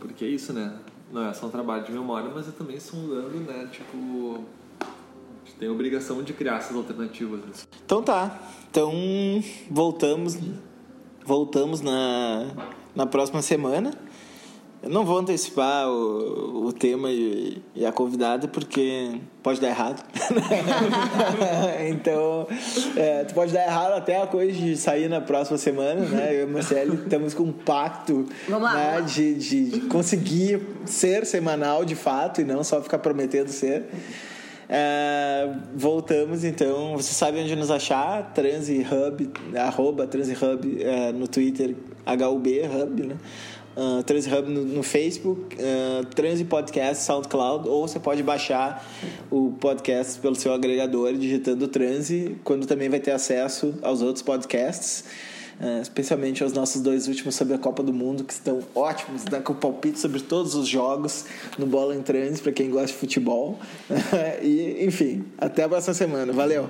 [0.00, 0.76] porque é isso, né?
[1.10, 3.66] Não é só um trabalho de memória, mas é também sondando, né?
[3.72, 4.44] Tipo.
[5.58, 7.40] Tem a obrigação de criar essas alternativas.
[7.50, 7.66] Assim.
[7.86, 8.38] Então tá.
[8.70, 8.92] Então
[9.70, 10.36] voltamos
[11.28, 12.46] voltamos na,
[12.96, 13.92] na próxima semana.
[14.82, 20.02] Eu não vou antecipar o, o tema e, e, a convidada porque pode dar errado.
[21.90, 22.46] então,
[22.96, 26.34] é, tu pode dar errado até a coisa de sair na próxima semana, né?
[26.34, 32.40] Eu e Marcelo estamos com um pacto né, de, de conseguir ser semanal de fato
[32.40, 33.84] e não só ficar prometendo ser.
[34.68, 36.96] É, voltamos então.
[36.96, 38.34] Você sabe onde nos achar?
[38.34, 41.74] TransHub, arroba TransHub é, no Twitter,
[42.06, 43.16] HUB Hub, né?
[43.76, 48.84] Uh, TransHub no, no Facebook, uh, Trans Podcast SoundCloud, ou você pode baixar
[49.30, 55.04] o podcast pelo seu agregador digitando Transi, quando também vai ter acesso aos outros podcasts.
[55.60, 59.40] Uh, especialmente aos nossos dois últimos sobre a Copa do Mundo, que estão ótimos, dá
[59.40, 61.24] com palpite sobre todos os jogos
[61.58, 63.58] no Bola em Trans, para quem gosta de futebol.
[64.40, 66.32] e, enfim, até a próxima semana.
[66.32, 66.68] Valeu!